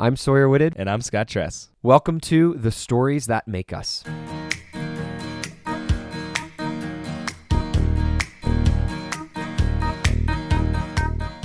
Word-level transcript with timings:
I'm 0.00 0.14
Sawyer 0.14 0.48
Wooded. 0.48 0.74
And 0.76 0.88
I'm 0.88 1.00
Scott 1.00 1.26
Tress. 1.26 1.70
Welcome 1.82 2.20
to 2.20 2.54
The 2.54 2.70
Stories 2.70 3.26
That 3.26 3.48
Make 3.48 3.72
Us. 3.72 4.04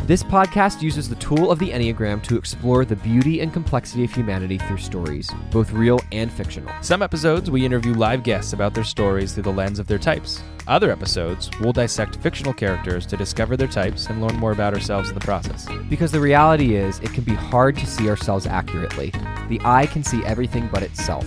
This 0.06 0.22
podcast 0.22 0.82
uses 0.82 1.08
the 1.08 1.16
tool 1.16 1.50
of 1.50 1.60
the 1.60 1.70
Enneagram 1.70 2.22
to 2.24 2.36
explore 2.36 2.84
the 2.84 2.98
beauty 2.98 3.40
and 3.40 3.54
complexity 3.54 4.04
of 4.04 4.14
humanity 4.14 4.58
through 4.58 4.80
stories, 4.80 5.32
both 5.50 5.72
real 5.72 5.98
and 6.12 6.30
fictional. 6.30 6.70
Some 6.82 7.02
episodes, 7.02 7.50
we 7.50 7.66
interview 7.66 7.94
live 7.94 8.22
guests 8.22 8.52
about 8.52 8.74
their 8.74 8.84
stories 8.84 9.32
through 9.32 9.44
the 9.44 9.54
lens 9.54 9.80
of 9.80 9.88
their 9.88 9.98
types. 9.98 10.44
Other 10.68 10.92
episodes, 10.92 11.50
we'll 11.62 11.72
dissect 11.72 12.18
fictional 12.18 12.54
characters 12.54 13.06
to 13.06 13.16
discover 13.16 13.56
their 13.56 13.70
types 13.70 14.08
and 14.08 14.22
learn 14.22 14.36
more 14.36 14.52
about 14.52 14.74
ourselves 14.74 15.08
in 15.08 15.16
the 15.16 15.22
process. 15.22 15.70
Because 15.90 16.12
the 16.12 16.20
reality 16.20 16.76
is, 16.76 17.00
it 17.00 17.14
can 17.14 17.24
be 17.24 17.36
hard 17.36 17.78
to 17.78 17.88
see 17.88 18.10
ourselves 18.10 18.46
accurately. 18.46 19.12
The 19.48 19.62
eye 19.64 19.86
can 19.86 20.04
see 20.04 20.22
everything 20.26 20.68
but 20.70 20.84
itself. 20.84 21.26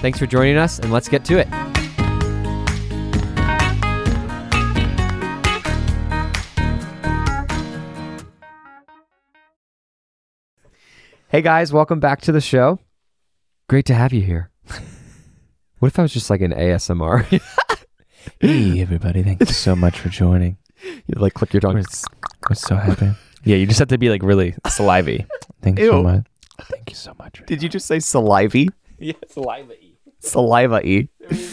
Thanks 0.00 0.18
for 0.18 0.26
joining 0.26 0.56
us, 0.56 0.80
and 0.80 0.92
let's 0.92 1.08
get 1.08 1.24
to 1.26 1.38
it. 1.38 1.46
Hey 11.36 11.42
guys, 11.42 11.70
welcome 11.70 12.00
back 12.00 12.22
to 12.22 12.32
the 12.32 12.40
show. 12.40 12.78
Great 13.68 13.84
to 13.84 13.94
have 13.94 14.14
you 14.14 14.22
here. 14.22 14.50
what 15.80 15.88
if 15.88 15.98
I 15.98 16.00
was 16.00 16.14
just 16.14 16.30
like 16.30 16.40
an 16.40 16.52
ASMR? 16.52 17.24
hey, 18.40 18.80
everybody. 18.80 19.22
Thank 19.22 19.40
you 19.40 19.44
so 19.44 19.76
much 19.76 20.00
for 20.00 20.08
joining. 20.08 20.56
you 20.82 21.14
like 21.14 21.34
click 21.34 21.52
your 21.52 21.60
tongue. 21.60 21.74
We're, 21.74 21.82
we're 22.48 22.54
so 22.54 22.76
happy. 22.76 23.10
Yeah, 23.44 23.56
you 23.56 23.66
just 23.66 23.78
have 23.80 23.88
to 23.88 23.98
be 23.98 24.08
like 24.08 24.22
really 24.22 24.52
salivy. 24.64 25.26
Thank 25.60 25.78
you 25.78 25.88
so 25.90 25.96
Ew. 25.98 26.02
much. 26.04 26.26
Thank 26.58 26.88
you 26.88 26.96
so 26.96 27.12
much. 27.18 27.42
Did 27.44 27.62
you 27.62 27.68
just 27.68 27.84
say 27.84 27.98
salivy? 27.98 28.70
Yeah, 28.98 29.12
saliva 29.28 29.74
Saliva 30.20 30.80
y. 30.82 31.06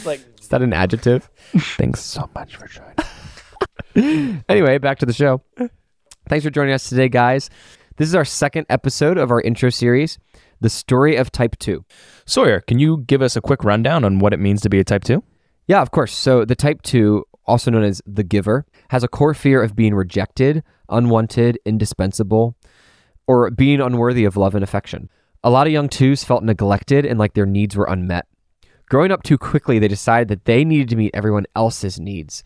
like, 0.06 0.22
Is 0.40 0.47
that 0.47 0.62
an 0.62 0.72
adjective? 0.72 1.30
thanks 1.58 2.00
so 2.00 2.30
much 2.34 2.56
for 2.56 2.70
joining. 2.70 4.45
anyway, 4.47 4.78
back 4.78 5.00
to 5.00 5.06
the 5.06 5.12
show. 5.12 5.42
Thanks 6.30 6.45
for 6.45 6.52
joining 6.52 6.73
us 6.73 6.88
today, 6.88 7.09
guys. 7.09 7.50
This 7.98 8.10
is 8.10 8.16
our 8.16 8.26
second 8.26 8.66
episode 8.70 9.20
of 9.20 9.30
our 9.30 9.40
intro 9.40 9.70
series, 9.70 10.18
The 10.62 10.70
Story 10.70 11.16
of 11.16 11.32
Type 11.32 11.56
2. 11.60 11.86
Sawyer, 12.26 12.60
can 12.60 12.80
you 12.80 13.04
give 13.06 13.22
us 13.22 13.36
a 13.36 13.42
quick 13.42 13.64
rundown 13.64 14.04
on 14.04 14.18
what 14.18 14.34
it 14.34 14.40
means 14.40 14.62
to 14.62 14.70
be 14.70 14.80
a 14.80 14.84
type 14.84 15.04
2? 15.04 15.24
Yeah, 15.68 15.80
of 15.80 15.92
course. 15.92 16.12
So, 16.12 16.44
the 16.44 16.56
Type 16.56 16.82
2, 16.82 17.24
also 17.46 17.70
known 17.70 17.84
as 17.84 18.02
the 18.08 18.24
giver, 18.24 18.66
has 18.90 19.04
a 19.04 19.08
core 19.08 19.36
fear 19.36 19.62
of 19.62 19.76
being 19.76 19.94
rejected, 19.94 20.64
unwanted, 20.90 21.60
indispensable, 21.66 22.56
or 23.28 23.52
being 23.52 23.80
unworthy 23.80 24.26
of 24.26 24.38
love 24.38 24.56
and 24.56 24.64
affection. 24.64 25.08
A 25.44 25.52
lot 25.52 25.68
of 25.68 25.74
young 25.74 25.88
twos 25.88 26.24
felt 26.24 26.44
neglected 26.44 27.06
and 27.06 27.20
like 27.20 27.36
their 27.36 27.46
needs 27.46 27.76
were 27.76 27.86
unmet. 27.86 28.26
Growing 28.90 29.12
up 29.12 29.22
too 29.22 29.38
quickly, 29.38 29.78
they 29.78 29.88
decided 29.88 30.30
that 30.30 30.46
they 30.46 30.66
needed 30.66 30.90
to 30.90 30.96
meet 30.96 31.12
everyone 31.14 31.46
else's 31.56 32.00
needs. 32.00 32.44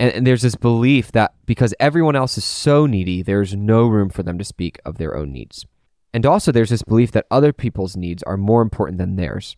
And, 0.00 0.12
and 0.14 0.26
there's 0.26 0.42
this 0.42 0.56
belief 0.56 1.12
that 1.12 1.34
because 1.44 1.74
everyone 1.78 2.16
else 2.16 2.38
is 2.38 2.44
so 2.44 2.86
needy, 2.86 3.22
there's 3.22 3.54
no 3.54 3.86
room 3.86 4.08
for 4.08 4.22
them 4.22 4.38
to 4.38 4.44
speak 4.44 4.80
of 4.86 4.96
their 4.96 5.14
own 5.14 5.30
needs. 5.30 5.66
And 6.12 6.26
also, 6.26 6.50
there's 6.50 6.70
this 6.70 6.82
belief 6.82 7.12
that 7.12 7.26
other 7.30 7.52
people's 7.52 7.96
needs 7.96 8.22
are 8.24 8.36
more 8.36 8.62
important 8.62 8.98
than 8.98 9.14
theirs. 9.14 9.56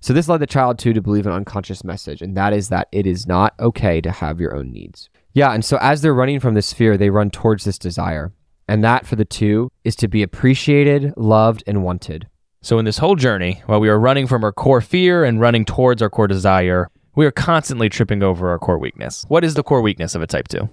So, 0.00 0.12
this 0.12 0.28
led 0.28 0.40
the 0.40 0.46
child 0.48 0.78
too 0.78 0.92
to 0.94 1.02
believe 1.02 1.26
an 1.26 1.32
unconscious 1.32 1.84
message, 1.84 2.22
and 2.22 2.36
that 2.36 2.52
is 2.52 2.70
that 2.70 2.88
it 2.90 3.06
is 3.06 3.28
not 3.28 3.54
okay 3.60 4.00
to 4.00 4.10
have 4.10 4.40
your 4.40 4.56
own 4.56 4.72
needs. 4.72 5.10
Yeah, 5.32 5.52
and 5.52 5.64
so 5.64 5.78
as 5.80 6.02
they're 6.02 6.14
running 6.14 6.40
from 6.40 6.54
this 6.54 6.72
fear, 6.72 6.96
they 6.96 7.10
run 7.10 7.30
towards 7.30 7.64
this 7.64 7.78
desire. 7.78 8.32
And 8.66 8.82
that 8.82 9.06
for 9.06 9.16
the 9.16 9.24
two 9.24 9.70
is 9.84 9.94
to 9.96 10.08
be 10.08 10.22
appreciated, 10.22 11.12
loved, 11.16 11.62
and 11.66 11.84
wanted. 11.84 12.28
So, 12.62 12.78
in 12.78 12.84
this 12.84 12.98
whole 12.98 13.16
journey, 13.16 13.62
while 13.66 13.80
we 13.80 13.90
are 13.90 14.00
running 14.00 14.26
from 14.26 14.42
our 14.42 14.52
core 14.52 14.80
fear 14.80 15.22
and 15.24 15.40
running 15.40 15.64
towards 15.64 16.00
our 16.00 16.10
core 16.10 16.28
desire, 16.28 16.88
we 17.14 17.26
are 17.26 17.30
constantly 17.30 17.88
tripping 17.88 18.22
over 18.22 18.50
our 18.50 18.58
core 18.58 18.78
weakness. 18.78 19.24
What 19.28 19.44
is 19.44 19.54
the 19.54 19.62
core 19.62 19.82
weakness 19.82 20.14
of 20.14 20.22
a 20.22 20.26
type 20.26 20.48
2? 20.48 20.68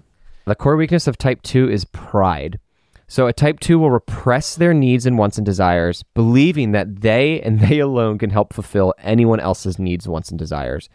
The 0.46 0.56
core 0.56 0.78
weakness 0.78 1.08
of 1.08 1.18
type 1.18 1.42
2 1.42 1.70
is 1.70 1.86
pride. 1.86 2.60
So, 3.08 3.28
a 3.28 3.34
type 3.34 3.60
2 3.60 3.80
will 3.80 3.90
repress 3.90 4.56
their 4.56 4.74
needs 4.74 5.06
and 5.06 5.18
wants 5.18 5.38
and 5.38 5.46
desires, 5.46 6.04
believing 6.14 6.72
that 6.74 7.02
they 7.02 7.42
and 7.42 7.60
they 7.60 7.80
alone 7.80 8.20
can 8.20 8.30
help 8.30 8.54
fulfill 8.54 8.94
anyone 9.00 9.40
else's 9.40 9.80
needs, 9.80 10.08
wants, 10.08 10.30
and 10.30 10.38
desires, 10.38 10.90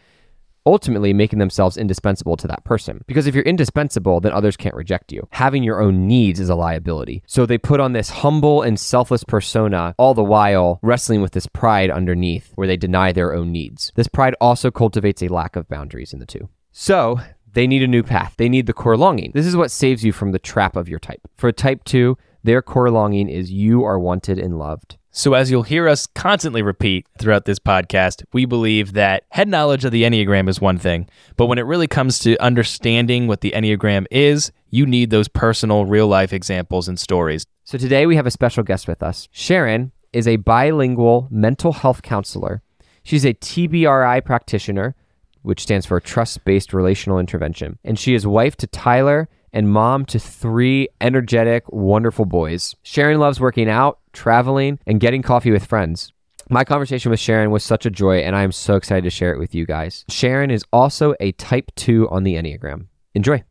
ultimately 0.65 1.13
making 1.13 1.39
themselves 1.39 1.77
indispensable 1.77 2.37
to 2.37 2.47
that 2.47 2.63
person. 2.63 3.03
Because 3.07 3.27
if 3.27 3.35
you're 3.35 3.43
indispensable, 3.43 4.19
then 4.19 4.31
others 4.31 4.57
can't 4.57 4.75
reject 4.75 5.11
you. 5.11 5.27
Having 5.31 5.63
your 5.63 5.81
own 5.81 6.07
needs 6.07 6.39
is 6.39 6.49
a 6.49 6.55
liability. 6.55 7.23
So, 7.27 7.45
they 7.45 7.57
put 7.57 7.79
on 7.79 7.93
this 7.93 8.09
humble 8.09 8.61
and 8.61 8.79
selfless 8.79 9.23
persona, 9.23 9.95
all 9.97 10.13
the 10.13 10.23
while 10.23 10.79
wrestling 10.81 11.21
with 11.21 11.31
this 11.31 11.47
pride 11.47 11.89
underneath, 11.89 12.51
where 12.55 12.67
they 12.67 12.77
deny 12.77 13.11
their 13.11 13.33
own 13.33 13.51
needs. 13.51 13.91
This 13.95 14.07
pride 14.07 14.35
also 14.41 14.71
cultivates 14.71 15.21
a 15.21 15.27
lack 15.27 15.55
of 15.55 15.69
boundaries 15.69 16.13
in 16.13 16.19
the 16.19 16.25
two. 16.25 16.49
So, 16.71 17.19
they 17.53 17.67
need 17.67 17.83
a 17.83 17.87
new 17.87 18.03
path. 18.03 18.35
They 18.37 18.49
need 18.49 18.67
the 18.67 18.73
core 18.73 18.97
longing. 18.97 19.31
This 19.33 19.45
is 19.45 19.55
what 19.55 19.71
saves 19.71 20.03
you 20.03 20.11
from 20.11 20.33
the 20.33 20.39
trap 20.39 20.75
of 20.75 20.89
your 20.89 20.99
type. 20.99 21.21
For 21.35 21.51
type 21.51 21.85
2, 21.85 22.17
their 22.43 22.61
core 22.61 22.91
longing 22.91 23.29
is 23.29 23.51
you 23.51 23.83
are 23.83 23.97
wanted 23.97 24.37
and 24.37 24.59
loved. 24.59 24.97
So, 25.17 25.33
as 25.33 25.49
you'll 25.49 25.63
hear 25.63 25.87
us 25.87 26.07
constantly 26.07 26.61
repeat 26.61 27.07
throughout 27.17 27.45
this 27.45 27.57
podcast, 27.57 28.25
we 28.33 28.43
believe 28.43 28.91
that 28.93 29.23
head 29.29 29.47
knowledge 29.47 29.85
of 29.85 29.93
the 29.93 30.03
Enneagram 30.03 30.49
is 30.49 30.59
one 30.59 30.77
thing, 30.77 31.07
but 31.37 31.45
when 31.45 31.57
it 31.57 31.61
really 31.61 31.87
comes 31.87 32.19
to 32.19 32.37
understanding 32.43 33.25
what 33.25 33.39
the 33.39 33.53
Enneagram 33.55 34.07
is, 34.11 34.51
you 34.71 34.85
need 34.85 35.11
those 35.11 35.29
personal, 35.29 35.85
real 35.85 36.09
life 36.09 36.33
examples 36.33 36.89
and 36.89 36.99
stories. 36.99 37.45
So 37.63 37.77
today 37.77 38.05
we 38.05 38.17
have 38.17 38.25
a 38.25 38.31
special 38.31 38.61
guest 38.61 38.89
with 38.89 39.01
us. 39.01 39.29
Sharon 39.31 39.93
is 40.11 40.27
a 40.27 40.35
bilingual 40.35 41.29
mental 41.31 41.71
health 41.71 42.01
counselor. 42.01 42.61
She's 43.03 43.23
a 43.23 43.33
TBRI 43.35 44.25
practitioner, 44.25 44.95
which 45.43 45.61
stands 45.61 45.85
for 45.85 46.01
Trust 46.01 46.43
Based 46.43 46.73
Relational 46.73 47.19
Intervention. 47.19 47.79
And 47.85 47.97
she 47.97 48.15
is 48.15 48.27
wife 48.27 48.57
to 48.57 48.67
Tyler 48.67 49.29
and 49.55 49.69
mom 49.69 50.03
to 50.07 50.19
three 50.19 50.89
energetic, 50.99 51.63
wonderful 51.71 52.25
boys. 52.25 52.75
Sharon 52.83 53.19
loves 53.19 53.39
working 53.39 53.69
out, 53.69 53.99
traveling, 54.15 54.79
and 54.87 54.99
getting 54.99 55.21
coffee 55.21 55.51
with 55.51 55.65
friends. 55.65 56.11
My 56.49 56.63
conversation 56.63 57.11
with 57.11 57.19
Sharon 57.19 57.51
was 57.51 57.63
such 57.63 57.85
a 57.85 57.89
joy, 57.91 58.19
and 58.19 58.35
I 58.35 58.43
am 58.43 58.51
so 58.51 58.75
excited 58.75 59.03
to 59.03 59.09
share 59.09 59.33
it 59.33 59.39
with 59.39 59.53
you 59.53 59.65
guys. 59.65 60.05
Sharon 60.09 60.49
is 60.51 60.63
also 60.73 61.13
a 61.19 61.31
type 61.33 61.71
2 61.75 62.09
on 62.09 62.23
the 62.23 62.35
Enneagram. 62.35 62.87
Enjoy. 63.13 63.43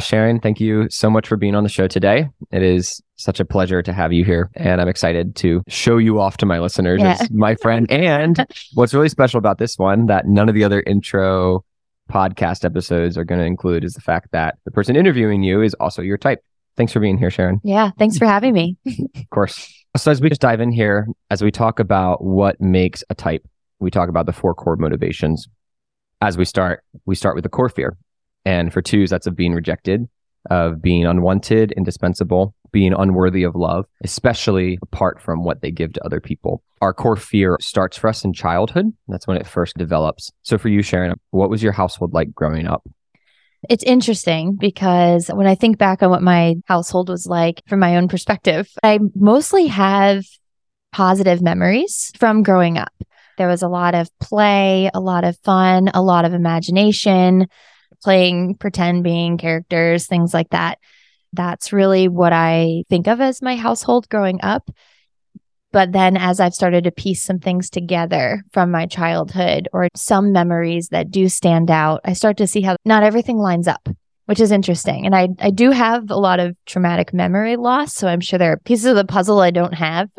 Sharon, 0.00 0.40
thank 0.40 0.60
you 0.60 0.88
so 0.88 1.10
much 1.10 1.28
for 1.28 1.36
being 1.36 1.54
on 1.54 1.62
the 1.62 1.68
show 1.68 1.86
today. 1.86 2.28
It 2.50 2.62
is 2.62 3.02
such 3.16 3.38
a 3.38 3.44
pleasure 3.44 3.82
to 3.82 3.92
have 3.92 4.12
you 4.12 4.24
here, 4.24 4.50
and 4.54 4.80
I'm 4.80 4.88
excited 4.88 5.36
to 5.36 5.62
show 5.68 5.98
you 5.98 6.18
off 6.20 6.38
to 6.38 6.46
my 6.46 6.58
listeners 6.58 7.00
Yeah. 7.02 7.18
as 7.20 7.30
my 7.30 7.54
friend. 7.56 7.86
And 7.90 8.46
what's 8.74 8.94
really 8.94 9.10
special 9.10 9.38
about 9.38 9.58
this 9.58 9.76
one 9.76 10.06
that 10.06 10.26
none 10.26 10.48
of 10.48 10.54
the 10.54 10.64
other 10.64 10.82
intro 10.86 11.64
podcast 12.10 12.64
episodes 12.64 13.18
are 13.18 13.24
going 13.24 13.40
to 13.40 13.46
include 13.46 13.84
is 13.84 13.92
the 13.94 14.00
fact 14.00 14.28
that 14.32 14.56
the 14.64 14.70
person 14.70 14.96
interviewing 14.96 15.42
you 15.42 15.60
is 15.62 15.74
also 15.74 16.00
your 16.02 16.16
type. 16.16 16.42
Thanks 16.76 16.92
for 16.92 17.00
being 17.00 17.18
here, 17.18 17.30
Sharon. 17.30 17.60
Yeah, 17.62 17.90
thanks 17.98 18.18
for 18.18 18.26
having 18.26 18.52
me. 18.54 18.76
Of 19.16 19.30
course. 19.30 19.72
So 19.96 20.10
as 20.10 20.20
we 20.20 20.28
just 20.28 20.40
dive 20.40 20.60
in 20.60 20.72
here, 20.72 21.06
as 21.30 21.42
we 21.42 21.50
talk 21.50 21.78
about 21.78 22.22
what 22.24 22.60
makes 22.60 23.04
a 23.10 23.14
type, 23.14 23.46
we 23.80 23.90
talk 23.90 24.08
about 24.08 24.26
the 24.26 24.32
four 24.32 24.54
core 24.54 24.76
motivations. 24.76 25.48
As 26.20 26.36
we 26.36 26.44
start, 26.44 26.82
we 27.06 27.14
start 27.14 27.34
with 27.34 27.44
the 27.44 27.48
core 27.48 27.68
fear. 27.68 27.96
And 28.44 28.72
for 28.72 28.82
twos, 28.82 29.10
that's 29.10 29.26
of 29.26 29.36
being 29.36 29.52
rejected, 29.52 30.08
of 30.50 30.80
being 30.80 31.06
unwanted, 31.06 31.72
indispensable, 31.72 32.54
being 32.72 32.92
unworthy 32.92 33.42
of 33.42 33.54
love, 33.54 33.86
especially 34.04 34.78
apart 34.82 35.20
from 35.20 35.44
what 35.44 35.60
they 35.60 35.70
give 35.70 35.92
to 35.94 36.04
other 36.04 36.20
people. 36.20 36.62
Our 36.80 36.94
core 36.94 37.16
fear 37.16 37.56
starts 37.60 37.96
for 37.96 38.08
us 38.08 38.24
in 38.24 38.32
childhood. 38.32 38.92
That's 39.08 39.26
when 39.26 39.36
it 39.36 39.46
first 39.46 39.76
develops. 39.76 40.30
So 40.42 40.56
for 40.56 40.68
you, 40.68 40.82
Sharon, 40.82 41.14
what 41.30 41.50
was 41.50 41.62
your 41.62 41.72
household 41.72 42.14
like 42.14 42.34
growing 42.34 42.66
up? 42.66 42.82
It's 43.68 43.84
interesting 43.84 44.56
because 44.56 45.28
when 45.28 45.46
I 45.46 45.54
think 45.54 45.76
back 45.76 46.02
on 46.02 46.10
what 46.10 46.22
my 46.22 46.56
household 46.66 47.08
was 47.08 47.26
like 47.26 47.62
from 47.68 47.80
my 47.80 47.96
own 47.96 48.08
perspective, 48.08 48.70
I 48.82 49.00
mostly 49.14 49.66
have 49.66 50.24
positive 50.92 51.42
memories 51.42 52.10
from 52.18 52.42
growing 52.42 52.78
up. 52.78 52.92
There 53.36 53.48
was 53.48 53.62
a 53.62 53.68
lot 53.68 53.94
of 53.94 54.08
play, 54.18 54.90
a 54.92 55.00
lot 55.00 55.24
of 55.24 55.38
fun, 55.38 55.88
a 55.88 56.02
lot 56.02 56.24
of 56.24 56.34
imagination, 56.34 57.48
playing 58.02 58.56
pretend 58.56 59.04
being 59.04 59.38
characters, 59.38 60.06
things 60.06 60.32
like 60.32 60.50
that. 60.50 60.78
That's 61.32 61.72
really 61.72 62.08
what 62.08 62.32
I 62.32 62.84
think 62.88 63.06
of 63.06 63.20
as 63.20 63.42
my 63.42 63.56
household 63.56 64.08
growing 64.08 64.40
up. 64.42 64.70
But 65.72 65.92
then 65.92 66.16
as 66.16 66.40
I've 66.40 66.54
started 66.54 66.84
to 66.84 66.90
piece 66.90 67.22
some 67.22 67.38
things 67.38 67.70
together 67.70 68.42
from 68.52 68.70
my 68.70 68.86
childhood 68.86 69.68
or 69.72 69.88
some 69.94 70.32
memories 70.32 70.88
that 70.88 71.10
do 71.10 71.28
stand 71.28 71.70
out, 71.70 72.00
I 72.04 72.12
start 72.14 72.36
to 72.38 72.46
see 72.46 72.60
how 72.60 72.76
not 72.84 73.02
everything 73.04 73.38
lines 73.38 73.68
up, 73.68 73.88
which 74.26 74.40
is 74.40 74.50
interesting. 74.50 75.06
And 75.06 75.14
I, 75.14 75.28
I 75.38 75.50
do 75.50 75.70
have 75.70 76.10
a 76.10 76.16
lot 76.18 76.40
of 76.40 76.56
traumatic 76.66 77.12
memory 77.14 77.56
loss. 77.56 77.94
So 77.94 78.08
I'm 78.08 78.20
sure 78.20 78.38
there 78.38 78.52
are 78.52 78.56
pieces 78.58 78.86
of 78.86 78.96
the 78.96 79.04
puzzle 79.04 79.38
I 79.40 79.50
don't 79.52 79.74
have. 79.74 80.08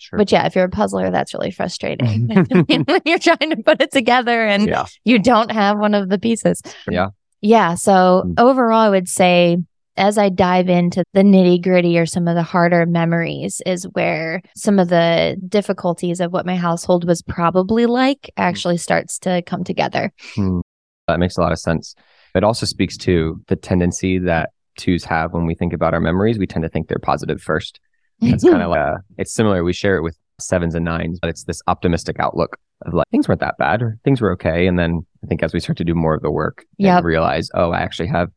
Sure. 0.00 0.18
but 0.18 0.30
yeah, 0.32 0.46
if 0.46 0.54
you're 0.54 0.64
a 0.64 0.68
puzzler, 0.70 1.10
that's 1.10 1.34
really 1.34 1.50
frustrating 1.50 2.28
when 2.28 3.00
you're 3.04 3.18
trying 3.18 3.50
to 3.50 3.62
put 3.64 3.80
it 3.82 3.90
together 3.90 4.44
and 4.46 4.66
yeah. 4.68 4.86
you 5.04 5.18
don't 5.18 5.50
have 5.50 5.78
one 5.78 5.94
of 5.94 6.08
the 6.08 6.18
pieces. 6.18 6.62
Yeah. 6.88 7.08
Yeah. 7.40 7.74
So 7.74 8.22
Mm. 8.26 8.40
overall, 8.40 8.80
I 8.80 8.88
would 8.88 9.08
say 9.08 9.58
as 9.98 10.16
I 10.16 10.28
dive 10.30 10.68
into 10.68 11.04
the 11.12 11.22
nitty 11.22 11.62
gritty 11.62 11.98
or 11.98 12.06
some 12.06 12.26
of 12.28 12.34
the 12.34 12.42
harder 12.42 12.86
memories, 12.86 13.60
is 13.66 13.84
where 13.92 14.40
some 14.56 14.78
of 14.78 14.88
the 14.88 15.36
difficulties 15.48 16.20
of 16.20 16.32
what 16.32 16.46
my 16.46 16.56
household 16.56 17.06
was 17.06 17.20
probably 17.22 17.86
like 17.86 18.30
actually 18.36 18.78
starts 18.78 19.18
to 19.20 19.42
come 19.42 19.64
together. 19.64 20.12
Hmm. 20.34 20.60
That 21.08 21.18
makes 21.18 21.36
a 21.36 21.40
lot 21.40 21.52
of 21.52 21.58
sense. 21.58 21.94
It 22.34 22.44
also 22.44 22.66
speaks 22.66 22.96
to 22.98 23.40
the 23.48 23.56
tendency 23.56 24.18
that 24.20 24.50
twos 24.76 25.04
have 25.04 25.32
when 25.32 25.46
we 25.46 25.54
think 25.54 25.72
about 25.72 25.92
our 25.94 26.00
memories. 26.00 26.38
We 26.38 26.46
tend 26.46 26.62
to 26.62 26.68
think 26.68 26.88
they're 26.88 26.98
positive 26.98 27.40
first. 27.42 27.80
It's 28.20 28.42
kind 28.44 28.62
of 28.62 28.70
like 28.70 28.80
a, 28.80 28.96
it's 29.16 29.32
similar. 29.32 29.62
We 29.64 29.72
share 29.72 29.96
it 29.96 30.02
with 30.02 30.18
sevens 30.40 30.74
and 30.74 30.84
nines, 30.84 31.18
but 31.20 31.30
it's 31.30 31.44
this 31.44 31.62
optimistic 31.66 32.16
outlook 32.20 32.56
of 32.86 32.94
like 32.94 33.06
things 33.10 33.28
weren't 33.28 33.40
that 33.40 33.56
bad 33.58 33.82
or 33.82 33.98
things 34.04 34.20
were 34.20 34.32
okay. 34.32 34.66
And 34.66 34.78
then 34.78 35.06
I 35.24 35.26
think 35.26 35.42
as 35.42 35.52
we 35.52 35.60
start 35.60 35.78
to 35.78 35.84
do 35.84 35.94
more 35.94 36.14
of 36.14 36.22
the 36.22 36.30
work 36.30 36.64
Yep. 36.78 36.98
and 36.98 37.06
realize, 37.06 37.48
oh, 37.54 37.70
I 37.70 37.78
actually 37.80 38.08
have 38.08 38.30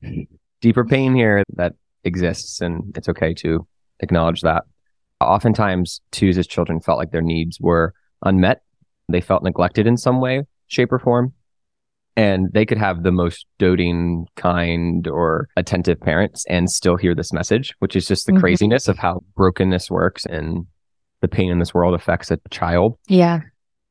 deeper 0.62 0.86
pain 0.86 1.16
here 1.16 1.44
that 1.56 1.74
exists 2.04 2.62
and 2.62 2.96
it's 2.98 3.10
okay 3.10 3.34
to 3.36 3.68
acknowledge 4.00 4.42
that. 4.42 4.64
Oftentimes 5.20 6.02
twos 6.12 6.38
as 6.38 6.48
children 6.48 6.80
felt 6.80 6.98
like 6.98 7.12
their 7.12 7.22
needs 7.22 7.60
were 7.60 7.94
unmet. 8.24 8.62
They 9.10 9.22
felt 9.22 9.44
neglected 9.44 9.86
in 9.88 9.98
some 9.98 10.20
way, 10.22 10.44
shape 10.68 10.92
or 10.92 11.00
form. 11.00 11.34
And 12.18 12.50
they 12.54 12.66
could 12.66 12.78
have 12.78 13.04
the 13.04 13.12
most 13.12 13.46
doting, 13.58 14.26
kind, 14.36 15.08
or 15.08 15.48
attentive 15.56 16.00
parents 16.02 16.46
and 16.50 16.70
still 16.70 16.98
hear 16.98 17.16
this 17.16 17.32
message, 17.32 17.74
which 17.80 17.96
is 17.96 18.08
just 18.08 18.26
the 18.26 18.34
Mhm. 18.34 18.40
craziness 18.40 18.88
of 18.88 18.98
how 18.98 19.24
brokenness 19.36 19.90
works 19.90 20.26
and 20.26 20.66
the 21.22 21.28
pain 21.28 21.52
in 21.52 21.60
this 21.60 21.74
world 21.74 21.94
affects 21.94 22.30
a 22.32 22.40
child. 22.50 22.98
yeah. 23.08 23.42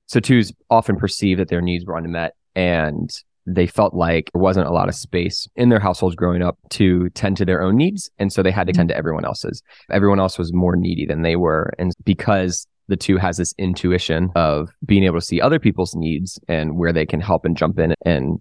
So 0.06 0.18
twos 0.18 0.52
often 0.70 0.96
perceive 0.96 1.38
that 1.38 1.48
their 1.48 1.60
needs 1.60 1.84
were 1.86 1.96
unmet 1.96 2.34
and 2.56 3.08
they 3.54 3.66
felt 3.66 3.94
like 3.94 4.30
there 4.32 4.42
wasn't 4.42 4.66
a 4.66 4.72
lot 4.72 4.88
of 4.88 4.94
space 4.94 5.48
in 5.56 5.68
their 5.68 5.80
households 5.80 6.16
growing 6.16 6.42
up 6.42 6.58
to 6.70 7.08
tend 7.10 7.36
to 7.38 7.44
their 7.44 7.62
own 7.62 7.76
needs. 7.76 8.10
And 8.18 8.32
so 8.32 8.42
they 8.42 8.50
had 8.50 8.66
to 8.66 8.72
tend 8.72 8.88
to 8.90 8.96
everyone 8.96 9.24
else's. 9.24 9.62
Everyone 9.90 10.20
else 10.20 10.38
was 10.38 10.52
more 10.52 10.76
needy 10.76 11.06
than 11.06 11.22
they 11.22 11.36
were. 11.36 11.72
And 11.78 11.92
because 12.04 12.66
the 12.88 12.96
two 12.96 13.16
has 13.16 13.36
this 13.36 13.54
intuition 13.56 14.30
of 14.34 14.68
being 14.84 15.04
able 15.04 15.18
to 15.18 15.24
see 15.24 15.40
other 15.40 15.58
people's 15.58 15.94
needs 15.94 16.40
and 16.48 16.76
where 16.76 16.92
they 16.92 17.06
can 17.06 17.20
help 17.20 17.44
and 17.44 17.56
jump 17.56 17.78
in 17.78 17.94
and 18.04 18.40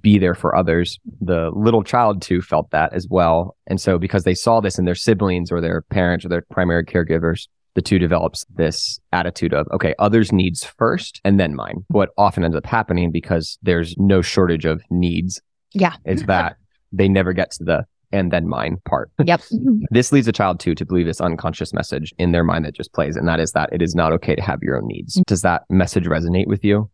be 0.00 0.18
there 0.18 0.34
for 0.34 0.56
others. 0.56 0.98
The 1.20 1.50
little 1.54 1.84
child 1.84 2.20
too 2.20 2.42
felt 2.42 2.70
that 2.70 2.92
as 2.92 3.06
well. 3.08 3.56
And 3.66 3.80
so 3.80 3.98
because 3.98 4.24
they 4.24 4.34
saw 4.34 4.60
this 4.60 4.78
in 4.78 4.84
their 4.84 4.94
siblings 4.94 5.52
or 5.52 5.60
their 5.60 5.82
parents 5.82 6.24
or 6.24 6.28
their 6.28 6.44
primary 6.50 6.84
caregivers, 6.84 7.46
the 7.74 7.82
two 7.82 7.98
develops 7.98 8.44
this 8.54 8.98
attitude 9.12 9.52
of, 9.52 9.66
okay, 9.72 9.94
others' 9.98 10.32
needs 10.32 10.64
first 10.64 11.20
and 11.24 11.38
then 11.40 11.54
mine. 11.54 11.84
What 11.88 12.10
often 12.16 12.44
ends 12.44 12.56
up 12.56 12.66
happening 12.66 13.10
because 13.10 13.58
there's 13.62 13.94
no 13.98 14.22
shortage 14.22 14.64
of 14.64 14.82
needs 14.90 15.40
Yeah. 15.72 15.94
is 16.04 16.22
that 16.26 16.56
they 16.92 17.08
never 17.08 17.32
get 17.32 17.50
to 17.52 17.64
the 17.64 17.84
and 18.12 18.30
then 18.30 18.46
mine 18.48 18.76
part. 18.84 19.10
Yep. 19.24 19.40
This 19.90 20.12
leads 20.12 20.28
a 20.28 20.32
child 20.32 20.60
too 20.60 20.74
to 20.76 20.84
believe 20.86 21.06
this 21.06 21.20
unconscious 21.20 21.72
message 21.74 22.12
in 22.18 22.30
their 22.32 22.44
mind 22.44 22.64
that 22.64 22.74
just 22.74 22.92
plays, 22.92 23.16
and 23.16 23.26
that 23.28 23.40
is 23.40 23.52
that 23.52 23.70
it 23.72 23.82
is 23.82 23.94
not 23.94 24.12
okay 24.12 24.34
to 24.36 24.42
have 24.42 24.60
your 24.62 24.76
own 24.76 24.86
needs. 24.86 25.20
Does 25.26 25.42
that 25.42 25.62
message 25.68 26.04
resonate 26.04 26.46
with 26.46 26.64
you? 26.64 26.88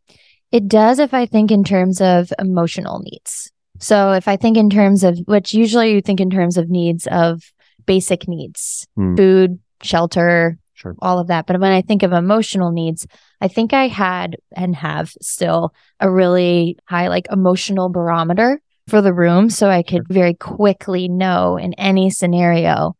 It 0.50 0.66
does 0.66 0.98
if 0.98 1.12
I 1.14 1.26
think 1.26 1.50
in 1.50 1.62
terms 1.62 2.00
of 2.00 2.32
emotional 2.38 3.00
needs. 3.00 3.52
So 3.78 4.12
if 4.12 4.26
I 4.28 4.36
think 4.36 4.56
in 4.56 4.68
terms 4.70 5.04
of 5.04 5.18
which 5.26 5.54
usually 5.54 5.92
you 5.92 6.00
think 6.00 6.20
in 6.20 6.28
terms 6.30 6.56
of 6.56 6.68
needs 6.70 7.06
of 7.08 7.42
basic 7.86 8.26
needs, 8.26 8.86
Hmm. 8.96 9.14
food, 9.16 9.58
shelter, 9.82 10.58
Sure. 10.80 10.94
all 11.00 11.18
of 11.18 11.26
that. 11.26 11.46
But 11.46 11.60
when 11.60 11.72
I 11.72 11.82
think 11.82 12.02
of 12.02 12.12
emotional 12.12 12.72
needs, 12.72 13.06
I 13.40 13.48
think 13.48 13.74
I 13.74 13.88
had 13.88 14.36
and 14.56 14.74
have 14.76 15.12
still 15.20 15.74
a 15.98 16.10
really 16.10 16.78
high 16.86 17.08
like 17.08 17.26
emotional 17.30 17.90
barometer 17.90 18.62
for 18.88 19.02
the 19.02 19.12
room 19.12 19.50
so 19.50 19.68
I 19.68 19.82
could 19.82 20.08
very 20.08 20.34
quickly 20.34 21.08
know 21.08 21.58
in 21.58 21.74
any 21.74 22.08
scenario 22.08 22.96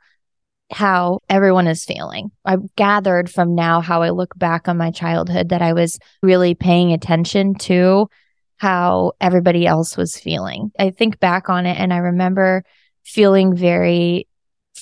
how 0.71 1.21
everyone 1.29 1.67
is 1.67 1.85
feeling. 1.85 2.31
I've 2.45 2.75
gathered 2.77 3.31
from 3.31 3.55
now 3.55 3.81
how 3.81 4.03
I 4.03 4.11
look 4.11 4.39
back 4.39 4.69
on 4.69 4.77
my 4.77 4.91
childhood 4.91 5.49
that 5.49 5.63
I 5.63 5.73
was 5.73 5.99
really 6.23 6.55
paying 6.55 6.93
attention 6.93 7.55
to 7.61 8.09
how 8.59 9.13
everybody 9.21 9.67
else 9.67 9.97
was 9.97 10.17
feeling. 10.19 10.71
I 10.79 10.91
think 10.91 11.19
back 11.19 11.49
on 11.49 11.65
it 11.65 11.79
and 11.79 11.93
I 11.93 11.99
remember 11.99 12.63
feeling 13.05 13.57
very 13.57 14.29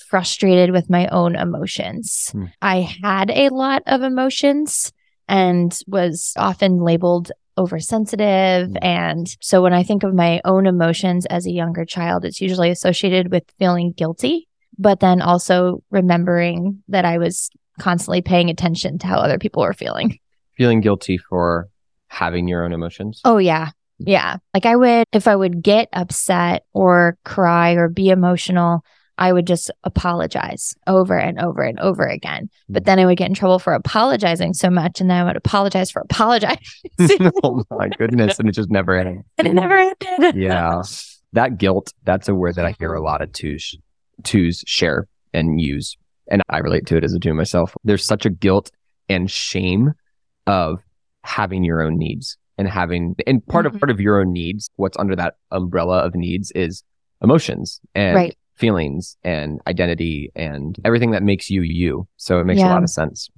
frustrated 0.08 0.70
with 0.70 0.90
my 0.90 1.06
own 1.08 1.36
emotions. 1.36 2.30
Hmm. 2.32 2.46
I 2.62 2.96
had 3.02 3.30
a 3.30 3.50
lot 3.50 3.82
of 3.86 4.02
emotions 4.02 4.92
and 5.28 5.78
was 5.86 6.32
often 6.36 6.80
labeled 6.80 7.30
oversensitive. 7.56 8.68
Hmm. 8.68 8.76
And 8.80 9.36
so 9.40 9.62
when 9.62 9.74
I 9.74 9.82
think 9.82 10.02
of 10.02 10.14
my 10.14 10.40
own 10.44 10.66
emotions 10.66 11.26
as 11.26 11.46
a 11.46 11.52
younger 11.52 11.84
child, 11.84 12.24
it's 12.24 12.40
usually 12.40 12.70
associated 12.70 13.30
with 13.30 13.44
feeling 13.58 13.92
guilty, 13.92 14.48
but 14.78 15.00
then 15.00 15.20
also 15.20 15.82
remembering 15.90 16.82
that 16.88 17.04
I 17.04 17.18
was 17.18 17.50
constantly 17.78 18.22
paying 18.22 18.50
attention 18.50 18.98
to 18.98 19.06
how 19.06 19.18
other 19.18 19.38
people 19.38 19.62
were 19.62 19.72
feeling. 19.72 20.18
Feeling 20.56 20.80
guilty 20.80 21.18
for 21.18 21.68
having 22.08 22.48
your 22.48 22.64
own 22.64 22.72
emotions? 22.72 23.20
Oh, 23.24 23.38
yeah. 23.38 23.70
Yeah. 23.98 24.36
Like 24.54 24.66
I 24.66 24.76
would, 24.76 25.04
if 25.12 25.28
I 25.28 25.36
would 25.36 25.62
get 25.62 25.88
upset 25.92 26.64
or 26.72 27.18
cry 27.24 27.72
or 27.72 27.88
be 27.88 28.08
emotional, 28.08 28.84
I 29.18 29.32
would 29.32 29.46
just 29.46 29.70
apologize 29.84 30.74
over 30.86 31.18
and 31.18 31.38
over 31.40 31.62
and 31.62 31.78
over 31.80 32.04
again. 32.06 32.48
But 32.68 32.84
then 32.84 32.98
I 32.98 33.04
would 33.06 33.18
get 33.18 33.28
in 33.28 33.34
trouble 33.34 33.58
for 33.58 33.72
apologizing 33.74 34.54
so 34.54 34.70
much. 34.70 35.00
And 35.00 35.10
then 35.10 35.18
I 35.20 35.24
would 35.24 35.36
apologize 35.36 35.90
for 35.90 36.00
apologizing. 36.02 36.58
oh 37.42 37.64
my 37.70 37.88
goodness. 37.88 38.38
And 38.38 38.48
it 38.48 38.52
just 38.52 38.70
never 38.70 38.94
ended. 38.96 39.24
and 39.36 39.46
it 39.48 39.54
never 39.54 39.76
ended. 39.76 40.36
Yeah. 40.36 40.82
That 41.34 41.58
guilt, 41.58 41.92
that's 42.04 42.28
a 42.28 42.34
word 42.34 42.54
that 42.54 42.64
I 42.64 42.74
hear 42.78 42.94
a 42.94 43.02
lot 43.02 43.20
of 43.20 43.32
twos, 43.32 43.74
twos 44.22 44.62
share 44.66 45.06
and 45.34 45.60
use. 45.60 45.96
And 46.30 46.42
I 46.48 46.58
relate 46.58 46.86
to 46.86 46.96
it 46.96 47.04
as 47.04 47.12
a 47.12 47.18
two 47.18 47.34
myself. 47.34 47.74
There's 47.84 48.04
such 48.04 48.24
a 48.24 48.30
guilt 48.30 48.70
and 49.08 49.30
shame 49.30 49.92
of 50.46 50.80
having 51.24 51.64
your 51.64 51.82
own 51.82 51.98
needs 51.98 52.38
and 52.56 52.68
having, 52.68 53.14
and 53.26 53.44
part 53.46 53.66
Mhm. 53.66 53.74
of, 53.74 53.80
part 53.80 53.90
of 53.90 54.00
your 54.00 54.20
own 54.20 54.32
needs, 54.32 54.68
what's 54.76 54.96
under 54.98 55.14
that 55.16 55.34
umbrella 55.50 55.98
of 55.98 56.14
needs 56.14 56.50
is 56.52 56.82
emotions 57.22 57.80
and 57.94 58.14
Right. 58.14 58.36
Feelings 58.58 59.16
and 59.22 59.60
identity 59.66 60.30
and 60.34 60.76
everything 60.84 61.12
that 61.12 61.22
makes 61.22 61.48
you 61.48 61.62
you. 61.62 62.06
So 62.16 62.40
it 62.40 62.44
makes 62.44 62.60
a 62.60 62.66
lot 62.68 62.82
of 62.82 62.90
sense. 62.90 63.28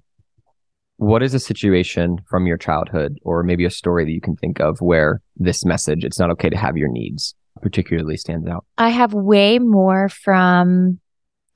What 0.96 1.22
is 1.22 1.32
a 1.34 1.38
situation 1.38 2.18
from 2.28 2.46
your 2.46 2.56
childhood 2.58 3.18
or 3.22 3.42
maybe 3.42 3.64
a 3.64 3.70
story 3.70 4.04
that 4.04 4.10
you 4.10 4.20
can 4.20 4.36
think 4.36 4.60
of 4.60 4.80
where 4.80 5.20
this 5.36 5.64
message, 5.64 6.04
it's 6.04 6.18
not 6.18 6.30
okay 6.30 6.50
to 6.50 6.56
have 6.56 6.76
your 6.76 6.88
needs, 6.90 7.34
particularly 7.62 8.16
stands 8.16 8.46
out? 8.48 8.64
I 8.76 8.90
have 8.90 9.14
way 9.14 9.58
more 9.58 10.08
from 10.08 11.00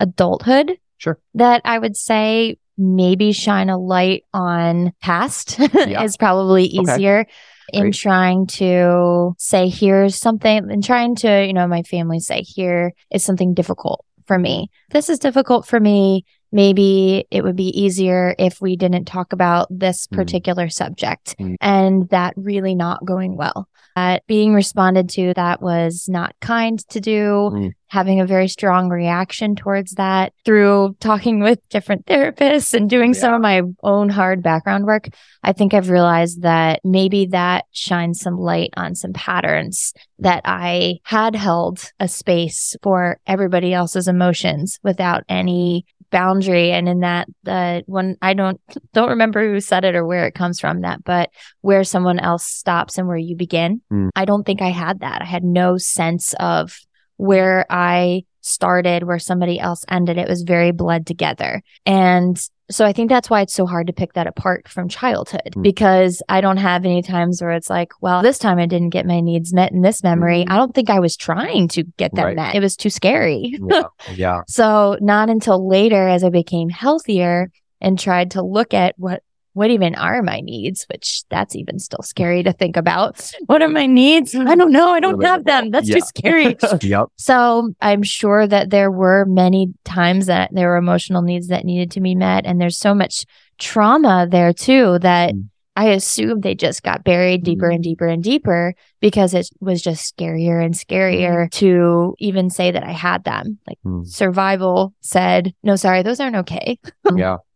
adulthood 0.01 0.79
Sure. 0.99 1.19
that 1.35 1.61
I 1.65 1.79
would 1.79 1.97
say 1.97 2.57
maybe 2.79 3.33
shine 3.33 3.69
a 3.69 3.79
light 3.79 4.25
on 4.33 4.93
past 5.03 5.59
Yeah. 5.59 6.03
is 6.05 6.17
probably 6.17 6.65
Okay. 6.79 7.27
In 7.73 7.93
trying 7.93 8.47
to 8.47 9.35
say 9.39 9.69
here's 9.69 10.17
something 10.17 10.71
and 10.71 10.85
trying 10.85 11.15
to 11.17 11.47
you 11.47 11.53
know 11.53 11.67
my 11.67 11.83
family 11.83 12.21
say 12.21 12.43
here 12.43 12.93
is 13.11 13.25
something 13.25 13.55
difficult 13.55 14.05
for 14.27 14.39
me. 14.39 14.71
This 14.91 15.09
is 15.09 15.19
difficult 15.19 15.67
for 15.67 15.79
me 15.79 16.25
maybe 16.55 17.27
it 17.31 17.43
would 17.45 17.57
be 17.57 17.69
easier 17.79 18.35
if 18.39 18.61
we 18.63 18.77
didn't 18.77 19.05
talk 19.05 19.33
about 19.33 19.67
this 19.71 20.07
Mm. 20.07 20.17
particular 20.17 20.69
subject 20.71 21.35
Mm. 21.39 21.57
and 21.61 22.09
that 22.11 22.33
really 22.37 22.75
not 22.75 23.05
going 23.05 23.37
well 23.37 23.69
that 23.97 24.27
being 24.27 24.53
responded 24.55 25.09
to 25.09 25.33
that 25.35 25.63
was 25.63 26.07
not 26.09 26.35
kind 26.41 26.81
to 26.89 27.01
do 27.01 27.51
Mm. 27.55 27.71
having 27.89 28.21
a 28.21 28.27
very 28.27 28.49
strong 28.49 28.89
reaction 28.89 29.55
towards 29.55 29.93
that 29.93 30.33
through 30.45 30.97
talking 30.99 31.39
with 31.41 31.61
different 31.69 32.05
therapists 32.07 32.75
and 32.75 32.91
doing 32.91 33.15
some 33.15 33.33
of 33.33 33.41
my 33.41 33.63
own 33.85 34.09
hard 34.09 34.43
background 34.43 34.85
work 34.85 35.09
I 35.45 35.53
think 35.53 35.75
I've 35.75 35.91
realized 35.91 36.43
that 36.43 36.81
maybe 36.83 37.27
that 37.27 37.67
shines 37.71 38.19
some 38.21 38.37
light 38.39 38.71
on 38.77 38.95
some 38.95 39.13
patterns 39.13 39.93
that 40.19 40.41
I 40.45 40.95
had 41.05 41.37
held 41.37 41.91
a 42.01 42.09
space 42.09 42.75
for 42.83 43.19
everybody 43.27 43.73
else's 43.75 44.09
emotions 44.09 44.79
without 44.83 45.23
any 45.29 45.85
boundary 46.15 46.71
and 46.71 46.89
in 46.89 47.01
that 47.01 47.27
the 47.43 47.83
when 47.87 48.17
I 48.23 48.35
don't 48.35 48.61
don't 48.93 49.11
remember 49.11 49.53
who 49.53 49.59
said 49.59 49.85
it 49.85 49.97
or 49.97 50.07
where 50.07 50.29
it 50.29 50.35
comes 50.37 50.61
from 50.61 50.83
that 50.83 51.03
but 51.03 51.31
where 51.61 51.83
someone 51.83 52.21
else 52.21 52.47
stops 52.47 52.99
and 52.99 53.09
where 53.09 53.17
you 53.17 53.35
begin. 53.35 53.83
Mm. 53.93 54.11
I 54.15 54.25
don't 54.25 54.45
think 54.45 54.63
I 54.63 54.71
had 54.71 55.01
that. 55.01 55.23
I 55.23 55.25
had 55.25 55.43
no 55.43 55.77
sense 55.77 56.33
of 56.39 56.79
where 57.17 57.67
I 57.69 58.23
started 58.43 59.03
where 59.03 59.19
somebody 59.19 59.59
else 59.59 59.85
ended. 59.89 60.17
It 60.17 60.29
was 60.29 60.43
very 60.43 60.71
bled 60.71 61.05
together. 61.05 61.63
And 61.85 62.39
so 62.71 62.85
I 62.87 62.93
think 62.93 63.11
that's 63.11 63.29
why 63.29 63.41
it's 63.43 63.53
so 63.53 63.67
hard 63.67 63.87
to 63.89 63.93
pick 63.93 64.15
that 64.15 64.27
apart 64.27 64.69
from 64.69 64.89
childhood 64.89 65.53
Mm. 65.55 65.63
because 65.63 66.23
I 66.29 66.41
don't 66.41 66.57
have 66.57 66.85
any 66.85 67.03
times 67.03 67.43
where 67.43 67.51
it's 67.53 67.69
like, 67.69 67.93
well, 68.01 68.23
this 68.23 68.39
time 68.39 68.59
I 68.59 68.67
didn't 68.67 68.91
get 68.91 69.05
my 69.07 69.21
needs 69.21 69.53
met 69.53 69.73
in 69.73 69.83
this 69.83 70.03
memory. 70.03 70.45
Mhm. 70.45 70.51
I 70.53 70.57
don't 70.57 70.75
think 70.75 70.89
I 70.91 71.01
was 71.01 71.17
trying 71.17 71.69
to 71.69 71.85
get 71.99 72.15
them 72.15 72.25
Right. 72.27 72.37
met. 72.37 72.55
It 72.55 72.61
was 72.61 72.77
too 72.77 72.91
scary. 72.91 73.59
Yeah. 73.71 73.83
yeah. 74.15 74.41
so 74.47 74.97
not 75.01 75.29
until 75.31 75.69
later 75.69 76.09
as 76.09 76.25
I 76.25 76.31
became 76.31 76.69
healthier 76.71 77.51
and 77.81 77.99
tried 77.99 78.31
to 78.33 78.43
look 78.43 78.73
at 78.73 78.95
what 78.97 79.23
what 79.55 79.71
even 79.71 79.95
are 79.95 80.23
my 80.23 80.41
needs? 80.41 80.85
Which 80.93 81.23
that's 81.31 81.57
even 81.57 81.79
still 81.79 82.03
scary 82.03 82.43
to 82.43 82.53
think 82.53 82.77
about. 82.77 83.33
What 83.47 83.63
are 83.63 83.69
my 83.69 83.87
needs? 83.87 84.35
I 84.35 84.55
don't 84.55 84.71
know. 84.73 84.91
I 84.91 85.01
don't 85.01 85.23
have 85.25 85.45
them. 85.45 85.71
That's 85.71 85.89
Yeah. 85.89 85.95
too 85.97 86.01
scary. 86.03 86.57
yep. 86.83 87.07
So 87.17 87.73
I'm 87.81 88.03
sure 88.03 88.47
that 88.47 88.71
there 88.71 88.91
were 88.91 89.25
many 89.27 89.73
times 89.85 90.27
that 90.27 90.51
there 90.53 90.69
were 90.69 90.77
emotional 90.77 91.23
needs 91.23 91.49
that 91.49 91.65
needed 91.65 91.91
to 91.93 92.01
be 92.01 92.15
met. 92.15 92.45
And 92.47 92.61
there's 92.61 92.77
so 92.79 92.95
much 92.95 93.25
trauma 93.59 94.27
there 94.31 94.53
too 94.53 94.99
that 95.01 95.35
Mm. 95.35 95.49
I 95.77 95.87
assume 95.89 96.41
they 96.41 96.55
just 96.55 96.85
got 96.85 97.03
buried 97.03 97.43
deeper 97.43 97.69
and 97.69 97.83
deeper 97.83 98.07
and 98.07 98.23
deeper 98.23 98.75
because 99.01 99.35
it 99.35 99.49
was 99.61 99.83
just 99.83 100.17
scarier 100.17 100.65
and 100.65 100.73
scarier 100.73 101.51
to 101.53 102.15
even 102.21 102.49
say 102.49 102.71
that 102.71 102.85
I 102.85 102.93
had 102.93 103.25
them. 103.25 103.59
Like 103.67 103.79
Mm. 103.85 104.07
survival 104.07 104.95
said, 105.01 105.53
no, 105.65 105.75
sorry, 105.75 106.03
those 106.03 106.21
aren't 106.21 106.37
okay. 106.37 106.79
Yeah. 107.17 107.39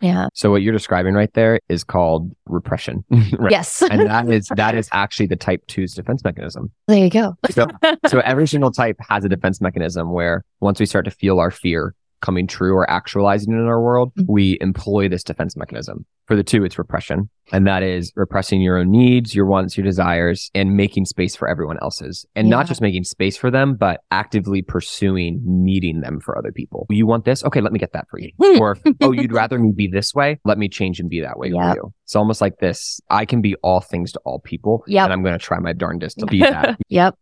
Yeah. 0.00 0.28
So 0.34 0.50
what 0.50 0.62
you're 0.62 0.72
describing 0.72 1.14
right 1.14 1.32
there 1.34 1.60
is 1.68 1.82
called 1.84 2.30
repression. 2.46 3.04
right? 3.38 3.50
Yes. 3.50 3.82
And 3.82 4.06
that 4.06 4.28
is 4.30 4.48
that 4.54 4.74
is 4.74 4.88
actually 4.92 5.26
the 5.26 5.36
type 5.36 5.66
two's 5.66 5.94
defense 5.94 6.22
mechanism. 6.24 6.70
there 6.86 6.98
you 6.98 7.10
go. 7.10 7.36
So, 7.50 7.66
so 8.06 8.20
every 8.24 8.46
single 8.46 8.70
type 8.70 8.96
has 9.08 9.24
a 9.24 9.28
defense 9.28 9.60
mechanism 9.60 10.12
where 10.12 10.44
once 10.60 10.78
we 10.78 10.86
start 10.86 11.04
to 11.06 11.10
feel 11.10 11.40
our 11.40 11.50
fear 11.50 11.94
coming 12.20 12.46
true 12.46 12.72
or 12.74 12.88
actualizing 12.90 13.52
in 13.52 13.60
our 13.66 13.82
world, 13.82 14.12
Mhm. 14.18 14.24
we 14.28 14.58
employ 14.60 15.08
this 15.08 15.22
defense 15.22 15.56
mechanism. 15.56 16.04
For 16.26 16.36
the 16.36 16.42
two, 16.44 16.62
it's 16.64 16.78
repression. 16.78 17.30
And 17.52 17.66
that 17.66 17.82
is 17.82 18.12
repressing 18.14 18.60
your 18.60 18.76
own 18.76 18.90
needs, 18.90 19.34
your 19.34 19.46
wants, 19.46 19.78
your 19.78 19.84
desires, 19.84 20.50
and 20.54 20.76
making 20.76 21.06
space 21.06 21.34
for 21.34 21.48
everyone 21.48 21.78
else's. 21.80 22.26
And 22.36 22.48
Yeah. 22.48 22.56
not 22.56 22.66
just 22.66 22.82
making 22.82 23.04
space 23.04 23.36
for 23.38 23.50
them, 23.50 23.76
but 23.78 24.00
actively 24.10 24.60
pursuing 24.60 25.40
needing 25.46 26.00
them 26.00 26.20
for 26.20 26.36
other 26.36 26.52
people. 26.52 26.86
You 26.90 27.06
want 27.06 27.24
this? 27.24 27.42
Okay, 27.44 27.60
let 27.62 27.72
me 27.72 27.78
get 27.78 27.92
that 27.94 28.06
for 28.10 28.18
you. 28.18 28.30
or, 28.60 28.76
oh, 29.00 29.12
you'd 29.12 29.32
rather 29.32 29.58
me 29.58 29.72
be 29.74 29.86
this 29.86 30.14
way? 30.14 30.38
Let 30.44 30.58
me 30.58 30.68
change 30.68 31.00
and 31.00 31.08
be 31.08 31.20
that 31.22 31.38
way 31.38 31.48
Yep. 31.48 31.56
for 31.72 31.76
you. 31.76 31.92
It's 32.04 32.16
almost 32.16 32.40
like 32.42 32.58
this 32.60 33.00
I 33.08 33.24
can 33.24 33.40
be 33.40 33.54
all 33.62 33.80
things 33.80 34.12
to 34.12 34.20
all 34.26 34.40
people. 34.40 34.82
Yep. 34.86 35.04
And 35.04 35.12
I'm 35.12 35.22
going 35.22 35.38
to 35.38 35.42
try 35.44 35.58
my 35.60 35.72
darndest 35.72 36.18
to 36.18 36.26
be 36.26 36.40
that. 36.40 36.78
Yep. 36.88 37.14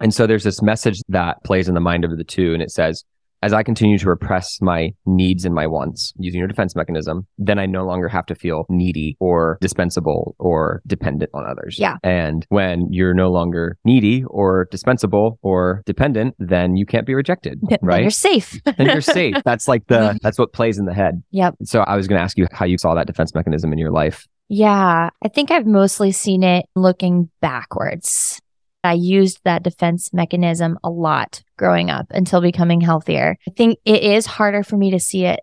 And 0.00 0.14
so 0.14 0.26
there's 0.26 0.44
this 0.44 0.62
message 0.62 0.98
that 1.10 1.36
plays 1.44 1.68
in 1.68 1.74
the 1.74 1.80
mind 1.80 2.04
of 2.06 2.16
the 2.16 2.24
two, 2.24 2.54
and 2.54 2.62
it 2.62 2.70
says, 2.70 3.04
as 3.42 3.52
I 3.52 3.62
continue 3.62 3.98
to 3.98 4.08
repress 4.08 4.60
my 4.60 4.92
needs 5.06 5.44
and 5.44 5.54
my 5.54 5.66
wants 5.66 6.12
using 6.18 6.38
your 6.38 6.48
defense 6.48 6.76
mechanism, 6.76 7.26
then 7.38 7.58
I 7.58 7.66
no 7.66 7.84
longer 7.84 8.08
have 8.08 8.26
to 8.26 8.34
feel 8.34 8.66
needy 8.68 9.16
or 9.20 9.58
dispensable 9.60 10.34
or 10.38 10.82
dependent 10.86 11.30
on 11.34 11.46
others. 11.46 11.78
Yeah. 11.78 11.96
And 12.02 12.44
when 12.48 12.88
you're 12.90 13.14
no 13.14 13.30
longer 13.30 13.78
needy 13.84 14.24
or 14.26 14.66
dispensable 14.70 15.38
or 15.42 15.82
dependent, 15.86 16.34
then 16.38 16.76
you 16.76 16.86
can't 16.86 17.06
be 17.06 17.14
rejected, 17.14 17.60
Then 17.68 17.78
right? 17.82 18.02
You're 18.02 18.10
safe. 18.10 18.60
then 18.76 18.86
you're 18.86 19.00
safe. 19.00 19.36
That's 19.44 19.68
like 19.68 19.86
the, 19.86 20.18
that's 20.22 20.38
what 20.38 20.52
plays 20.52 20.78
in 20.78 20.84
the 20.84 20.94
head. 20.94 21.22
Yep. 21.30 21.56
So 21.64 21.80
I 21.80 21.96
was 21.96 22.08
going 22.08 22.18
to 22.18 22.22
ask 22.22 22.36
you 22.36 22.46
how 22.52 22.66
you 22.66 22.78
saw 22.78 22.94
that 22.94 23.06
defense 23.06 23.34
mechanism 23.34 23.72
in 23.72 23.78
your 23.78 23.92
life. 23.92 24.26
Yeah, 24.52 25.10
I 25.24 25.28
think 25.28 25.52
I've 25.52 25.66
mostly 25.66 26.10
seen 26.10 26.42
it 26.42 26.66
looking 26.74 27.30
backwards. 27.40 28.40
I 28.82 28.94
used 28.94 29.40
that 29.44 29.62
defense 29.62 30.12
mechanism 30.12 30.78
a 30.82 30.90
lot 30.90 31.42
growing 31.58 31.90
up 31.90 32.06
until 32.10 32.40
becoming 32.40 32.80
healthier. 32.80 33.36
I 33.46 33.50
think 33.52 33.78
it 33.84 34.02
is 34.02 34.26
harder 34.26 34.62
for 34.62 34.76
me 34.76 34.90
to 34.92 35.00
see 35.00 35.24
it 35.26 35.40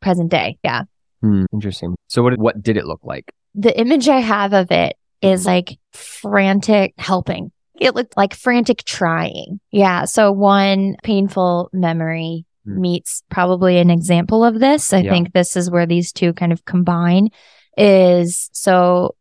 present 0.00 0.30
day. 0.30 0.58
Yeah. 0.64 0.82
Hmm, 1.20 1.44
interesting. 1.52 1.94
So 2.08 2.22
what, 2.22 2.38
what 2.38 2.62
did 2.62 2.76
it 2.76 2.86
look 2.86 3.00
like? 3.02 3.30
The 3.54 3.78
image 3.78 4.08
I 4.08 4.20
have 4.20 4.52
of 4.52 4.70
it 4.70 4.96
is 5.22 5.46
like 5.46 5.78
frantic 5.92 6.94
helping. 6.98 7.50
It 7.78 7.94
looked 7.94 8.16
like 8.16 8.34
frantic 8.34 8.84
trying. 8.84 9.60
Yeah. 9.70 10.04
So 10.06 10.32
one 10.32 10.96
painful 11.02 11.70
memory 11.72 12.44
Hmm. 12.64 12.80
meets 12.80 13.22
probably 13.30 13.78
an 13.78 13.90
example 13.90 14.44
of 14.44 14.58
this. 14.58 14.92
I 14.92 14.98
Yeah. 15.00 15.12
think 15.12 15.32
this 15.32 15.56
is 15.56 15.70
where 15.70 15.86
these 15.86 16.10
two 16.12 16.32
kind 16.32 16.52
of 16.52 16.64
combine 16.64 17.28
is 17.76 18.50
so 18.52 19.14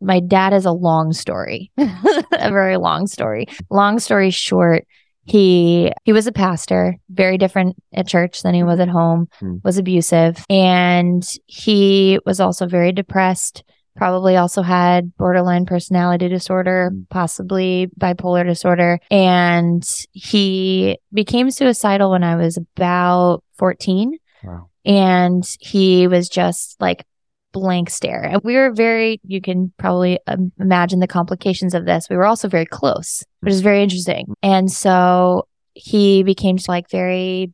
my 0.00 0.20
dad 0.20 0.52
is 0.52 0.64
a 0.64 0.72
long 0.72 1.12
story, 1.12 1.70
a 1.78 2.50
very 2.50 2.76
long 2.76 3.06
story. 3.06 3.46
Long 3.70 3.98
story 3.98 4.30
short, 4.30 4.86
he 5.24 5.92
he 6.04 6.12
was 6.12 6.26
a 6.26 6.32
pastor, 6.32 6.96
very 7.10 7.36
different 7.38 7.76
at 7.92 8.06
church 8.06 8.42
than 8.42 8.54
he 8.54 8.62
was 8.62 8.80
at 8.80 8.88
home, 8.88 9.28
Hmm. 9.40 9.56
was 9.64 9.76
abusive, 9.78 10.44
and 10.48 11.22
he 11.46 12.18
was 12.24 12.40
also 12.40 12.66
very 12.66 12.92
depressed. 12.92 13.62
Probably 13.96 14.36
also 14.36 14.62
had 14.62 15.16
borderline 15.16 15.66
personality 15.66 16.28
disorder, 16.28 16.90
Hmm. 16.92 17.00
possibly 17.10 17.90
bipolar 18.00 18.46
disorder. 18.46 19.00
And 19.10 19.82
he 20.12 20.98
became 21.12 21.50
suicidal 21.50 22.12
when 22.12 22.22
I 22.22 22.36
was 22.36 22.56
about 22.56 23.42
14 23.58 24.12
Wow. 24.44 24.68
and 24.84 25.42
he 25.58 26.06
was 26.06 26.28
just 26.28 26.76
like 26.80 27.04
blank 27.52 27.90
stare. 27.90 28.22
And 28.22 28.40
we 28.44 28.54
were 28.54 28.72
very, 28.72 29.20
you 29.24 29.40
can 29.40 29.72
probably 29.78 30.18
um, 30.26 30.52
imagine 30.58 31.00
the 31.00 31.06
complications 31.06 31.74
of 31.74 31.86
this. 31.86 32.08
We 32.08 32.16
were 32.16 32.26
also 32.26 32.48
very 32.48 32.66
close, 32.66 33.24
which 33.40 33.52
is 33.52 33.60
very 33.60 33.82
interesting. 33.82 34.34
And 34.42 34.70
so 34.70 35.46
he 35.74 36.22
became 36.22 36.56
just 36.56 36.68
like 36.68 36.90
very 36.90 37.52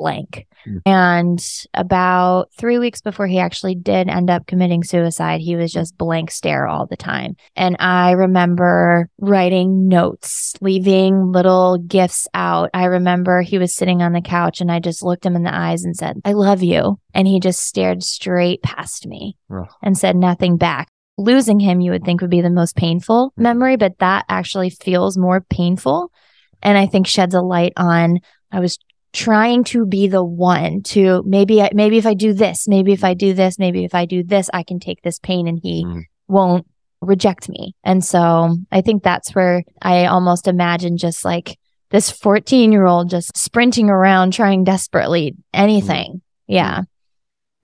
blank. 0.00 0.46
Mm. 0.66 0.80
And 0.86 1.46
about 1.74 2.50
three 2.58 2.78
weeks 2.78 3.00
before 3.02 3.26
he 3.26 3.38
actually 3.38 3.74
did 3.74 4.08
end 4.08 4.30
up 4.30 4.46
committing 4.46 4.82
suicide, 4.82 5.40
he 5.40 5.56
was 5.56 5.70
just 5.72 5.96
blank 5.98 6.30
stare 6.30 6.66
all 6.66 6.86
the 6.86 6.96
time. 6.96 7.36
And 7.54 7.76
I 7.78 8.12
remember 8.12 9.08
writing 9.18 9.88
notes, 9.88 10.54
leaving 10.60 11.32
little 11.32 11.76
gifts 11.78 12.26
out. 12.34 12.70
I 12.72 12.84
remember 12.86 13.42
he 13.42 13.58
was 13.58 13.74
sitting 13.74 14.02
on 14.02 14.12
the 14.12 14.22
couch 14.22 14.60
and 14.60 14.72
I 14.72 14.80
just 14.80 15.02
looked 15.02 15.24
him 15.26 15.36
in 15.36 15.42
the 15.42 15.54
eyes 15.54 15.84
and 15.84 15.94
said, 15.96 16.16
I 16.24 16.32
love 16.32 16.62
you. 16.62 16.98
And 17.14 17.28
he 17.28 17.40
just 17.40 17.60
stared 17.60 18.02
straight 18.02 18.62
past 18.62 19.06
me 19.06 19.36
Ugh. 19.54 19.68
and 19.82 19.96
said 19.98 20.16
nothing 20.16 20.56
back. 20.56 20.88
Losing 21.18 21.60
him, 21.60 21.80
you 21.82 21.90
would 21.90 22.04
think 22.04 22.22
would 22.22 22.30
be 22.30 22.40
the 22.40 22.48
most 22.48 22.74
painful 22.76 23.32
Mhm. 23.38 23.42
memory, 23.42 23.76
but 23.76 23.98
that 23.98 24.24
actually 24.30 24.70
feels 24.70 25.18
more 25.18 25.42
painful. 25.42 26.10
And 26.62 26.78
I 26.78 26.86
think 26.86 27.06
sheds 27.06 27.34
a 27.34 27.42
light 27.42 27.74
on 27.76 28.18
I 28.52 28.58
was 28.58 28.78
trying 29.12 29.64
to 29.64 29.84
be 29.86 30.06
the 30.08 30.24
one 30.24 30.82
to 30.82 31.22
maybe 31.26 31.60
I, 31.62 31.70
maybe 31.74 31.98
if 31.98 32.06
I 32.06 32.14
do 32.14 32.32
this, 32.32 32.68
maybe 32.68 32.92
if 32.92 33.02
I 33.04 33.14
do 33.14 33.34
this, 33.34 33.58
maybe 33.58 33.84
if 33.84 33.94
I 33.94 34.04
do 34.06 34.22
this, 34.22 34.48
I 34.52 34.62
can 34.62 34.78
take 34.80 35.02
this 35.02 35.18
pain 35.18 35.48
and 35.48 35.58
he 35.62 35.84
Mm. 35.84 36.02
won't 36.28 36.66
reject 37.00 37.48
me. 37.48 37.74
And 37.82 38.04
so 38.04 38.56
I 38.70 38.82
think 38.82 39.02
that's 39.02 39.34
where 39.34 39.64
I 39.82 40.04
almost 40.06 40.46
imagine 40.46 40.96
just 40.98 41.24
like 41.24 41.58
this 41.90 42.10
14 42.10 42.70
year 42.72 42.86
old 42.86 43.10
just 43.10 43.36
sprinting 43.36 43.88
around 43.90 44.32
trying 44.32 44.64
desperately 44.64 45.34
anything. 45.52 46.20
Yeah. 46.46 46.82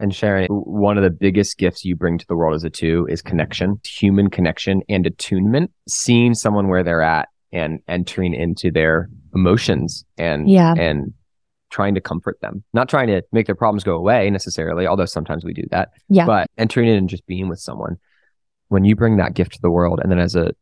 And 0.01 0.15
Sharon, 0.15 0.47
one 0.49 0.99
of 0.99 1.05
the 1.05 1.11
biggest 1.11 1.57
gifts 1.59 1.85
you 1.85 1.97
bring 1.97 2.19
to 2.19 2.27
the 2.27 2.37
world 2.37 2.55
as 2.55 2.65
a 2.65 2.71
two 2.71 3.07
is 3.09 3.23
connection, 3.23 3.81
human 3.85 4.29
connection 4.31 4.83
and 4.89 5.07
attunement, 5.07 5.71
seeing 5.89 6.35
someone 6.35 6.69
where 6.69 6.83
they're 6.83 7.03
at 7.03 7.29
and 7.53 7.79
entering 7.89 8.35
into 8.35 8.71
their 8.71 9.09
emotions 9.35 10.05
and 10.19 10.51
Yeah. 10.51 10.75
and 10.77 11.13
trying 11.71 11.95
to 11.95 12.01
comfort 12.01 12.39
them. 12.41 12.63
Not 12.73 12.89
trying 12.89 13.09
to 13.09 13.23
make 13.33 13.47
their 13.47 13.55
problems 13.55 13.85
go 13.85 13.97
away 13.97 14.31
necessarily, 14.31 14.87
although 14.87 15.05
sometimes 15.05 15.45
we 15.45 15.53
do 15.53 15.65
that. 15.71 15.91
Yeah. 16.09 16.27
But 16.27 16.47
entering 16.59 16.89
in 16.89 16.97
and 16.97 17.09
just 17.09 17.27
being 17.27 17.49
with 17.49 17.59
someone. 17.59 17.97
When 18.69 18.85
you 18.85 18.97
bring 18.97 19.17
that 19.19 19.35
gift 19.35 19.53
to 19.55 19.59
the 19.63 19.71
world 19.71 20.01
and 20.03 20.11
then 20.11 20.19
as 20.19 20.35
a 20.35 20.53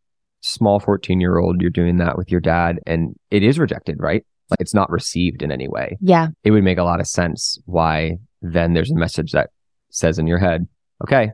small 0.43 0.79
14 0.81 1.21
year 1.21 1.39
old, 1.39 1.61
you're 1.61 1.71
doing 1.71 1.97
that 1.99 2.19
with 2.19 2.31
your 2.31 2.41
dad 2.41 2.79
and 2.87 3.15
it 3.31 3.43
is 3.43 3.59
rejected, 3.59 3.97
right? 3.99 4.25
Like 4.51 4.61
it's 4.61 4.75
not 4.75 4.91
received 4.91 5.43
in 5.43 5.51
any 5.51 5.69
way 5.69 5.97
Yeah. 6.03 6.29
it 6.43 6.51
would 6.51 6.65
make 6.65 6.77
a 6.79 6.83
lot 6.85 7.01
of 7.01 7.07
sense 7.07 7.59
why 7.65 8.19
then 8.43 8.75
there's 8.75 8.91
a 8.91 8.95
message 8.95 9.33
that 9.33 9.49
says 9.91 10.19
in 10.19 10.27
your 10.27 10.39
head, 10.39 10.67
okay, 11.03 11.31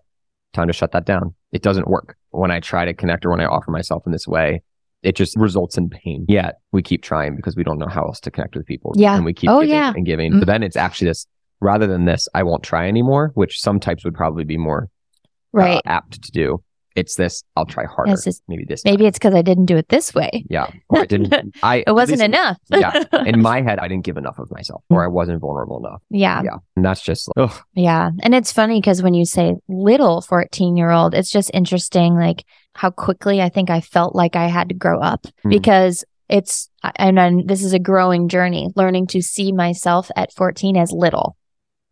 time 0.52 0.68
to 0.68 0.72
shut 0.72 0.92
that 0.92 1.06
down. 1.06 1.34
It 1.50 1.62
doesn't 1.62 1.88
work. 1.88 2.16
When 2.30 2.52
I 2.52 2.60
try 2.60 2.84
to 2.84 2.94
connect 2.94 3.24
or 3.26 3.30
when 3.30 3.40
I 3.40 3.46
offer 3.46 3.72
myself 3.72 4.04
in 4.06 4.12
this 4.12 4.28
way, 4.28 4.62
it 5.02 5.16
just 5.16 5.36
results 5.36 5.76
in 5.78 5.88
pain. 5.88 6.24
Yet 6.28 6.56
we 6.72 6.82
keep 6.82 7.02
trying 7.02 7.36
because 7.36 7.56
we 7.56 7.64
don't 7.64 7.78
know 7.78 7.88
how 7.88 8.04
else 8.04 8.20
to 8.20 8.30
connect 8.30 8.54
with 8.56 8.66
people. 8.66 8.92
Yeah. 8.96 9.16
And 9.16 9.24
we 9.24 9.32
keep 9.32 9.48
Oh, 9.50 9.60
giving 9.60 9.74
yeah. 9.74 9.92
and 9.96 10.04
giving. 10.06 10.32
Mm. 10.32 10.38
But 10.40 10.46
then 10.46 10.62
it's 10.62 10.76
actually 10.76 11.08
this 11.08 11.26
rather 11.60 11.86
than 11.86 12.04
this, 12.04 12.28
I 12.34 12.42
won't 12.42 12.62
try 12.62 12.86
anymore, 12.88 13.32
which 13.34 13.60
some 13.60 13.80
types 13.80 14.04
would 14.04 14.14
probably 14.14 14.44
be 14.44 14.56
more 14.58 14.84
uh, 14.84 15.58
Right. 15.58 15.82
apt 15.84 16.22
to 16.22 16.30
do. 16.30 16.62
It's 16.96 17.14
this, 17.14 17.44
I'll 17.56 17.66
try 17.66 17.84
harder. 17.86 18.12
It's 18.12 18.24
just- 18.24 18.42
maybe 18.48 18.64
this. 18.68 18.84
maybe 18.84 18.98
time. 18.98 19.06
it's 19.06 19.18
because 19.18 19.34
I 19.34 19.42
didn't 19.42 19.66
do 19.66 19.76
it 19.76 19.88
this 19.88 20.12
way. 20.12 20.44
Yeah. 20.50 20.66
Or 20.88 21.00
I 21.00 21.06
didn't. 21.06 21.32
I, 21.62 21.84
It 21.86 21.92
wasn't 21.94 22.18
least 22.20 22.28
enough. 22.34 22.56
yeah. 22.70 23.04
In 23.26 23.40
my 23.50 23.62
head, 23.62 23.78
I 23.78 23.86
didn't 23.88 24.04
give 24.04 24.16
enough 24.16 24.38
of 24.38 24.50
myself 24.50 24.82
or 24.90 25.04
I 25.04 25.06
wasn't 25.06 25.40
vulnerable 25.40 25.78
enough. 25.86 26.02
yeah. 26.10 26.42
Yeah. 26.44 26.56
And 26.76 26.84
that's 26.84 27.00
just 27.00 27.28
like, 27.36 27.50
ugh. 27.50 27.62
Yeah. 27.74 28.10
And 28.22 28.34
it's 28.34 28.52
funny 28.52 28.80
because 28.80 29.02
when 29.02 29.14
you 29.14 29.24
say 29.24 29.54
little 29.68 30.20
14 30.20 30.76
year 30.76 30.90
old, 30.90 31.14
it's 31.14 31.30
just 31.30 31.50
interesting, 31.54 32.16
like 32.16 32.44
how 32.74 32.90
quickly 32.90 33.40
I 33.42 33.48
think 33.48 33.70
I 33.70 33.80
felt 33.80 34.14
like 34.14 34.36
I 34.36 34.46
had 34.46 34.68
to 34.68 34.74
grow 34.74 35.00
up 35.00 35.26
Mhm. 35.44 35.50
because 35.50 36.04
it's, 36.28 36.70
and 36.96 37.18
then 37.18 37.44
this 37.46 37.62
is 37.64 37.72
a 37.72 37.78
growing 37.78 38.28
journey, 38.28 38.68
learning 38.76 39.08
to 39.08 39.20
see 39.22 39.52
myself 39.52 40.10
at 40.16 40.32
14 40.32 40.76
as 40.76 40.92
little. 40.92 41.36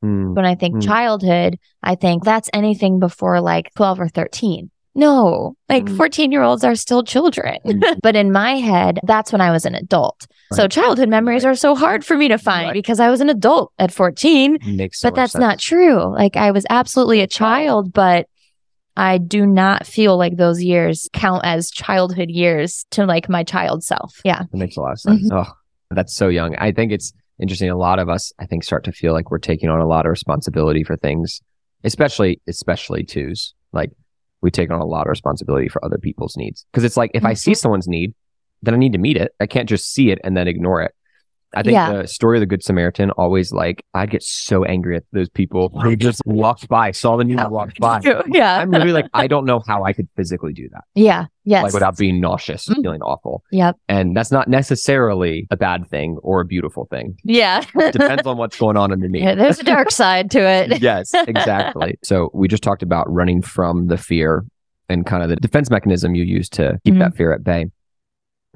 Hmm. 0.00 0.34
When 0.34 0.44
I 0.44 0.54
think 0.54 0.76
Mm. 0.76 0.82
childhood, 0.84 1.58
I 1.82 1.96
think 1.96 2.22
that's 2.24 2.48
anything 2.52 3.00
before 3.00 3.40
like 3.40 3.70
12 3.74 3.98
or 4.00 4.08
13. 4.08 4.70
No, 4.94 5.54
like 5.68 5.84
Mm. 5.86 5.96
14 5.96 6.32
year 6.32 6.42
olds 6.42 6.62
are 6.64 6.74
still 6.76 7.02
children. 7.02 7.58
Mm. 7.66 7.98
but 8.02 8.14
in 8.16 8.30
my 8.32 8.56
head, 8.58 9.00
that's 9.04 9.32
when 9.32 9.40
I 9.40 9.50
was 9.50 9.64
an 9.64 9.74
adult. 9.74 10.26
So 10.52 10.66
childhood 10.68 11.08
memories 11.08 11.44
are 11.44 11.54
so 11.56 11.74
hard 11.74 12.04
for 12.04 12.16
me 12.16 12.28
to 12.28 12.38
find 12.38 12.66
Right. 12.68 12.72
because 12.74 13.00
I 13.00 13.10
was 13.10 13.20
an 13.20 13.28
adult 13.28 13.72
at 13.78 13.92
14. 13.92 14.58
Makes 14.64 15.02
but 15.02 15.14
that's 15.16 15.36
not 15.36 15.58
true. 15.58 16.02
Like 16.14 16.36
I 16.36 16.52
was 16.52 16.64
absolutely 16.70 17.20
a 17.20 17.26
child, 17.26 17.92
but 17.92 18.26
I 18.98 19.18
do 19.18 19.46
not 19.46 19.86
feel 19.86 20.18
like 20.18 20.36
those 20.36 20.62
years 20.62 21.08
count 21.12 21.42
as 21.44 21.70
childhood 21.70 22.30
years 22.30 22.84
to 22.90 23.06
like 23.06 23.28
my 23.28 23.44
child 23.44 23.84
self. 23.84 24.20
Yeah. 24.24 24.40
That 24.50 24.58
makes 24.58 24.76
a 24.76 24.80
lot 24.80 24.92
of 24.92 25.00
sense. 25.00 25.30
Mm-hmm. 25.30 25.38
Oh, 25.38 25.52
that's 25.90 26.14
so 26.14 26.28
young. 26.28 26.54
I 26.56 26.72
think 26.72 26.92
it's 26.92 27.12
interesting. 27.40 27.70
A 27.70 27.76
lot 27.76 27.98
of 27.98 28.08
us, 28.08 28.32
I 28.40 28.46
think, 28.46 28.64
start 28.64 28.84
to 28.84 28.92
feel 28.92 29.12
like 29.12 29.30
we're 29.30 29.38
taking 29.38 29.68
on 29.68 29.80
a 29.80 29.86
lot 29.86 30.04
of 30.04 30.10
responsibility 30.10 30.82
for 30.84 30.96
things, 30.96 31.40
especially, 31.84 32.40
especially 32.48 33.04
twos. 33.04 33.54
Like 33.72 33.90
we 34.42 34.50
take 34.50 34.70
on 34.70 34.80
a 34.80 34.86
lot 34.86 35.06
of 35.06 35.10
responsibility 35.10 35.68
for 35.68 35.84
other 35.84 35.98
people's 35.98 36.36
needs. 36.36 36.66
Cause 36.72 36.84
it's 36.84 36.96
like, 36.96 37.10
if 37.14 37.24
I 37.24 37.34
see 37.34 37.52
Mhm. 37.52 37.56
someone's 37.56 37.88
need, 37.88 38.14
then 38.62 38.74
I 38.74 38.76
need 38.76 38.92
to 38.92 38.98
meet 38.98 39.16
it. 39.16 39.32
I 39.40 39.46
can't 39.46 39.68
just 39.68 39.92
see 39.92 40.10
it 40.10 40.18
and 40.24 40.36
then 40.36 40.48
ignore 40.48 40.82
it. 40.82 40.92
I 41.56 41.62
think 41.62 41.72
Yeah. 41.72 42.02
the 42.02 42.06
story 42.08 42.36
of 42.36 42.40
the 42.40 42.46
Good 42.46 42.62
Samaritan 42.62 43.10
always 43.12 43.52
like, 43.52 43.82
I'd 43.94 44.10
get 44.10 44.22
so 44.22 44.64
angry 44.64 44.96
at 44.96 45.04
those 45.12 45.28
people 45.30 45.70
who 45.82 45.96
just 45.96 46.20
walked 46.26 46.68
by, 46.68 46.90
saw 46.90 47.16
the 47.16 47.24
need, 47.24 47.38
and 47.40 47.50
walked 47.50 47.80
by. 47.80 48.00
yeah. 48.28 48.58
I'm 48.58 48.70
really 48.70 48.92
like, 48.92 49.06
I 49.14 49.26
don't 49.28 49.46
know 49.46 49.62
how 49.66 49.82
I 49.84 49.92
could 49.94 50.08
physically 50.16 50.52
do 50.52 50.68
that, 50.72 50.84
yeah. 50.94 51.24
Yes. 51.44 51.62
like 51.64 51.72
without 51.72 51.96
being 51.96 52.20
nauseous, 52.20 52.68
Mm. 52.68 52.82
feeling 52.82 53.00
awful. 53.00 53.42
Yep. 53.50 53.76
And 53.88 54.14
that's 54.14 54.30
not 54.30 54.48
necessarily 54.48 55.46
a 55.50 55.56
bad 55.56 55.88
thing 55.88 56.18
or 56.22 56.40
a 56.42 56.44
beautiful 56.44 56.86
thing. 56.90 57.16
Yeah. 57.24 57.62
Depends 57.92 58.26
on 58.26 58.36
what's 58.36 58.58
going 58.58 58.76
on 58.76 58.92
underneath. 58.92 59.22
yeah. 59.24 59.34
There's 59.34 59.58
a 59.58 59.64
dark 59.64 59.90
side 59.90 60.30
to 60.32 60.40
it. 60.40 60.82
yes, 60.82 61.12
exactly. 61.14 61.98
So 62.04 62.30
we 62.34 62.48
just 62.48 62.62
talked 62.62 62.82
about 62.82 63.10
running 63.10 63.40
from 63.42 63.86
the 63.86 63.96
fear 63.96 64.44
and 64.90 65.06
kind 65.06 65.22
of 65.22 65.28
the 65.30 65.36
defense 65.36 65.70
mechanism 65.70 66.14
you 66.14 66.24
use 66.24 66.48
to 66.50 66.78
keep 66.84 66.94
Mhm. 66.94 66.98
that 67.00 67.16
fear 67.16 67.32
at 67.32 67.42
bay. 67.44 67.66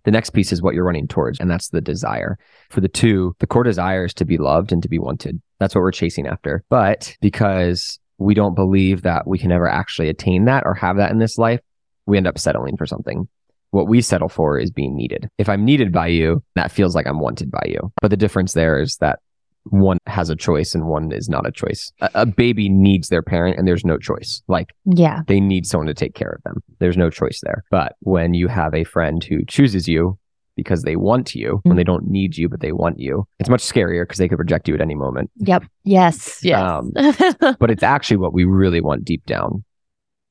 The 0.05 0.11
next 0.11 0.31
piece 0.31 0.53
is 0.53 0.63
what 0.63 0.75
you're 0.75 0.85
running 0.85 1.07
towards, 1.07 1.39
and 1.39 1.51
that's 1.51 1.69
the 1.69 1.81
desire. 1.81 2.39
For 2.71 2.81
the 2.81 2.89
two, 2.89 3.37
the 3.39 3.47
core 3.47 3.63
desire 3.63 4.05
is 4.05 4.15
to 4.15 4.25
be 4.25 4.39
loved 4.39 4.73
and 4.73 4.83
to 4.83 4.89
be 4.89 4.99
wanted. 4.99 5.41
That's 5.61 5.75
what 5.75 5.83
we're 5.83 5.93
chasing 5.93 6.27
after. 6.27 6.65
But 6.69 7.17
because 7.21 7.99
we 8.19 8.35
don't 8.35 8.55
believe 8.55 9.03
that 9.03 9.27
we 9.27 9.39
can 9.39 9.53
ever 9.53 9.69
actually 9.69 10.09
attain 10.09 10.45
that 10.47 10.65
or 10.67 10.75
have 10.75 10.97
that 10.97 11.11
in 11.11 11.19
this 11.19 11.39
life, 11.39 11.61
we 12.07 12.17
end 12.17 12.27
up 12.27 12.39
settling 12.39 12.77
for 12.77 12.87
something. 12.87 13.29
What 13.71 13.89
we 13.89 14.03
settle 14.03 14.29
for 14.29 14.59
is 14.59 14.71
being 14.71 14.97
needed. 14.97 15.29
If 15.39 15.49
I'm 15.49 15.65
needed 15.65 15.93
by 15.93 16.09
you, 16.09 16.43
that 16.57 16.71
feels 16.71 16.95
like 16.95 17.07
I'm 17.07 17.21
wanted 17.21 17.51
by 17.51 17.65
you. 17.67 17.93
But 18.03 18.11
the 18.11 18.17
difference 18.17 18.53
there 18.53 18.81
is 18.81 18.97
that 18.97 19.21
one 19.65 19.99
has 20.07 20.29
a 20.31 20.37
choice 20.37 20.75
and 20.75 20.87
one 20.87 21.13
is 21.13 21.29
not 21.29 21.47
a 21.47 21.53
choice. 21.53 21.91
A, 22.01 22.11
a 22.15 22.27
baby 22.27 22.69
needs 22.69 23.09
their 23.09 23.23
parent 23.23 23.59
and 23.59 23.67
there's 23.69 23.85
no 23.85 23.97
choice. 23.99 24.43
Like 24.49 24.71
Yeah. 24.85 25.23
they 25.29 25.41
need 25.41 25.67
someone 25.67 25.87
to 25.87 25.95
take 25.95 26.15
care 26.15 26.31
of 26.31 26.43
them. 26.43 26.63
There's 26.79 26.97
no 26.97 27.11
choice 27.11 27.41
there. 27.43 27.63
But 27.71 27.95
when 28.01 28.35
you 28.35 28.49
have 28.49 28.75
a 28.75 28.85
friend 28.85 29.23
who 29.23 29.45
chooses 29.45 29.87
you 29.89 30.19
because 30.57 30.83
they 30.83 30.97
want 30.97 31.35
you, 31.35 31.61
when 31.63 31.77
they 31.77 31.85
don't 31.85 32.09
need 32.09 32.37
you, 32.37 32.49
but 32.49 32.61
they 32.61 32.73
want 32.73 32.99
you, 32.99 33.27
it's 33.39 33.49
much 33.49 33.63
scarier 33.63 34.03
because 34.03 34.19
they 34.19 34.29
could 34.29 34.39
reject 34.39 34.69
you 34.69 34.75
at 34.75 34.81
any 34.83 34.95
moment. 34.95 35.31
Yep. 35.37 35.65
Yes. 35.85 36.41
Yes. 36.45 36.61
Um, 36.61 36.93
But 37.59 37.71
it's 37.71 37.83
actually 37.83 38.19
what 38.19 38.33
we 38.35 38.45
really 38.45 38.81
want 38.81 39.05
deep 39.05 39.25
down. 39.27 39.65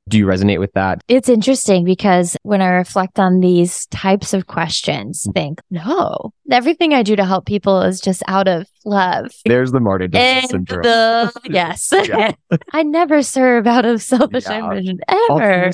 Do 0.10 0.18
you 0.18 0.26
resonate 0.26 0.60
with 0.60 0.74
that? 0.74 1.02
it's 1.08 1.30
interesting 1.30 1.86
because 1.86 2.36
when 2.42 2.60
I 2.62 2.70
reflect 2.70 3.20
on 3.20 3.40
these 3.40 3.86
types 3.88 4.34
of 4.34 4.48
questions, 4.48 5.26
Mm. 5.30 5.34
think, 5.34 5.62
no, 5.70 6.34
everything 6.54 6.94
I 6.94 7.04
do 7.04 7.16
to 7.16 7.26
help 7.26 7.46
people 7.46 7.82
is 7.82 8.00
just 8.02 8.24
out 8.28 8.48
of 8.48 8.68
love. 8.86 9.32
There's 9.46 9.72
the 9.72 9.80
martyrdom 9.80 10.42
syndrome. 10.48 10.82
the, 10.84 11.32
yes. 11.46 11.92
Yeah. 11.92 12.32
I 12.74 12.84
never 12.84 13.22
serve 13.22 13.68
out 13.68 13.86
of 13.86 14.02
selfish 14.02 14.46
Yeah. 14.46 14.64
ambition 14.72 15.00
ever. 15.30 15.72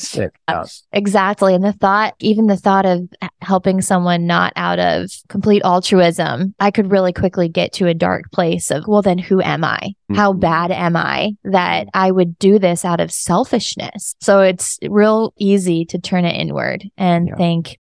Yeah. 0.50 0.63
Exactly. 0.91 1.55
And 1.55 1.63
the 1.63 1.72
thought, 1.74 2.15
even 2.19 2.48
the 2.48 2.57
thought 2.57 2.86
of 2.86 3.07
helping 3.41 3.81
someone 3.81 4.27
not 4.27 4.51
out 4.55 4.79
of 4.79 5.10
complete 5.29 5.62
altruism, 5.63 6.53
I 6.60 6.72
could 6.72 6.91
really 6.91 7.13
quickly 7.13 7.48
get 7.48 7.72
to 7.74 7.88
a 7.88 7.93
dark 7.93 8.31
place 8.34 8.69
of, 8.72 8.84
well, 8.88 9.01
then 9.01 9.17
who 9.17 9.41
am 9.41 9.63
I? 9.63 9.93
How 10.15 10.34
Mhm. 10.34 10.39
bad 10.41 10.72
am 10.72 10.96
I 10.98 11.31
that 11.46 11.88
I 11.93 12.12
would 12.12 12.38
do 12.39 12.60
this 12.60 12.84
out 12.84 13.00
of 13.00 13.12
selfishness? 13.12 14.15
So 14.19 14.41
it's 14.41 14.77
real 14.89 15.34
easy 15.38 15.86
to 15.86 16.00
turn 16.00 16.25
it 16.25 16.36
inward 16.36 16.84
and 16.98 17.29
think, 17.38 17.77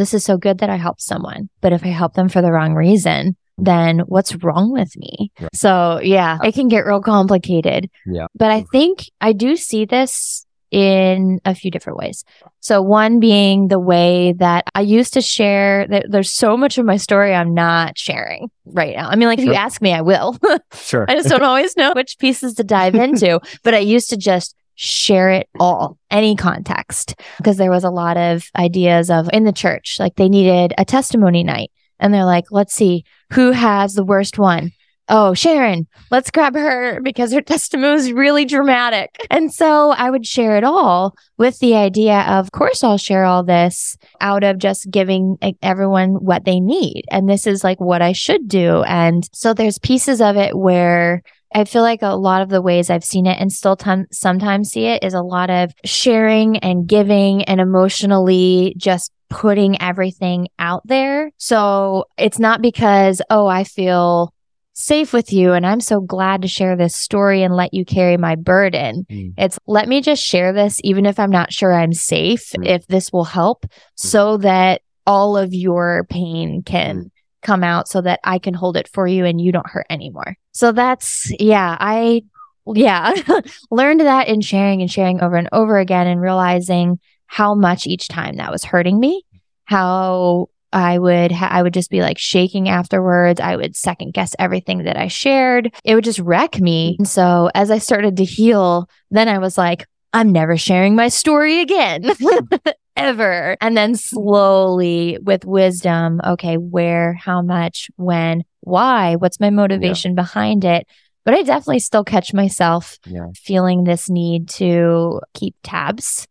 this 0.00 0.14
is 0.14 0.24
so 0.24 0.36
good 0.36 0.58
that 0.58 0.70
I 0.70 0.76
helped 0.76 1.02
someone. 1.02 1.48
But 1.60 1.72
if 1.72 1.84
I 1.84 1.88
help 1.88 2.14
them 2.14 2.28
for 2.28 2.40
the 2.42 2.50
wrong 2.50 2.74
reason, 2.74 3.36
then 3.58 4.00
what's 4.00 4.34
wrong 4.36 4.72
with 4.72 4.96
me? 4.96 5.30
Right. 5.38 5.54
So 5.54 6.00
yeah, 6.02 6.38
it 6.42 6.54
can 6.54 6.68
get 6.68 6.86
real 6.86 7.02
complicated. 7.02 7.90
Yeah. 8.06 8.26
But 8.34 8.50
I 8.50 8.64
think 8.72 9.04
I 9.20 9.32
do 9.32 9.56
see 9.56 9.84
this 9.84 10.46
in 10.70 11.40
a 11.44 11.54
few 11.54 11.70
different 11.70 11.98
ways. 11.98 12.24
So 12.60 12.80
one 12.80 13.18
being 13.18 13.68
the 13.68 13.80
way 13.80 14.34
that 14.38 14.64
I 14.74 14.82
used 14.82 15.12
to 15.14 15.20
share 15.20 15.86
that 15.88 16.06
there's 16.08 16.30
so 16.30 16.56
much 16.56 16.78
of 16.78 16.86
my 16.86 16.96
story 16.96 17.34
I'm 17.34 17.54
not 17.54 17.98
sharing 17.98 18.50
right 18.66 18.94
now. 18.94 19.08
I 19.08 19.16
mean, 19.16 19.28
like 19.28 19.40
if 19.40 19.44
you 19.44 19.54
ask 19.54 19.82
me, 19.82 19.92
I 19.92 20.00
will. 20.00 20.38
Sure. 20.72 21.04
I 21.08 21.14
just 21.14 21.28
don't 21.28 21.42
always 21.42 21.76
know 21.76 21.92
which 21.94 22.18
pieces 22.18 22.54
to 22.54 22.64
dive 22.64 22.94
into. 22.94 23.40
But 23.62 23.74
I 23.74 23.78
used 23.78 24.10
to 24.10 24.16
just 24.16 24.56
share 24.82 25.28
it 25.28 25.46
all, 25.58 25.98
any 26.10 26.34
context, 26.34 27.14
because 27.36 27.58
there 27.58 27.70
was 27.70 27.84
a 27.84 27.90
lot 27.90 28.16
of 28.16 28.48
ideas 28.56 29.10
of 29.10 29.28
in 29.30 29.44
the 29.44 29.52
church, 29.52 29.98
like 30.00 30.16
they 30.16 30.28
needed 30.28 30.72
a 30.78 30.86
testimony 30.86 31.44
night. 31.44 31.70
And 31.98 32.14
they're 32.14 32.24
like, 32.24 32.46
let's 32.50 32.72
see 32.72 33.04
who 33.34 33.50
has 33.50 33.92
the 33.92 34.04
worst 34.04 34.38
one. 34.38 34.72
Oh, 35.10 35.34
Sharon, 35.34 35.86
let's 36.10 36.30
grab 36.30 36.54
her 36.54 36.98
because 37.04 37.30
her 37.30 37.42
testimony 37.42 37.94
is 37.96 38.12
really 38.12 38.46
dramatic. 38.46 39.26
And 39.28 39.52
so 39.52 39.90
I 39.90 40.08
would 40.08 40.24
share 40.26 40.56
it 40.56 40.64
all 40.64 41.14
with 41.36 41.58
the 41.58 41.74
idea 41.74 42.20
of, 42.20 42.46
of 42.46 42.52
course, 42.52 42.82
I'll 42.82 42.96
share 42.96 43.26
all 43.26 43.44
this 43.44 43.98
out 44.18 44.44
of 44.44 44.56
just 44.56 44.90
giving 44.90 45.36
everyone 45.60 46.24
what 46.24 46.46
they 46.46 46.58
need. 46.58 47.02
And 47.10 47.28
this 47.28 47.46
is 47.46 47.62
like 47.62 47.80
what 47.80 48.00
I 48.00 48.12
should 48.12 48.48
do. 48.48 48.82
And 48.84 49.28
so 49.34 49.52
there's 49.52 49.78
pieces 49.78 50.22
of 50.22 50.38
it 50.38 50.56
where 50.56 51.22
I 51.52 51.64
feel 51.64 51.82
like 51.82 52.02
a 52.02 52.14
lot 52.16 52.42
of 52.42 52.48
the 52.48 52.62
ways 52.62 52.90
I've 52.90 53.04
seen 53.04 53.26
it 53.26 53.38
and 53.40 53.52
still 53.52 53.76
ton- 53.76 54.06
sometimes 54.12 54.70
see 54.70 54.86
it 54.86 55.02
is 55.02 55.14
a 55.14 55.22
lot 55.22 55.50
of 55.50 55.72
sharing 55.84 56.58
and 56.58 56.86
giving 56.86 57.42
and 57.44 57.60
emotionally 57.60 58.74
just 58.76 59.12
putting 59.28 59.80
everything 59.82 60.48
out 60.58 60.82
there. 60.86 61.30
So 61.38 62.04
it's 62.18 62.38
not 62.38 62.62
because, 62.62 63.20
oh, 63.30 63.46
I 63.46 63.64
feel 63.64 64.32
safe 64.72 65.12
with 65.12 65.32
you 65.32 65.52
and 65.52 65.66
I'm 65.66 65.80
so 65.80 66.00
glad 66.00 66.42
to 66.42 66.48
share 66.48 66.76
this 66.76 66.94
story 66.96 67.42
and 67.42 67.54
let 67.54 67.74
you 67.74 67.84
carry 67.84 68.16
my 68.16 68.34
burden. 68.36 69.04
Mm. 69.10 69.34
It's 69.36 69.58
let 69.66 69.88
me 69.88 70.00
just 70.00 70.22
share 70.22 70.52
this, 70.52 70.80
even 70.84 71.04
if 71.04 71.18
I'm 71.18 71.30
not 71.30 71.52
sure 71.52 71.72
I'm 71.74 71.92
safe, 71.92 72.50
Mm. 72.56 72.66
if 72.66 72.86
this 72.86 73.12
will 73.12 73.24
help 73.24 73.66
so 73.96 74.36
that 74.38 74.80
all 75.06 75.36
of 75.36 75.52
your 75.52 76.06
pain 76.08 76.62
can 76.64 76.96
Mm. 76.96 77.10
Come 77.42 77.64
out 77.64 77.88
so 77.88 78.00
that 78.00 78.20
I 78.24 78.38
can 78.38 78.54
hold 78.54 78.76
it 78.76 78.88
for 78.88 79.06
you 79.06 79.24
and 79.24 79.40
you 79.40 79.52
don't 79.52 79.68
hurt 79.68 79.86
anymore. 79.90 80.36
So 80.52 80.72
that's, 80.72 81.30
yeah, 81.40 81.76
I, 81.78 82.22
yeah, 82.66 83.14
learned 83.70 84.00
that 84.00 84.28
in 84.28 84.40
sharing 84.40 84.80
and 84.80 84.90
sharing 84.90 85.20
over 85.20 85.36
and 85.36 85.48
over 85.52 85.78
again 85.78 86.06
and 86.06 86.20
realizing 86.20 86.98
how 87.26 87.54
much 87.54 87.86
each 87.86 88.08
time 88.08 88.36
that 88.36 88.52
was 88.52 88.64
hurting 88.64 88.98
me, 88.98 89.24
how 89.64 90.48
I 90.72 90.98
would 90.98 91.32
ha- 91.32 91.48
I 91.50 91.62
would 91.62 91.74
just 91.74 91.90
be 91.90 92.00
like 92.00 92.18
shaking 92.18 92.68
afterwards. 92.68 93.40
I 93.40 93.56
would 93.56 93.76
second 93.76 94.14
guess 94.14 94.36
everything 94.38 94.84
that 94.84 94.96
I 94.96 95.08
shared. 95.08 95.74
It 95.84 95.94
would 95.94 96.04
just 96.04 96.18
wreck 96.20 96.60
me. 96.60 96.96
And 96.98 97.08
so 97.08 97.50
as 97.54 97.70
I 97.70 97.78
started 97.78 98.16
to 98.18 98.24
heal, 98.24 98.88
then 99.10 99.28
I 99.28 99.38
was 99.38 99.58
like, 99.58 99.86
I'm 100.12 100.32
never 100.32 100.56
sharing 100.56 100.94
my 100.94 101.08
story 101.08 101.60
again. 101.60 102.04
Ever. 102.96 103.56
And 103.60 103.76
then 103.76 103.94
slowly 103.94 105.18
with 105.22 105.44
wisdom, 105.44 106.20
okay, 106.26 106.56
where, 106.56 107.14
how 107.14 107.42
much, 107.42 107.90
when, 107.96 108.42
why, 108.60 109.16
what's 109.16 109.40
my 109.40 109.50
motivation 109.50 110.14
behind 110.14 110.64
it? 110.64 110.86
But 111.24 111.34
I 111.34 111.42
definitely 111.42 111.78
still 111.80 112.04
catch 112.04 112.32
myself 112.34 112.98
Yeah. 113.06 113.26
feeling 113.36 113.84
this 113.84 114.08
need 114.10 114.48
to 114.50 115.20
keep 115.34 115.54
tabs 115.62 116.26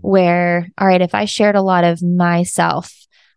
where, 0.00 0.68
all 0.78 0.86
right, 0.86 1.00
if 1.02 1.14
I 1.14 1.24
shared 1.24 1.56
a 1.56 1.62
lot 1.62 1.84
of 1.84 2.02
myself, 2.02 2.92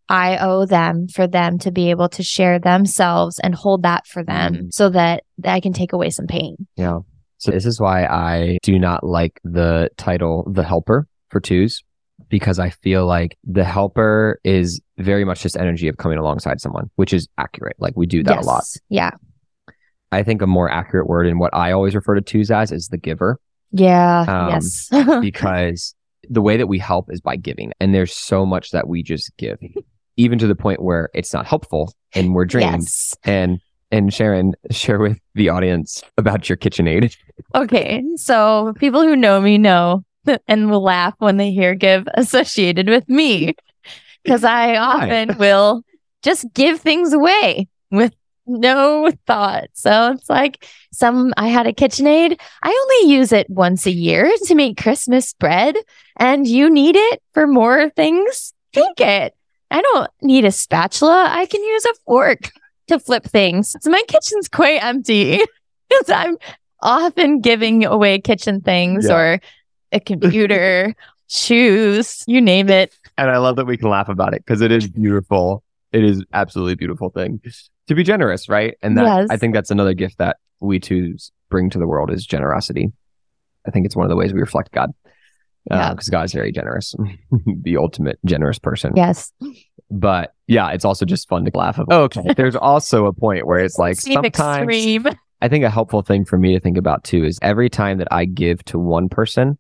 I 0.09 0.37
owe 0.37 0.65
them 0.65 1.07
for 1.07 1.27
them 1.27 1.57
to 1.59 1.71
be 1.71 1.89
able 1.89 2.09
to 2.09 2.23
share 2.23 2.59
themselves 2.59 3.39
and 3.39 3.53
hold 3.53 3.83
that 3.83 4.07
for 4.07 4.23
them 4.23 4.53
Mm. 4.53 4.73
so 4.73 4.89
that 4.89 5.23
I 5.43 5.59
can 5.59 5.73
take 5.73 5.91
away 5.93 6.09
some 6.09 6.27
pain. 6.27 6.55
Yeah. 6.77 6.99
So 7.39 7.51
this 7.51 7.65
is 7.65 7.79
why 7.79 8.05
I 8.05 8.57
do 8.63 8.79
not 8.79 9.03
like 9.03 9.39
the 9.43 9.89
title 9.97 10.49
the 10.51 10.63
helper 10.63 11.07
for 11.29 11.39
twos 11.39 11.83
because 12.29 12.59
I 12.59 12.69
feel 12.69 13.05
like 13.05 13.37
the 13.43 13.63
helper 13.63 14.39
is 14.43 14.81
very 14.97 15.23
much 15.23 15.41
just 15.41 15.57
energy 15.57 15.87
of 15.87 15.97
coming 15.97 16.17
alongside 16.17 16.59
someone, 16.61 16.89
which 16.95 17.13
is 17.13 17.27
accurate. 17.37 17.75
Like 17.79 17.93
we 17.95 18.05
do 18.05 18.23
that 18.23 18.39
a 18.39 18.41
lot. 18.41 18.63
Yeah. 18.89 19.11
I 20.11 20.23
think 20.23 20.41
a 20.41 20.47
more 20.47 20.69
accurate 20.69 21.07
word 21.07 21.27
and 21.27 21.39
what 21.39 21.53
I 21.53 21.71
always 21.71 21.95
refer 21.95 22.15
to 22.15 22.21
twos 22.21 22.49
as 22.49 22.71
is 22.71 22.87
the 22.87 22.97
giver 22.97 23.39
Yeah. 23.71 24.25
Um, 24.27 24.49
yes. 24.49 24.89
because 25.21 25.95
the 26.29 26.41
way 26.41 26.57
that 26.57 26.67
we 26.67 26.79
help 26.79 27.11
is 27.11 27.21
by 27.21 27.35
giving. 27.35 27.71
And 27.79 27.93
there's 27.93 28.13
so 28.13 28.45
much 28.45 28.71
that 28.71 28.87
we 28.87 29.03
just 29.03 29.35
give, 29.37 29.59
even 30.17 30.39
to 30.39 30.47
the 30.47 30.55
point 30.55 30.81
where 30.81 31.09
it's 31.13 31.33
not 31.33 31.45
helpful 31.45 31.93
and 32.13 32.33
we're 32.33 32.45
drained. 32.45 32.83
yes. 32.83 33.13
And 33.23 33.59
and 33.89 34.13
Sharon, 34.13 34.53
share 34.69 34.99
with 34.99 35.17
the 35.33 35.47
audience 35.47 36.03
about 36.17 36.49
your 36.49 36.57
KitchenAid. 36.57 37.15
Okay. 37.55 38.03
So 38.17 38.73
people 38.79 39.01
who 39.01 39.15
know 39.15 39.39
me 39.39 39.57
know 39.57 40.03
and 40.47 40.69
will 40.69 40.83
laugh 40.83 41.13
when 41.19 41.37
they 41.37 41.51
hear 41.51 41.75
give 41.75 42.07
associated 42.15 42.89
with 42.89 43.07
me 43.09 43.55
because 44.23 44.43
I 44.43 44.75
often 44.77 45.37
will 45.37 45.83
just 46.23 46.45
give 46.53 46.79
things 46.79 47.13
away 47.13 47.67
with 47.91 48.13
no 48.45 49.11
thought. 49.27 49.67
So 49.73 50.13
it's 50.13 50.29
like 50.29 50.65
some 50.93 51.33
I 51.37 51.47
had 51.49 51.67
a 51.67 51.73
KitchenAid. 51.73 52.39
I 52.63 52.69
only 53.01 53.13
use 53.13 53.31
it 53.31 53.49
once 53.49 53.85
a 53.85 53.91
year 53.91 54.31
to 54.45 54.55
make 54.55 54.81
Christmas 54.81 55.33
bread 55.33 55.75
and 56.17 56.47
you 56.47 56.69
need 56.69 56.95
it 56.95 57.21
for 57.33 57.45
more 57.45 57.89
things. 57.89 58.53
Take 58.73 58.99
it. 58.99 59.35
I 59.69 59.81
don't 59.81 60.09
need 60.21 60.45
a 60.45 60.51
spatula. 60.51 61.27
I 61.29 61.45
can 61.45 61.61
use 61.61 61.85
a 61.85 61.93
fork 62.05 62.51
to 62.87 62.99
flip 62.99 63.25
things. 63.25 63.75
So 63.81 63.89
my 63.89 64.01
kitchen's 64.07 64.47
quite 64.47 64.81
empty 64.81 65.41
because 65.89 66.09
I'm 66.09 66.37
often 66.81 67.41
giving 67.41 67.83
away 67.83 68.19
kitchen 68.21 68.61
things 68.61 69.07
Yeah. 69.09 69.15
or 69.15 69.39
a 69.91 69.99
computer, 69.99 70.95
shoes, 71.27 72.23
you 72.27 72.41
name 72.41 72.69
it. 72.69 72.95
And 73.17 73.29
I 73.29 73.37
love 73.37 73.55
that 73.57 73.65
we 73.65 73.77
can 73.77 73.89
laugh 73.89 74.09
about 74.09 74.33
it 74.33 74.43
because 74.45 74.61
it 74.61 74.71
is 74.71 74.87
beautiful. 74.87 75.63
It 75.91 76.03
is 76.03 76.23
absolutely 76.33 76.75
beautiful 76.75 77.09
thing 77.09 77.41
to 77.87 77.95
be 77.95 78.03
generous, 78.03 78.49
right? 78.49 78.75
And 78.81 78.97
that 78.97 79.05
Yes. 79.05 79.27
I 79.29 79.37
think 79.37 79.53
that's 79.53 79.71
another 79.71 79.93
gift 79.93 80.17
that 80.17 80.37
we 80.59 80.79
twos 80.79 81.31
bring 81.49 81.69
to 81.71 81.79
the 81.79 81.87
world 81.87 82.11
is 82.11 82.25
generosity. 82.25 82.91
I 83.65 83.71
think 83.71 83.85
it's 83.85 83.95
one 83.95 84.05
of 84.05 84.09
the 84.09 84.15
ways 84.15 84.33
we 84.33 84.39
reflect 84.39 84.71
God. 84.71 84.91
Uh, 85.69 85.75
yeah. 85.75 85.91
Because 85.91 86.09
God 86.09 86.23
is 86.23 86.33
very 86.33 86.51
generous, 86.51 86.95
the 87.63 87.75
ultimate 87.77 88.19
generous 88.25 88.57
person. 88.57 88.93
Yes. 88.95 89.33
But 89.91 90.33
yeah, 90.47 90.69
it's 90.71 90.85
also 90.85 91.05
just 91.05 91.27
fun 91.27 91.43
to 91.45 91.51
laugh 91.57 91.77
about. 91.77 92.13
Okay. 92.15 92.33
There's 92.37 92.55
also 92.55 93.05
a 93.05 93.13
point 93.13 93.45
where 93.47 93.59
it's 93.59 93.77
like 93.77 93.97
Seem 93.97 94.13
sometimes 94.13 94.69
extreme. 94.69 95.07
I 95.41 95.47
think 95.49 95.63
a 95.65 95.69
helpful 95.69 96.01
thing 96.01 96.25
for 96.25 96.37
me 96.37 96.53
to 96.53 96.59
think 96.59 96.77
about 96.77 97.03
too 97.03 97.23
is 97.23 97.37
every 97.41 97.69
time 97.69 97.97
that 97.97 98.07
I 98.11 98.25
give 98.25 98.63
to 98.65 98.79
one 98.79 99.09
person 99.09 99.57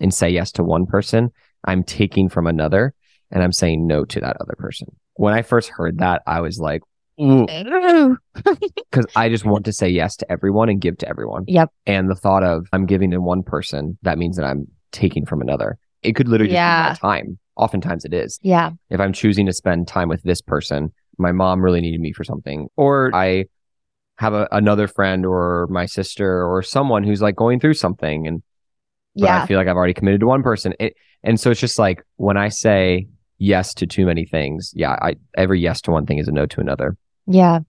and 0.00 0.12
say 0.12 0.28
yes 0.30 0.50
to 0.52 0.64
one 0.64 0.86
person, 0.86 1.30
I'm 1.64 1.82
taking 1.84 2.28
from 2.28 2.46
another 2.46 2.94
and 3.30 3.42
I'm 3.42 3.52
saying 3.52 3.86
no 3.86 4.04
to 4.06 4.20
that 4.20 4.36
other 4.40 4.54
person. 4.58 4.88
When 5.14 5.34
I 5.34 5.42
first 5.42 5.68
heard 5.68 5.98
that, 5.98 6.22
I 6.26 6.40
was 6.40 6.58
like, 6.58 6.82
because 7.18 9.06
I 9.14 9.28
just 9.28 9.44
want 9.44 9.66
to 9.66 9.72
say 9.72 9.88
yes 9.90 10.16
to 10.16 10.32
everyone 10.32 10.68
and 10.68 10.80
give 10.80 10.96
to 10.98 11.08
everyone. 11.08 11.44
Yep. 11.46 11.70
And 11.86 12.10
the 12.10 12.14
thought 12.14 12.42
of 12.42 12.66
I'm 12.72 12.86
giving 12.86 13.10
to 13.10 13.20
one 13.20 13.42
person, 13.42 13.98
that 14.02 14.18
means 14.18 14.36
that 14.36 14.44
I'm 14.46 14.66
taking 14.92 15.26
from 15.26 15.42
another. 15.42 15.78
It 16.02 16.12
could 16.14 16.28
literally 16.28 16.48
just 16.50 16.54
Yeah. 16.56 16.92
be 16.94 16.98
my 17.02 17.16
time. 17.16 17.38
Oftentimes 17.56 18.04
it 18.06 18.14
is. 18.14 18.38
Yeah. 18.42 18.70
If 18.88 19.00
I'm 19.00 19.12
choosing 19.12 19.44
to 19.46 19.52
spend 19.52 19.86
time 19.86 20.08
with 20.08 20.22
this 20.22 20.40
person, 20.40 20.92
my 21.18 21.32
mom 21.32 21.60
really 21.62 21.82
needed 21.82 22.00
me 22.00 22.12
for 22.12 22.24
something, 22.24 22.68
or 22.76 23.10
I 23.14 23.44
have 24.16 24.32
a, 24.32 24.48
another 24.52 24.86
friend 24.86 25.26
or 25.26 25.66
my 25.70 25.84
sister 25.86 26.46
or 26.46 26.62
someone 26.62 27.04
who's 27.04 27.20
like 27.20 27.36
going 27.36 27.60
through 27.60 27.74
something 27.74 28.26
and 28.26 28.42
but 29.20 29.26
Yeah. 29.26 29.42
I 29.42 29.46
feel 29.46 29.58
like 29.58 29.68
I've 29.68 29.76
already 29.76 29.94
committed 29.94 30.20
to 30.20 30.26
one 30.26 30.42
person. 30.42 30.74
It, 30.80 30.94
and 31.22 31.38
so 31.38 31.50
it's 31.50 31.60
just 31.60 31.78
like 31.78 32.02
when 32.16 32.36
I 32.36 32.48
say 32.48 33.06
yes 33.38 33.74
to 33.74 33.86
too 33.86 34.06
many 34.06 34.24
things, 34.24 34.72
yeah, 34.74 34.92
I 35.00 35.16
every 35.36 35.60
yes 35.60 35.80
to 35.82 35.90
one 35.90 36.06
thing 36.06 36.18
is 36.18 36.28
a 36.28 36.32
no 36.32 36.46
to 36.46 36.60
another. 36.60 36.96
Yeah. 37.26 37.60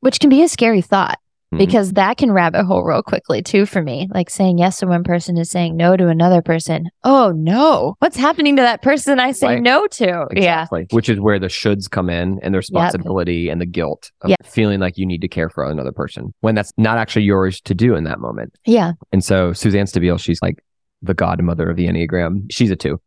Which 0.00 0.20
can 0.20 0.30
be 0.30 0.42
a 0.42 0.48
scary 0.48 0.82
thought 0.82 1.18
Mhm. 1.56 1.58
because 1.58 1.92
that 1.94 2.16
can 2.16 2.30
rabbit 2.32 2.64
hole 2.64 2.84
real 2.84 3.02
quickly 3.02 3.42
too 3.42 3.66
for 3.66 3.82
me. 3.82 4.08
Like 4.12 4.30
saying 4.30 4.58
yes 4.58 4.78
to 4.78 4.86
one 4.86 5.02
person 5.04 5.36
is 5.38 5.50
saying 5.50 5.76
no 5.76 5.96
to 5.96 6.08
another 6.08 6.42
person. 6.42 6.86
Oh 7.04 7.32
no. 7.34 7.94
What's 7.98 8.16
happening 8.16 8.56
to 8.56 8.62
that 8.62 8.82
person 8.82 9.18
I 9.18 9.32
say 9.32 9.46
Right. 9.46 9.62
no 9.62 9.86
to? 9.86 10.04
Yeah. 10.32 10.62
Exactly. 10.62 10.86
Which 10.90 11.08
is 11.08 11.20
where 11.20 11.38
the 11.38 11.46
shoulds 11.48 11.90
come 11.90 12.08
in 12.10 12.38
and 12.42 12.54
the 12.54 12.58
responsibility 12.58 13.48
and 13.48 13.60
the 13.60 13.66
guilt 13.66 14.10
of 14.22 14.30
Yep. 14.30 14.44
feeling 14.46 14.80
like 14.80 14.96
you 14.96 15.06
need 15.06 15.20
to 15.22 15.28
care 15.28 15.48
for 15.48 15.64
another 15.64 15.92
person 15.92 16.32
when 16.40 16.54
that's 16.54 16.72
not 16.76 16.98
actually 16.98 17.24
yours 17.24 17.60
to 17.62 17.74
do 17.74 17.94
in 17.94 18.04
that 18.04 18.20
moment. 18.20 18.52
Yeah. 18.66 18.92
And 19.12 19.24
so 19.24 19.52
Suzanne 19.52 19.86
Stabile, 19.86 20.18
she's 20.20 20.38
like 20.42 20.62
the 21.02 21.14
godmother 21.14 21.68
of 21.70 21.76
the 21.76 21.86
Enneagram. 21.86 22.46
She's 22.50 22.70
a 22.70 22.76
two. 22.76 22.98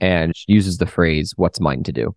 And 0.00 0.36
she 0.36 0.52
uses 0.52 0.78
the 0.78 0.86
phrase, 0.86 1.32
what's 1.36 1.60
mine 1.60 1.82
to 1.84 1.92
do? 1.92 2.14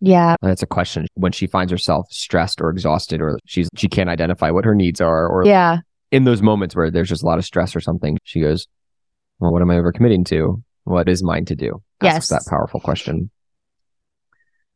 Yeah. 0.00 0.36
And 0.42 0.50
that's 0.50 0.62
a 0.62 0.66
question 0.66 1.06
when 1.14 1.32
she 1.32 1.46
finds 1.46 1.70
herself 1.72 2.06
stressed 2.10 2.60
or 2.60 2.70
exhausted 2.70 3.20
or 3.22 3.38
she's 3.46 3.68
she 3.76 3.88
can't 3.88 4.10
identify 4.10 4.50
what 4.50 4.64
her 4.64 4.74
needs 4.74 5.00
are 5.00 5.26
or 5.26 5.44
Yeah. 5.46 5.78
in 6.10 6.24
those 6.24 6.42
moments 6.42 6.76
where 6.76 6.90
there's 6.90 7.08
just 7.08 7.22
a 7.22 7.26
lot 7.26 7.38
of 7.38 7.44
stress 7.44 7.74
or 7.74 7.80
something, 7.80 8.18
she 8.24 8.40
goes, 8.40 8.66
Well, 9.38 9.52
what 9.52 9.62
am 9.62 9.70
I 9.70 9.76
overcommitting 9.76 10.26
to? 10.26 10.62
What 10.84 11.08
is 11.08 11.22
mine 11.22 11.44
to 11.46 11.54
do? 11.56 11.82
Asks 12.02 12.30
Yes. 12.30 12.44
that 12.44 12.50
powerful 12.50 12.80
question. 12.80 13.30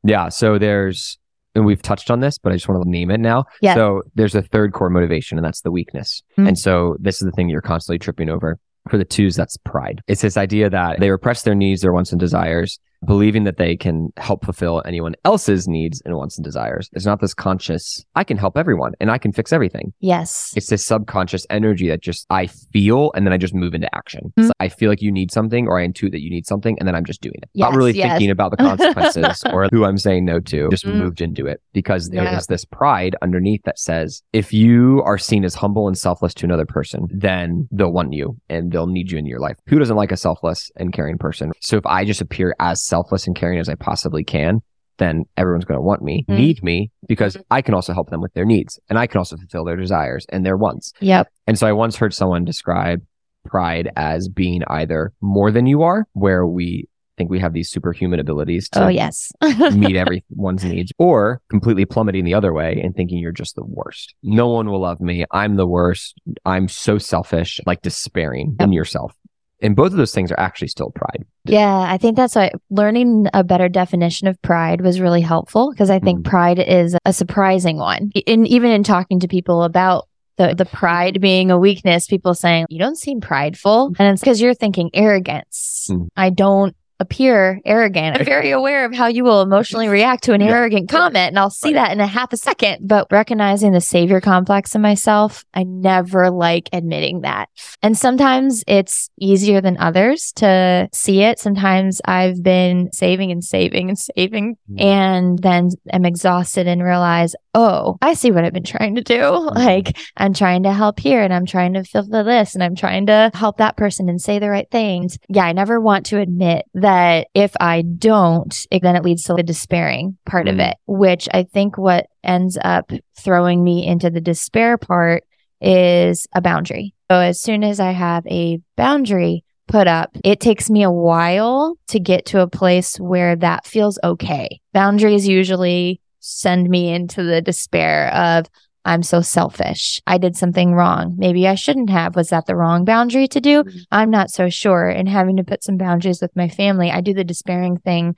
Yeah. 0.02 0.28
So 0.30 0.58
there's, 0.58 1.18
and 1.54 1.64
we've 1.66 1.82
touched 1.82 2.10
on 2.10 2.20
this, 2.20 2.38
but 2.38 2.52
I 2.52 2.56
just 2.56 2.68
want 2.68 2.82
to 2.82 2.88
name 2.90 3.10
it 3.10 3.20
now. 3.20 3.44
Yeah. 3.60 3.74
So 3.74 4.02
there's 4.14 4.34
a 4.34 4.42
third 4.42 4.72
core 4.72 4.88
motivation, 4.90 5.36
and 5.36 5.44
that's 5.44 5.60
the 5.62 5.70
weakness. 5.70 6.22
Mm. 6.38 6.48
And 6.48 6.58
so 6.58 6.96
this 7.00 7.16
is 7.20 7.26
the 7.26 7.32
thing 7.32 7.48
you're 7.48 7.60
constantly 7.60 7.98
tripping 7.98 8.28
over. 8.30 8.58
For 8.88 8.96
the 8.96 9.04
twos, 9.04 9.36
that's 9.36 9.58
pride. 9.58 10.00
It's 10.08 10.22
this 10.22 10.38
idea 10.38 10.70
that 10.70 11.00
they 11.00 11.10
repress 11.10 11.42
their 11.42 11.54
needs, 11.54 11.82
their 11.82 11.92
wants 11.92 12.12
and 12.12 12.18
desires, 12.20 12.80
believing 13.06 13.44
that 13.44 13.56
they 13.56 13.76
can 13.76 14.10
help 14.18 14.44
fulfill 14.44 14.82
anyone 14.84 15.14
else's 15.24 15.66
needs 15.66 16.02
and 16.04 16.14
wants 16.16 16.36
and 16.36 16.44
desires. 16.44 16.88
It's 16.92 17.06
not 17.06 17.20
this 17.20 17.32
conscious, 17.34 18.04
I 18.14 18.24
can 18.24 18.36
help 18.36 18.58
everyone 18.58 18.92
and 19.00 19.10
I 19.10 19.18
can 19.18 19.32
fix 19.32 19.52
everything 19.52 19.92
Yes. 20.00 20.52
it's 20.56 20.66
this 20.68 20.84
subconscious 20.84 21.46
energy 21.50 21.88
that 21.88 22.02
just 22.02 22.26
I 22.30 22.46
feel 22.46 23.10
and 23.14 23.26
then 23.26 23.32
I 23.32 23.36
just 23.38 23.54
move 23.54 23.74
into 23.74 23.92
action. 23.94 24.32
It's 24.36 24.46
Mm. 24.46 24.48
like 24.48 24.54
I 24.60 24.68
feel 24.68 24.90
like 24.90 25.00
you 25.02 25.10
need 25.10 25.30
something 25.30 25.66
or 25.66 25.78
I 25.80 25.86
intuit 25.86 26.10
that 26.12 26.20
you 26.20 26.30
need 26.30 26.46
something 26.46 26.76
and 26.78 26.86
then 26.86 26.94
I'm 26.94 27.04
just 27.04 27.20
doing 27.22 27.36
it. 27.42 27.48
Yes, 27.54 27.70
Not 27.70 27.74
really 27.76 27.92
yes. 27.92 28.10
thinking 28.12 28.30
about 28.30 28.50
the 28.50 28.56
consequences 28.70 29.42
or 29.52 29.68
who 29.72 29.84
I'm 29.84 29.98
saying 29.98 30.24
no 30.24 30.40
to. 30.40 30.68
Just 30.70 30.84
Mm. 30.84 30.96
moved 30.96 31.20
into 31.20 31.46
it 31.46 31.60
because 31.72 32.08
there 32.10 32.24
Yeah. 32.24 32.36
is 32.38 32.46
this 32.46 32.64
pride 32.64 33.16
underneath 33.22 33.62
that 33.64 33.78
says 33.78 34.22
if 34.32 34.52
you 34.52 35.02
are 35.04 35.18
seen 35.18 35.44
as 35.44 35.54
humble 35.54 35.88
and 35.88 35.96
selfless 35.96 36.34
to 36.34 36.44
another 36.44 36.66
person, 36.66 37.06
then 37.10 37.66
they'll 37.72 37.92
want 37.92 38.12
you 38.12 38.36
and 38.48 38.72
they'll 38.72 38.86
need 38.86 39.10
you 39.10 39.18
in 39.18 39.26
your 39.26 39.40
life. 39.40 39.56
Who 39.66 39.78
doesn't 39.78 39.96
like 39.96 40.12
a 40.12 40.16
selfless 40.16 40.70
and 40.76 40.92
caring 40.92 41.16
person? 41.18 41.52
So 41.60 41.76
if 41.76 41.86
I 41.86 42.04
just 42.04 42.20
appear 42.20 42.54
as 42.60 42.82
selfless 42.90 43.26
and 43.26 43.34
caring 43.34 43.58
as 43.58 43.68
I 43.70 43.74
possibly 43.76 44.22
can, 44.24 44.60
then 44.98 45.24
everyone's 45.38 45.64
going 45.64 45.78
to 45.78 45.82
want 45.82 46.02
me, 46.02 46.26
Mm. 46.28 46.36
need 46.36 46.62
me, 46.62 46.90
because 47.08 47.36
I 47.50 47.62
can 47.62 47.72
also 47.74 47.94
help 47.94 48.10
them 48.10 48.20
with 48.20 48.34
their 48.34 48.44
needs 48.44 48.78
and 48.90 48.98
I 48.98 49.06
can 49.06 49.16
also 49.18 49.36
fulfill 49.38 49.64
their 49.64 49.76
desires 49.76 50.26
and 50.28 50.44
their 50.44 50.58
wants. 50.58 50.92
Yep. 51.00 51.28
And 51.46 51.58
so 51.58 51.66
I 51.66 51.72
once 51.72 51.96
heard 51.96 52.12
someone 52.12 52.44
describe 52.44 53.00
pride 53.46 53.88
as 53.96 54.28
being 54.28 54.60
either 54.68 55.12
more 55.22 55.50
than 55.50 55.64
you 55.66 55.82
are, 55.82 56.04
where 56.12 56.46
we 56.46 56.86
think 57.16 57.30
we 57.30 57.38
have 57.40 57.52
these 57.54 57.70
superhuman 57.70 58.18
abilities 58.20 58.68
to 58.70 58.84
Oh, 58.84 58.88
yes. 58.88 59.30
meet 59.74 59.96
everyone's 59.96 60.64
needs, 60.64 60.90
or 60.98 61.40
completely 61.50 61.84
plummeting 61.86 62.24
the 62.24 62.34
other 62.34 62.52
way 62.52 62.80
and 62.82 62.94
thinking 62.94 63.18
you're 63.18 63.32
just 63.32 63.56
the 63.56 63.64
worst. 63.66 64.14
No 64.22 64.48
one 64.48 64.68
will 64.70 64.80
love 64.80 65.00
me. 65.00 65.24
I'm 65.30 65.56
the 65.56 65.66
worst. 65.66 66.14
I'm 66.46 66.66
so 66.68 66.96
selfish, 66.98 67.60
like 67.66 67.82
despairing 67.82 68.56
in 68.60 68.72
yourself. 68.72 69.14
And 69.62 69.76
both 69.76 69.92
of 69.92 69.98
those 69.98 70.14
things 70.14 70.30
are 70.32 70.40
actually 70.40 70.68
still 70.68 70.90
pride. 70.90 71.24
Yeah, 71.44 71.78
I 71.78 71.98
think 71.98 72.16
that's 72.16 72.34
why 72.34 72.50
learning 72.70 73.26
a 73.34 73.44
better 73.44 73.68
definition 73.68 74.26
of 74.28 74.40
pride 74.42 74.80
was 74.80 75.00
really 75.00 75.20
helpful 75.20 75.70
because 75.70 75.90
I 75.90 75.98
think 75.98 76.20
Mhm. 76.20 76.24
pride 76.24 76.58
is 76.58 76.96
a 77.04 77.12
surprising 77.12 77.76
one. 77.76 78.10
And 78.26 78.46
even 78.48 78.70
in 78.70 78.82
talking 78.82 79.20
to 79.20 79.28
people 79.28 79.62
about 79.62 80.06
the 80.36 80.54
the 80.54 80.64
pride 80.64 81.20
being 81.20 81.50
a 81.50 81.58
weakness, 81.58 82.06
people 82.06 82.32
saying 82.34 82.64
you 82.70 82.78
don't 82.78 82.96
seem 82.96 83.20
prideful, 83.20 83.92
and 83.98 84.08
it's 84.12 84.22
because 84.22 84.40
you're 84.40 84.54
thinking 84.54 84.88
arrogance. 84.94 85.88
Mhm. 85.90 86.08
I 86.16 86.30
don't 86.30 86.74
appear 87.00 87.60
arrogant. 87.64 88.18
I'm 88.18 88.24
very 88.24 88.50
aware 88.50 88.84
of 88.84 88.94
how 88.94 89.06
you 89.06 89.24
will 89.24 89.42
emotionally 89.42 89.88
react 89.88 90.24
to 90.24 90.32
an 90.34 90.40
Yeah. 90.40 90.48
arrogant 90.52 90.88
comment, 90.88 91.28
and 91.28 91.38
I'll 91.38 91.50
see 91.50 91.68
Right. 91.74 91.86
that 91.88 91.92
in 91.92 92.00
a 92.00 92.06
half 92.06 92.32
a 92.32 92.36
second. 92.36 92.86
But 92.86 93.06
recognizing 93.10 93.72
the 93.72 93.80
savior 93.80 94.20
complex 94.20 94.74
in 94.74 94.82
myself, 94.82 95.44
I 95.54 95.64
never 95.64 96.30
like 96.30 96.68
admitting 96.72 97.22
that. 97.22 97.48
And 97.82 97.96
sometimes 97.96 98.62
it's 98.66 99.08
easier 99.18 99.60
than 99.60 99.76
others 99.78 100.32
to 100.36 100.88
see 100.92 101.22
it. 101.22 101.38
Sometimes 101.38 102.00
I've 102.04 102.42
been 102.42 102.90
saving 102.92 103.32
and 103.32 103.42
saving 103.42 103.88
and 103.88 103.98
saving 103.98 104.56
Mhm. 104.70 104.80
and 104.80 105.38
then 105.40 105.70
am 105.92 106.04
exhausted 106.04 106.66
and 106.66 106.82
realize, 106.82 107.34
oh, 107.54 107.96
I 108.02 108.12
see 108.14 108.30
what 108.30 108.44
I've 108.44 108.52
been 108.52 108.62
trying 108.62 108.94
to 108.96 109.02
do. 109.02 109.50
Like 109.70 109.96
I'm 110.16 110.32
trying 110.34 110.62
to 110.64 110.72
help 110.72 110.98
here 111.00 111.22
and 111.22 111.32
I'm 111.34 111.46
trying 111.46 111.74
to 111.74 111.84
fulfill 111.84 112.24
this 112.24 112.54
and 112.54 112.62
I'm 112.64 112.74
trying 112.74 113.06
to 113.06 113.30
help 113.34 113.56
that 113.58 113.76
person 113.76 114.08
and 114.08 114.20
say 114.20 114.38
the 114.38 114.50
right 114.50 114.68
things. 114.70 115.18
Yeah, 115.28 115.44
I 115.44 115.52
never 115.52 115.80
want 115.80 116.06
to 116.06 116.18
admit 116.18 116.64
that 116.74 116.89
if 117.34 117.52
I 117.60 117.82
don't, 117.82 118.66
it, 118.70 118.82
then 118.82 118.96
it 118.96 119.04
leads 119.04 119.24
to 119.24 119.34
the 119.34 119.42
despairing 119.42 120.16
part 120.26 120.48
of 120.48 120.56
Mm. 120.56 120.70
it, 120.70 120.76
which 120.86 121.28
I 121.32 121.44
think 121.44 121.78
what 121.78 122.06
ends 122.24 122.58
up 122.62 122.90
throwing 123.18 123.62
me 123.64 123.86
into 123.86 124.10
the 124.10 124.20
despair 124.20 124.78
part 124.78 125.24
is 125.60 126.26
a 126.34 126.40
boundary. 126.40 126.94
So 127.10 127.18
as 127.18 127.40
soon 127.40 127.64
as 127.64 127.80
I 127.80 127.92
have 127.92 128.26
a 128.26 128.58
boundary 128.76 129.44
put 129.68 129.86
up, 129.86 130.10
it 130.24 130.40
takes 130.40 130.70
me 130.70 130.82
a 130.82 130.90
while 130.90 131.76
to 131.88 132.00
get 132.00 132.26
to 132.26 132.40
a 132.40 132.48
place 132.48 132.96
where 132.98 133.36
that 133.36 133.66
feels 133.66 133.98
okay. 134.02 134.60
Boundaries 134.72 135.28
usually 135.28 136.00
send 136.20 136.68
me 136.68 136.92
into 136.92 137.22
the 137.22 137.40
despair 137.40 138.12
of, 138.14 138.46
I'm 138.84 139.02
so 139.02 139.20
selfish. 139.20 140.00
I 140.06 140.18
did 140.18 140.36
something 140.36 140.72
wrong. 140.72 141.14
Maybe 141.18 141.46
I 141.46 141.54
shouldn't 141.54 141.90
have. 141.90 142.16
Was 142.16 142.30
that 142.30 142.46
the 142.46 142.56
wrong 142.56 142.84
boundary 142.84 143.28
to 143.28 143.40
do? 143.40 143.64
I'm 143.90 144.10
not 144.10 144.30
so 144.30 144.48
sure. 144.48 144.88
And 144.88 145.08
having 145.08 145.36
to 145.36 145.44
put 145.44 145.62
some 145.62 145.76
boundaries 145.76 146.20
with 146.22 146.34
my 146.34 146.48
family, 146.48 146.90
I 146.90 147.00
do 147.00 147.12
the 147.12 147.24
despairing 147.24 147.78
thing 147.78 148.16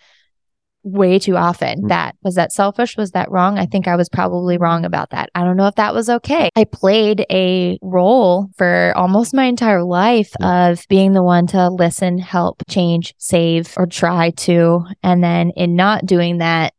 way 0.85 1.19
too 1.19 1.37
often. 1.37 1.83
Mm. 1.83 1.89
That 1.89 2.17
was 2.23 2.35
that 2.35 2.53
selfish? 2.53 2.97
Was 2.97 3.13
that 3.13 3.31
wrong? 3.31 3.59
I 3.59 3.67
think 3.67 3.87
I 3.87 3.97
was 3.97 4.09
probably 4.09 4.59
wrong 4.59 4.85
about 4.85 5.11
that. 5.11 5.31
I 5.35 5.45
don't 5.45 5.57
know 5.57 5.69
if 5.69 5.77
that 5.77 5.95
was 5.95 6.09
okay. 6.09 6.51
I 6.57 6.65
played 6.65 7.25
a 7.31 7.79
role 7.83 8.49
for 8.57 8.93
almost 8.97 9.35
my 9.35 9.45
entire 9.45 9.85
life 9.85 10.33
of 10.41 10.87
being 10.89 11.13
the 11.13 11.23
one 11.23 11.47
to 11.49 11.71
listen, 11.71 12.19
help, 12.19 12.63
change, 12.69 13.15
save, 13.19 13.75
or 13.77 13.87
try 13.87 14.31
to. 14.31 14.85
And 15.03 15.23
then 15.23 15.51
in 15.51 15.77
not 15.77 16.07
doing 16.07 16.39
that, 16.39 16.75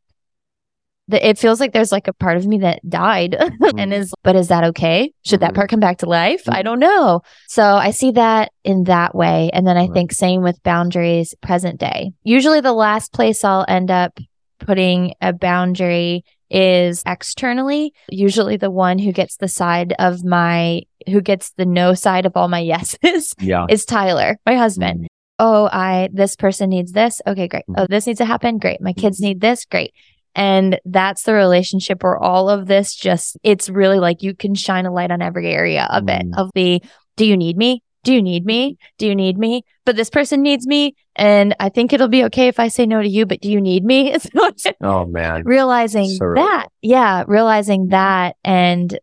the, 1.07 1.27
it 1.27 1.37
feels 1.37 1.59
like 1.59 1.73
there's 1.73 1.91
like 1.91 2.07
a 2.07 2.13
part 2.13 2.37
of 2.37 2.45
me 2.47 2.59
that 2.59 2.79
died 2.87 3.35
and 3.77 3.93
is, 3.93 4.13
but 4.23 4.35
is 4.35 4.47
that 4.47 4.63
okay? 4.63 5.11
Should 5.25 5.41
that 5.41 5.51
Mhm. 5.51 5.55
part 5.55 5.69
come 5.69 5.79
back 5.81 5.97
to 5.99 6.05
life? 6.05 6.43
I 6.47 6.61
Mhm. 6.61 6.63
don't 6.63 6.79
know. 6.79 7.21
So 7.47 7.63
I 7.63 7.91
see 7.91 8.11
that 8.11 8.51
in 8.63 8.83
that 8.85 9.13
way. 9.13 9.49
And 9.53 9.67
then 9.67 9.75
I 9.77 9.81
Right. 9.81 9.93
think 9.93 10.11
same 10.13 10.41
with 10.43 10.63
boundaries 10.63 11.35
present 11.41 11.79
day. 11.79 12.11
Usually 12.23 12.61
the 12.61 12.73
last 12.73 13.11
place 13.11 13.43
I'll 13.43 13.65
end 13.67 13.91
up 13.91 14.17
putting 14.59 15.13
a 15.21 15.33
boundary 15.33 16.23
is 16.49 17.03
externally, 17.05 17.91
usually 18.09 18.57
the 18.57 18.71
one 18.71 18.99
who 18.99 19.11
gets 19.11 19.37
the 19.37 19.47
side 19.47 19.93
of 19.99 20.23
my, 20.23 20.83
who 21.09 21.19
gets 21.19 21.51
the 21.57 21.65
no 21.65 21.93
side 21.95 22.25
of 22.25 22.37
all 22.37 22.47
my 22.47 22.59
yeses 22.73 23.33
Yeah. 23.39 23.65
is 23.69 23.83
Tyler, 23.85 24.37
my 24.45 24.55
husband. 24.55 25.01
Mm. 25.01 25.07
Oh, 25.39 25.67
I, 25.73 26.09
this 26.13 26.35
person 26.35 26.69
needs 26.69 26.91
this. 26.91 27.19
Okay, 27.25 27.47
great. 27.47 27.63
Oh, 27.75 27.87
this 27.89 28.05
needs 28.05 28.19
to 28.19 28.25
happen. 28.25 28.59
Great. 28.59 28.79
My 28.81 28.93
kids 28.93 29.19
need 29.19 29.41
this. 29.41 29.65
Great. 29.65 29.91
And 30.35 30.79
that's 30.85 31.23
the 31.23 31.33
relationship 31.33 32.03
where 32.03 32.17
all 32.17 32.49
of 32.49 32.67
this 32.67 32.95
just, 32.95 33.37
it's 33.43 33.69
really 33.69 33.99
like 33.99 34.23
you 34.23 34.35
can 34.35 34.55
shine 34.55 34.85
a 34.85 34.91
light 34.91 35.11
on 35.11 35.21
every 35.21 35.47
area 35.51 35.87
of 35.91 36.07
it 36.09 36.23
Mm. 36.25 36.37
of 36.37 36.49
the, 36.55 36.81
do 37.17 37.25
you 37.25 37.37
need 37.37 37.57
me? 37.57 37.83
Do 38.03 38.13
you 38.13 38.21
need 38.21 38.45
me? 38.45 38.77
Do 38.97 39.07
you 39.07 39.15
need 39.15 39.37
me? 39.37 39.63
But 39.85 39.95
this 39.95 40.09
person 40.09 40.41
needs 40.41 40.67
me. 40.67 40.95
And 41.15 41.55
I 41.59 41.69
think 41.69 41.93
it'll 41.93 42.09
be 42.09 42.25
okay 42.25 42.47
if 42.47 42.59
I 42.59 42.67
say 42.67 42.85
no 42.85 43.01
to 43.01 43.07
you, 43.07 43.25
but 43.25 43.39
do 43.41 43.49
you 43.49 43.61
need 43.61 43.85
me? 43.85 44.15
Oh 44.81 45.05
man. 45.05 45.43
realizing 45.45 46.07
So 46.09 46.33
that. 46.35 46.67
Yeah. 46.81 47.23
Realizing 47.27 47.87
that 47.89 48.35
and 48.43 48.97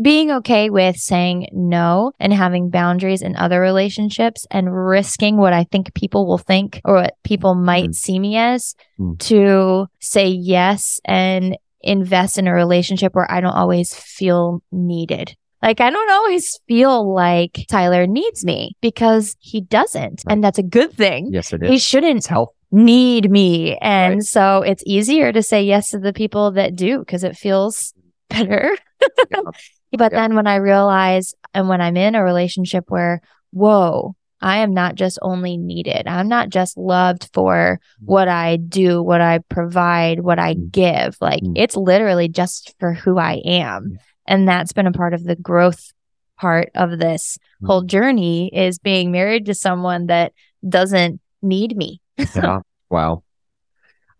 being 0.00 0.30
okay 0.30 0.70
with 0.70 0.96
saying 0.96 1.48
no 1.52 2.12
and 2.18 2.32
having 2.32 2.70
boundaries 2.70 3.22
in 3.22 3.36
other 3.36 3.60
relationships 3.60 4.46
and 4.50 4.74
risking 4.74 5.36
what 5.36 5.52
I 5.52 5.64
think 5.64 5.92
people 5.94 6.26
will 6.26 6.38
think 6.38 6.80
or 6.84 6.94
what 6.94 7.14
people 7.24 7.54
might 7.54 7.90
Mm. 7.90 7.94
see 7.94 8.18
me 8.18 8.36
as 8.36 8.74
Mm. 8.98 9.18
to 9.20 9.86
say 10.00 10.28
yes 10.28 10.98
and 11.04 11.56
invest 11.82 12.38
in 12.38 12.48
a 12.48 12.54
relationship 12.54 13.14
where 13.14 13.30
I 13.30 13.40
don't 13.40 13.52
always 13.52 13.94
feel 13.94 14.62
needed. 14.72 15.36
Like 15.62 15.80
I 15.80 15.90
don't 15.90 16.10
always 16.10 16.58
feel 16.68 17.14
like 17.14 17.66
Tyler 17.68 18.06
needs 18.06 18.44
me 18.44 18.76
because 18.80 19.36
he 19.40 19.60
doesn't. 19.60 20.22
And 20.28 20.42
that's 20.42 20.58
a 20.58 20.62
good 20.62 20.92
thing. 20.92 21.30
Yes, 21.32 21.52
it 21.52 21.62
is. 21.62 21.68
He 21.70 21.78
shouldn't 21.78 22.18
It's 22.18 22.26
health. 22.26 22.50
need 22.72 23.30
me. 23.30 23.76
And 23.78 24.14
Right. 24.16 24.22
so 24.22 24.62
it's 24.62 24.82
easier 24.86 25.32
to 25.32 25.42
say 25.42 25.62
yes 25.62 25.90
to 25.90 25.98
the 25.98 26.12
people 26.12 26.50
that 26.52 26.74
do 26.76 26.98
because 27.00 27.24
it 27.24 27.36
feels 27.36 27.92
better. 28.28 28.76
Yeah. 29.30 29.40
But 29.92 30.12
Yeah. 30.12 30.20
then 30.20 30.34
when 30.34 30.46
I 30.48 30.56
realize 30.56 31.32
and 31.54 31.68
when 31.68 31.80
I'm 31.80 31.96
in 31.96 32.14
a 32.16 32.24
relationship 32.24 32.84
where, 32.88 33.20
whoa, 33.52 34.14
I 34.40 34.58
am 34.58 34.74
not 34.74 34.96
just 34.96 35.18
only 35.22 35.56
needed, 35.56 36.06
I'm 36.06 36.28
not 36.28 36.50
just 36.50 36.76
loved 36.76 37.30
for 37.32 37.80
what 38.00 38.28
I 38.28 38.56
do, 38.56 39.02
what 39.02 39.20
I 39.20 39.38
provide, 39.48 40.20
what 40.20 40.38
I 40.38 40.54
Mm. 40.54 40.70
give. 40.72 41.16
Like 41.20 41.42
Mm. 41.42 41.52
it's 41.56 41.76
literally 41.76 42.28
just 42.28 42.74
for 42.80 42.92
who 42.92 43.16
I 43.16 43.40
am. 43.46 43.96
And 44.26 44.46
that's 44.48 44.72
been 44.72 44.86
a 44.88 44.92
part 44.92 45.14
of 45.14 45.24
the 45.24 45.36
growth 45.36 45.92
part 46.38 46.68
of 46.74 46.98
this 46.98 47.38
Mm. 47.62 47.66
whole 47.68 47.82
journey 47.82 48.50
is 48.52 48.78
being 48.78 49.10
married 49.12 49.46
to 49.46 49.54
someone 49.54 50.06
that 50.06 50.32
doesn't 50.68 51.20
need 51.42 51.76
me. 51.76 52.00
yeah. 52.18 52.58
Wow. 52.90 53.22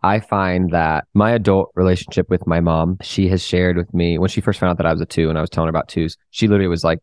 I 0.07 0.21
find 0.21 0.71
that 0.71 1.05
my 1.13 1.31
adult 1.31 1.71
relationship 1.75 2.29
with 2.29 2.47
my 2.47 2.61
mom, 2.61 2.97
she 3.01 3.27
has 3.27 3.43
shared 3.43 3.75
with 3.75 3.93
me 3.93 4.17
when 4.17 4.29
she 4.29 4.39
first 4.39 4.59
found 4.59 4.71
out 4.71 4.77
that 4.77 4.85
I 4.85 4.93
was 4.93 5.01
a 5.01 5.05
two 5.05 5.29
and 5.29 5.37
I 5.37 5.41
was 5.41 5.49
telling 5.49 5.67
her 5.67 5.69
about 5.69 5.89
twos, 5.89 6.15
she 6.31 6.47
literally 6.47 6.69
was 6.69 6.83
like, 6.83 6.99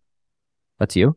That's 0.78 0.96
you? 0.96 1.16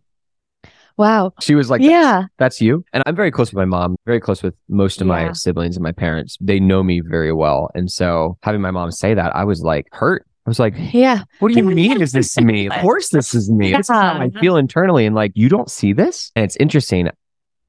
Wow. 0.98 1.32
She 1.42 1.54
was 1.54 1.70
like, 1.70 1.82
yeah. 1.82 2.24
That's 2.40 2.60
you. 2.60 2.84
And 2.92 3.04
I'm 3.06 3.16
very 3.16 3.30
close 3.30 3.52
with 3.52 3.58
my 3.58 3.66
mom, 3.66 3.96
very 4.06 4.20
close 4.20 4.42
with 4.42 4.56
most 4.68 5.00
of 5.00 5.06
my 5.06 5.32
siblings 5.32 5.78
and 5.78 5.84
my 5.84 5.92
parents. 5.92 6.38
They 6.42 6.60
know 6.60 6.82
me 6.82 7.02
very 7.08 7.32
well. 7.32 7.70
And 7.76 7.90
so 7.92 8.38
having 8.42 8.62
my 8.62 8.72
mom 8.72 8.92
say 8.92 9.14
that, 9.14 9.36
I 9.36 9.44
was 9.44 9.62
like 9.62 9.86
hurt. 9.92 10.26
I 10.46 10.50
was 10.50 10.60
like, 10.60 10.74
Yeah. 10.78 11.24
What 11.40 11.54
do 11.54 11.58
you 11.58 11.64
mean 11.64 12.02
is 12.02 12.14
this 12.14 12.38
me? 12.40 12.68
Of 12.72 12.82
course 12.82 13.10
this 13.10 13.36
is 13.36 13.50
me. 13.52 13.72
This 13.72 13.90
is 13.90 13.96
how 13.96 14.20
I 14.20 14.32
feel 14.42 14.58
internally. 14.58 15.06
And 15.06 15.16
like, 15.16 15.32
you 15.36 15.50
don't 15.50 15.70
see 15.70 15.94
this? 15.94 16.32
And 16.36 16.44
it's 16.44 16.58
interesting. 16.58 17.10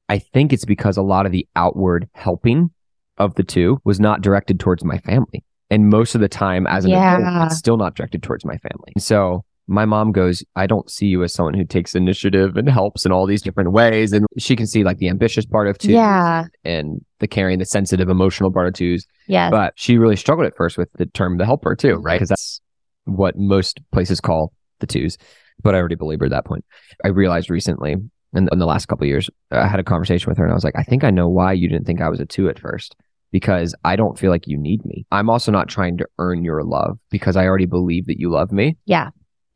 I 0.09 0.17
think 0.17 0.51
it's 0.51 0.65
because 0.65 0.97
a 0.97 1.03
lot 1.03 1.27
of 1.27 1.31
the 1.31 1.47
outward 1.55 2.09
helping 2.13 2.71
of 3.19 3.35
the 3.35 3.43
two 3.43 3.79
was 3.83 3.99
not 3.99 4.21
directed 4.21 4.59
towards 4.59 4.83
my 4.83 4.97
family. 4.99 5.43
And 5.69 5.89
most 5.89 6.15
of 6.15 6.21
the 6.21 6.29
time 6.29 6.65
as 6.67 6.85
an 6.85 6.91
adult, 6.91 7.21
Yeah. 7.21 7.45
it's 7.45 7.57
still 7.57 7.77
not 7.77 7.95
directed 7.95 8.23
towards 8.23 8.43
my 8.45 8.57
family. 8.57 8.93
So 8.97 9.43
my 9.67 9.85
mom 9.85 10.11
goes, 10.11 10.43
I 10.55 10.65
don't 10.65 10.89
see 10.89 11.05
you 11.05 11.21
as 11.23 11.31
someone 11.31 11.53
who 11.53 11.63
takes 11.63 11.93
initiative 11.93 12.57
and 12.57 12.67
helps 12.67 13.05
in 13.05 13.11
all 13.11 13.27
these 13.27 13.43
different 13.43 13.71
ways. 13.71 14.11
And 14.13 14.25
she 14.39 14.55
can 14.55 14.65
see 14.65 14.83
like 14.83 14.97
the 14.97 15.09
ambitious 15.09 15.45
part 15.45 15.67
of 15.67 15.77
twos 15.77 15.91
Yeah. 15.91 16.45
and 16.63 17.05
the 17.19 17.27
caring, 17.27 17.59
the 17.59 17.65
sensitive, 17.65 18.09
emotional 18.09 18.51
part 18.51 18.67
of 18.67 18.73
twos. 18.73 19.05
Yes. 19.27 19.51
But 19.51 19.73
she 19.75 19.99
really 19.99 20.15
struggled 20.15 20.47
at 20.47 20.55
first 20.57 20.75
with 20.75 20.89
the 20.93 21.05
term 21.05 21.37
the 21.37 21.45
helper 21.45 21.75
too, 21.75 21.97
right? 21.97 22.15
Because 22.15 22.29
that's 22.29 22.61
what 23.05 23.35
most 23.37 23.79
places 23.91 24.19
call 24.19 24.53
the 24.79 24.87
twos. 24.87 25.17
But 25.61 25.75
I 25.75 25.77
already 25.77 25.95
believed 25.95 26.21
her 26.21 26.25
at 26.25 26.31
that 26.31 26.45
point. 26.45 26.65
I 27.05 27.09
realized 27.09 27.51
recently, 27.51 27.91
in, 28.33 28.47
in 28.51 28.57
the 28.59 28.65
last 28.65 28.87
couple 28.87 29.03
of 29.05 29.09
years, 29.09 29.29
I 29.51 29.67
had 29.67 29.79
a 29.79 29.83
conversation 29.83 30.29
with 30.31 30.37
her 30.39 30.45
and 30.45 30.51
I 30.51 30.55
was 30.55 30.63
like, 30.63 30.77
I 30.77 30.83
think 30.83 31.03
I 31.03 31.11
know 31.11 31.27
why 31.29 31.53
you 31.53 31.67
didn't 31.69 31.85
think 31.85 32.01
I 32.01 32.09
was 32.09 32.19
a 32.19 32.25
two 32.25 32.49
at 32.49 32.57
first. 32.57 32.95
Because 33.31 33.75
I 33.83 33.95
don't 33.95 34.17
feel 34.17 34.31
like 34.31 34.47
you 34.47 34.57
need 34.57 34.83
me. 34.85 35.05
I'm 35.11 35.29
also 35.29 35.51
not 35.51 35.67
trying 35.67 35.97
to 35.97 36.07
earn 36.17 36.43
your 36.43 36.63
love 36.63 36.97
because 37.11 37.35
I 37.35 37.45
already 37.45 37.65
believe 37.67 38.07
that 38.07 38.19
you 38.19 38.29
love 38.31 38.51
me. 38.51 38.77
Yeah. 38.85 39.09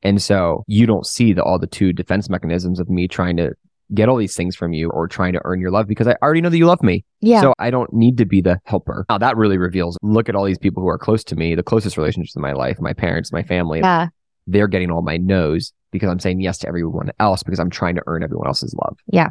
And 0.03 0.21
so 0.21 0.63
you 0.67 0.85
don't 0.85 1.05
see 1.05 1.33
the, 1.33 1.43
all 1.43 1.57
the 1.57 1.67
two 1.67 1.93
defense 1.93 2.29
mechanisms 2.29 2.79
of 2.79 2.89
me 2.89 3.07
trying 3.07 3.37
to 3.37 3.53
get 3.93 4.09
all 4.09 4.17
these 4.17 4.35
things 4.35 4.55
from 4.55 4.73
you 4.73 4.89
or 4.89 5.07
trying 5.07 5.33
to 5.33 5.41
earn 5.45 5.59
your 5.59 5.71
love 5.71 5.87
because 5.87 6.07
I 6.07 6.15
already 6.21 6.41
know 6.41 6.49
that 6.49 6.57
you 6.57 6.65
love 6.65 6.81
me. 6.83 7.05
yeah. 7.21 7.41
So 7.41 7.53
I 7.59 7.69
don't 7.69 7.91
need 7.93 8.17
to 8.17 8.25
be 8.25 8.41
the 8.41 8.59
helper. 8.65 9.05
Now 9.09 9.17
that 9.17 9.37
really 9.37 9.57
reveals 9.57 9.97
look 10.01 10.29
at 10.29 10.35
all 10.35 10.45
these 10.45 10.57
people 10.57 10.81
who 10.81 10.89
are 10.89 10.97
close 10.97 11.23
to 11.25 11.35
me, 11.35 11.55
the 11.55 11.63
closest 11.63 11.97
relationships 11.97 12.35
in 12.35 12.41
my 12.41 12.53
life, 12.53 12.77
my 12.79 12.93
parents, 12.93 13.31
my 13.31 13.43
family. 13.43 13.79
yeah. 13.79 14.07
They're 14.45 14.67
getting 14.67 14.91
all 14.91 15.01
my 15.03 15.15
no's 15.15 15.71
because 15.91 16.09
I'm 16.09 16.19
saying 16.19 16.41
yes 16.41 16.57
to 16.59 16.67
everyone 16.67 17.11
else 17.19 17.43
because 17.43 17.59
I'm 17.59 17.69
trying 17.69 17.95
to 17.95 18.01
earn 18.07 18.23
everyone 18.23 18.47
else's 18.47 18.75
love. 18.83 18.97
Yeah. 19.07 19.29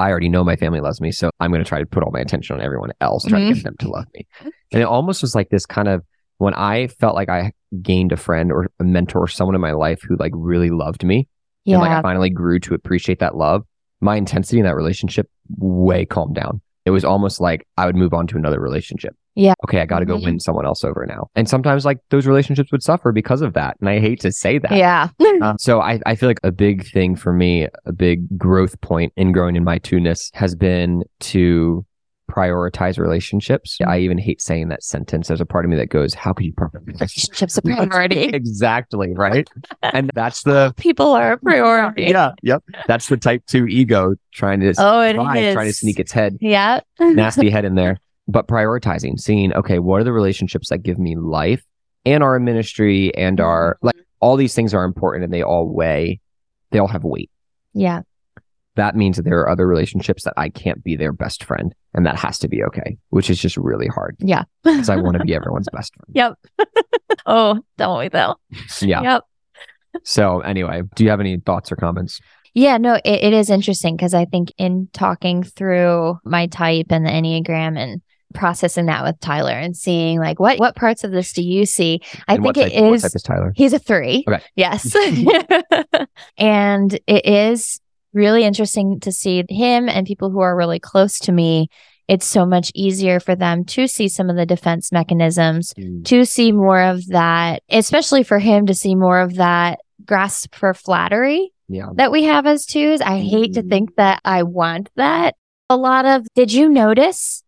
I 0.00 0.10
already 0.10 0.30
know 0.30 0.42
my 0.42 0.56
family 0.56 0.80
loves 0.80 0.98
me, 0.98 1.12
so 1.12 1.30
I'm 1.40 1.50
going 1.50 1.62
to 1.62 1.68
try 1.68 1.78
to 1.78 1.84
put 1.84 2.02
all 2.02 2.10
my 2.10 2.20
attention 2.20 2.56
on 2.56 2.62
everyone 2.62 2.90
else, 3.02 3.24
try 3.26 3.38
to 3.38 3.48
get 3.48 3.56
mm-hmm. 3.56 3.64
them 3.64 3.76
to 3.80 3.90
love 3.90 4.06
me. 4.14 4.26
And 4.72 4.80
it 4.80 4.86
almost 4.86 5.20
was 5.20 5.34
like 5.34 5.50
this 5.50 5.66
kind 5.66 5.88
of 5.88 6.02
when 6.38 6.54
I 6.54 6.86
felt 6.86 7.14
like 7.14 7.28
I 7.28 7.52
gained 7.82 8.10
a 8.10 8.16
friend 8.16 8.50
or 8.50 8.70
a 8.80 8.84
mentor, 8.84 9.24
or 9.24 9.28
someone 9.28 9.54
in 9.54 9.60
my 9.60 9.72
life 9.72 10.00
who 10.02 10.16
like 10.16 10.32
really 10.34 10.70
loved 10.70 11.04
me, 11.04 11.28
Yeah. 11.66 11.74
and 11.74 11.82
like 11.82 11.90
I 11.90 12.00
finally 12.00 12.30
grew 12.30 12.58
to 12.60 12.72
appreciate 12.72 13.18
that 13.18 13.36
love, 13.36 13.64
my 14.00 14.16
intensity 14.16 14.58
in 14.58 14.64
that 14.64 14.74
relationship 14.74 15.28
way 15.58 16.06
calmed 16.06 16.34
down. 16.34 16.62
It 16.86 16.92
was 16.92 17.04
almost 17.04 17.38
like 17.38 17.66
I 17.76 17.84
would 17.84 17.94
move 17.94 18.14
on 18.14 18.26
to 18.28 18.38
another 18.38 18.58
relationship. 18.58 19.14
Yeah. 19.40 19.54
Okay, 19.64 19.80
I 19.80 19.86
got 19.86 20.00
to 20.00 20.04
go 20.04 20.16
Mhm. 20.18 20.24
win 20.24 20.40
someone 20.40 20.66
else 20.66 20.84
over 20.84 21.06
now. 21.08 21.28
And 21.34 21.48
sometimes 21.48 21.84
like 21.84 21.98
those 22.10 22.26
relationships 22.26 22.70
would 22.72 22.82
suffer 22.82 23.10
because 23.12 23.40
of 23.40 23.54
that. 23.54 23.76
And 23.80 23.88
I 23.88 23.98
hate 23.98 24.20
to 24.20 24.32
say 24.32 24.58
that. 24.58 24.72
yeah. 24.72 25.08
Uh, 25.42 25.54
so 25.58 25.80
I, 25.80 25.98
I 26.04 26.14
feel 26.16 26.28
like 26.28 26.40
a 26.42 26.52
big 26.52 26.86
thing 26.92 27.16
for 27.16 27.32
me, 27.32 27.66
a 27.86 27.92
big 27.92 28.36
growth 28.38 28.78
point 28.82 29.10
in 29.16 29.32
growing 29.32 29.56
in 29.56 29.64
my 29.64 29.78
two-ness 29.78 30.30
has 30.34 30.54
been 30.54 31.02
to 31.20 31.86
prioritize 32.30 32.98
relationships. 32.98 33.78
I 33.86 33.98
even 34.00 34.18
hate 34.18 34.40
saying 34.42 34.68
that 34.68 34.82
sentence. 34.82 35.28
There's 35.28 35.40
a 35.40 35.46
part 35.46 35.64
of 35.64 35.70
me 35.70 35.76
that 35.78 35.88
goes, 35.88 36.12
how 36.14 36.32
could 36.34 36.44
you 36.46 36.52
prioritize 36.52 36.86
Relationships 37.00 37.56
a 37.58 37.62
priority. 37.62 38.24
exactly, 38.34 39.12
right? 39.14 39.48
and 39.82 40.10
that's 40.14 40.42
the 40.42 40.72
People 40.76 41.12
are 41.12 41.32
a 41.32 41.38
priority. 41.38 42.04
yeah, 42.04 42.32
yep. 42.42 42.62
That's 42.86 43.08
the 43.08 43.16
type 43.16 43.42
two 43.46 43.66
ego 43.66 44.14
trying 44.32 44.60
to 44.60 44.74
Oh, 44.78 45.00
it 45.00 45.14
try, 45.14 45.38
is. 45.38 45.54
trying 45.54 45.66
to 45.68 45.72
sneak 45.72 45.98
its 45.98 46.12
head, 46.12 46.36
Yeah. 46.40 46.80
nasty 47.00 47.50
head 47.50 47.64
in 47.64 47.74
there. 47.74 47.98
But 48.30 48.46
prioritizing, 48.46 49.18
seeing, 49.18 49.52
okay, 49.54 49.78
what 49.78 50.00
are 50.00 50.04
the 50.04 50.12
relationships 50.12 50.68
that 50.68 50.78
give 50.78 50.98
me 50.98 51.16
life 51.16 51.64
and 52.04 52.22
our 52.22 52.38
ministry 52.38 53.14
and 53.16 53.38
mm-hmm. 53.38 53.46
our 53.46 53.78
like 53.82 53.96
all 54.20 54.36
these 54.36 54.54
things 54.54 54.72
are 54.74 54.84
important 54.84 55.24
and 55.24 55.32
they 55.32 55.42
all 55.42 55.68
weigh, 55.68 56.20
they 56.70 56.78
all 56.78 56.88
have 56.88 57.04
weight. 57.04 57.30
Yeah. 57.72 58.02
That 58.76 58.94
means 58.94 59.16
that 59.16 59.24
there 59.24 59.40
are 59.40 59.48
other 59.48 59.66
relationships 59.66 60.24
that 60.24 60.34
I 60.36 60.48
can't 60.48 60.82
be 60.84 60.96
their 60.96 61.12
best 61.12 61.44
friend. 61.44 61.74
And 61.92 62.06
that 62.06 62.16
has 62.16 62.38
to 62.38 62.48
be 62.48 62.62
okay, 62.64 62.96
which 63.08 63.28
is 63.30 63.40
just 63.40 63.56
really 63.56 63.88
hard 63.88 64.16
Yeah. 64.20 64.44
because 64.62 64.88
I 64.88 64.96
want 64.96 65.16
to 65.16 65.24
be 65.24 65.34
everyone's 65.34 65.68
best 65.72 65.92
friend. 65.96 66.38
Yep. 66.58 66.68
oh, 67.26 67.60
don't 67.78 67.98
we 67.98 68.08
though? 68.08 68.36
Yeah. 68.80 69.02
Yep. 69.02 69.22
So 70.04 70.40
anyway, 70.40 70.82
do 70.94 71.02
you 71.02 71.10
have 71.10 71.20
any 71.20 71.38
thoughts 71.38 71.72
or 71.72 71.76
comments? 71.76 72.20
Yeah, 72.54 72.78
no, 72.78 72.94
it, 72.94 73.02
it 73.04 73.32
is 73.32 73.50
interesting 73.50 73.96
because 73.96 74.14
I 74.14 74.24
think 74.24 74.52
in 74.58 74.88
talking 74.92 75.42
through 75.42 76.18
my 76.24 76.46
type 76.46 76.86
and 76.90 77.04
the 77.04 77.10
Enneagram 77.10 77.78
and 77.78 78.02
processing 78.34 78.86
that 78.86 79.02
with 79.04 79.18
Tyler 79.20 79.52
and 79.52 79.76
seeing 79.76 80.18
like 80.18 80.38
what 80.40 80.58
what 80.58 80.76
parts 80.76 81.04
of 81.04 81.10
this 81.10 81.32
do 81.32 81.42
you 81.42 81.66
see? 81.66 82.00
I 82.28 82.34
And 82.34 82.42
think 82.44 82.56
it 82.58 82.72
type, 82.72 82.82
What 82.82 82.92
is 82.94 83.02
type 83.02 83.12
is 83.16 83.22
Tyler? 83.22 83.52
he's 83.56 83.72
a 83.72 83.78
three. 83.78 84.24
Okay. 84.28 84.42
Yes. 84.56 84.94
and 86.38 86.98
it 87.06 87.26
is 87.26 87.80
really 88.12 88.44
interesting 88.44 89.00
to 89.00 89.12
see 89.12 89.44
him 89.48 89.88
and 89.88 90.06
people 90.06 90.30
who 90.30 90.40
are 90.40 90.56
really 90.56 90.80
close 90.80 91.18
to 91.20 91.32
me 91.32 91.68
it's 92.08 92.26
so 92.26 92.44
much 92.44 92.72
easier 92.74 93.20
for 93.20 93.36
them 93.36 93.64
to 93.64 93.86
see 93.86 94.08
some 94.08 94.28
of 94.28 94.34
the 94.34 94.44
defense 94.44 94.90
mechanisms, 94.90 95.72
Mm. 95.78 96.04
to 96.06 96.24
see 96.24 96.50
more 96.50 96.82
of 96.82 97.06
that, 97.06 97.62
especially 97.70 98.24
for 98.24 98.40
him 98.40 98.66
to 98.66 98.74
see 98.74 98.96
more 98.96 99.20
of 99.20 99.36
that 99.36 99.78
grasp 100.04 100.56
for 100.56 100.74
flattery 100.74 101.52
Yeah. 101.68 101.86
that 101.94 102.10
we 102.10 102.24
have 102.24 102.46
as 102.48 102.66
twos. 102.66 103.00
I 103.00 103.20
hate 103.20 103.54
to 103.54 103.62
Mhm. 103.62 103.68
think 103.68 103.94
that 103.94 104.20
I 104.24 104.42
want 104.42 104.90
that. 104.96 105.36
A 105.68 105.76
lot 105.76 106.04
of, 106.04 106.26
did 106.34 106.52
you 106.52 106.68
notice? 106.68 107.44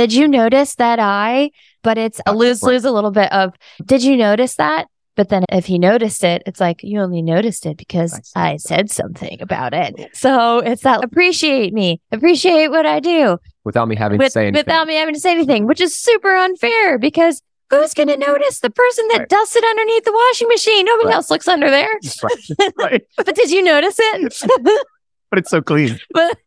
Did 0.00 0.14
you 0.14 0.26
notice 0.28 0.76
that 0.76 0.98
I? 0.98 1.50
But 1.82 1.98
it's 1.98 2.22
a 2.24 2.34
lose 2.34 2.62
lose 2.62 2.86
a 2.86 2.90
little 2.90 3.10
bit 3.10 3.30
of, 3.32 3.52
did 3.84 4.02
you 4.02 4.16
notice 4.16 4.56
that? 4.56 4.86
But 5.14 5.28
then 5.28 5.44
if 5.50 5.66
he 5.66 5.78
noticed 5.78 6.24
it, 6.24 6.42
it's 6.46 6.58
like, 6.58 6.82
you 6.82 7.00
only 7.00 7.20
noticed 7.20 7.66
it 7.66 7.76
because 7.76 8.18
I 8.34 8.52
I 8.52 8.56
said 8.56 8.90
something 8.90 9.36
about 9.42 9.74
it. 9.74 9.92
So 10.14 10.60
it's 10.60 10.84
that 10.84 11.04
appreciate 11.04 11.74
me, 11.74 12.00
appreciate 12.12 12.68
what 12.68 12.86
I 12.86 13.00
do 13.00 13.36
Without 13.64 13.88
me 13.88 13.96
having 13.96 14.16
with- 14.16 14.28
to 14.28 14.30
say 14.32 14.46
anything. 14.46 14.60
without 14.66 14.86
me 14.86 14.94
having 14.94 15.12
to 15.12 15.20
say 15.20 15.32
anything, 15.32 15.66
which 15.66 15.82
is 15.82 15.94
super 15.94 16.34
unfair 16.34 16.98
because 16.98 17.42
who's 17.68 17.92
going 17.92 18.08
to 18.08 18.16
notice 18.16 18.60
the 18.60 18.70
person 18.70 19.06
that 19.08 19.18
Right. 19.18 19.28
it 19.56 19.64
underneath 19.64 20.04
the 20.04 20.12
washing 20.12 20.48
machine? 20.48 20.86
Nobody 20.86 21.08
Right. 21.08 21.14
else 21.16 21.30
looks 21.30 21.46
under 21.46 21.68
there. 21.70 21.92
right. 22.78 23.02
But 23.18 23.34
did 23.36 23.50
you 23.50 23.62
notice 23.62 23.96
it? 23.98 24.42
But 25.30 25.38
it's 25.40 25.50
so 25.50 25.60
clean. 25.60 26.00
but 26.14 26.38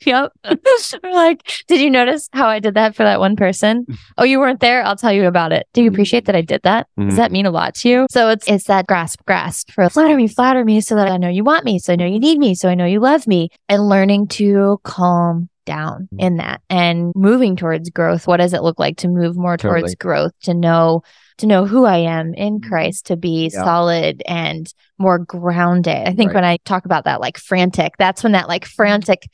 yep. 0.06 0.32
We're 1.02 1.12
like, 1.12 1.42
did 1.66 1.80
you 1.80 1.90
notice 1.90 2.28
how 2.32 2.48
I 2.48 2.58
did 2.58 2.74
that 2.74 2.94
for 2.94 3.02
that 3.02 3.20
one 3.20 3.36
person? 3.36 3.86
Oh, 4.16 4.24
you 4.24 4.40
weren't 4.40 4.58
there. 4.60 4.82
I'll 4.82 4.96
tell 4.96 5.12
you 5.12 5.26
about 5.26 5.52
it. 5.52 5.66
Do 5.72 5.80
you 5.82 5.88
appreciate 5.90 6.24
that 6.24 6.34
I 6.34 6.40
did 6.40 6.62
that? 6.64 6.88
Does 6.98 7.14
Mhm. 7.14 7.16
that 7.18 7.30
mean 7.32 7.46
a 7.46 7.50
lot 7.52 7.74
to 7.76 7.88
you? 7.88 8.06
So 8.10 8.30
it's 8.30 8.48
it's 8.48 8.64
that 8.66 8.86
grasp, 8.88 9.20
grasp 9.26 9.70
for 9.70 9.88
flatter 9.88 10.16
me, 10.16 10.26
flatter 10.26 10.64
me, 10.64 10.80
so 10.80 10.96
that 10.96 11.08
I 11.08 11.16
know 11.18 11.28
you 11.28 11.44
want 11.44 11.64
me, 11.64 11.78
so 11.78 11.92
I 11.92 11.96
know 11.96 12.06
you 12.06 12.18
need 12.18 12.38
me, 12.38 12.54
so 12.56 12.68
I 12.68 12.74
know 12.74 12.84
you 12.84 12.98
love 12.98 13.26
me, 13.28 13.50
and 13.68 13.88
learning 13.88 14.26
to 14.28 14.80
calm 14.82 15.48
down 15.66 16.08
Mm. 16.14 16.20
in 16.20 16.36
that 16.38 16.60
and 16.68 17.12
moving 17.14 17.54
towards 17.54 17.90
growth. 17.90 18.26
What 18.26 18.38
does 18.38 18.54
it 18.54 18.62
look 18.62 18.78
like 18.80 18.96
to 18.98 19.08
move 19.08 19.36
more 19.36 19.56
towards 19.56 19.94
growth? 19.94 20.32
To 20.44 20.54
know 20.54 21.02
to 21.38 21.46
know 21.46 21.64
who 21.66 21.84
I 21.84 21.98
am 21.98 22.34
in 22.34 22.60
Christ, 22.60 23.06
to 23.06 23.16
be 23.16 23.50
Yeah. 23.52 23.62
solid 23.62 24.22
and 24.26 24.66
more 24.98 25.20
grounded. 25.20 26.08
I 26.08 26.12
think 26.12 26.30
Right. 26.30 26.34
when 26.36 26.44
I 26.44 26.56
talk 26.64 26.84
about 26.86 27.04
that, 27.04 27.20
like 27.20 27.38
frantic, 27.38 27.92
that's 27.98 28.24
when 28.24 28.32
that 28.32 28.48
like 28.48 28.64
frantic 28.64 29.28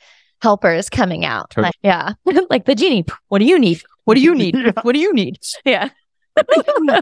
helper 0.45 0.71
is 0.73 0.89
coming 0.89 1.25
out. 1.25 1.49
Totally. 1.49 1.65
Like, 1.65 1.75
yeah. 1.81 2.13
like 2.51 2.65
the 2.65 2.75
genie. 2.75 3.03
What 3.29 3.39
do 3.39 3.45
you 3.45 3.57
need? 3.57 3.81
What 4.03 4.13
do 4.13 4.21
you 4.21 4.35
need? 4.35 4.55
Yeah. 4.65 4.71
What 4.83 4.93
do 4.93 4.99
you 4.99 5.11
need? 5.13 5.39
Yeah. 5.65 5.89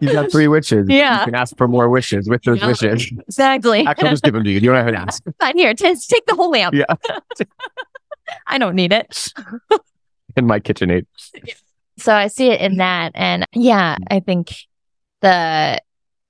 You 0.02 0.14
got 0.14 0.32
three 0.32 0.48
wishes. 0.48 0.86
Yeah. 0.88 1.20
You 1.22 1.26
can 1.26 1.36
ask 1.36 1.58
for 1.58 1.68
more 1.68 1.90
wishes 1.90 2.30
with 2.30 2.44
those 2.44 2.60
Yeah. 2.60 2.68
wishes. 2.68 3.12
Exactly. 3.28 3.86
I'll 3.86 3.96
just 3.96 4.24
give 4.24 4.34
them 4.34 4.44
to 4.44 4.50
you. 4.50 4.60
You 4.60 4.70
don't 4.72 4.86
have 4.86 4.94
to 4.94 5.00
ask. 5.00 5.24
Fine, 5.40 5.58
here, 5.58 5.74
t- 5.74 5.96
take 6.08 6.26
the 6.28 6.36
whole 6.36 6.52
lamp. 6.52 6.76
Yeah. 6.76 6.86
I 8.48 8.58
don't 8.60 8.76
need 8.76 8.94
it. 8.94 9.34
In 10.38 10.46
my 10.48 10.60
KitchenAid. 10.60 11.08
So 11.98 12.14
I 12.14 12.28
see 12.28 12.50
it 12.52 12.62
in 12.62 12.78
that. 12.78 13.12
And 13.16 13.46
yeah, 13.54 13.98
I 14.10 14.20
think 14.20 14.54
the 15.22 15.82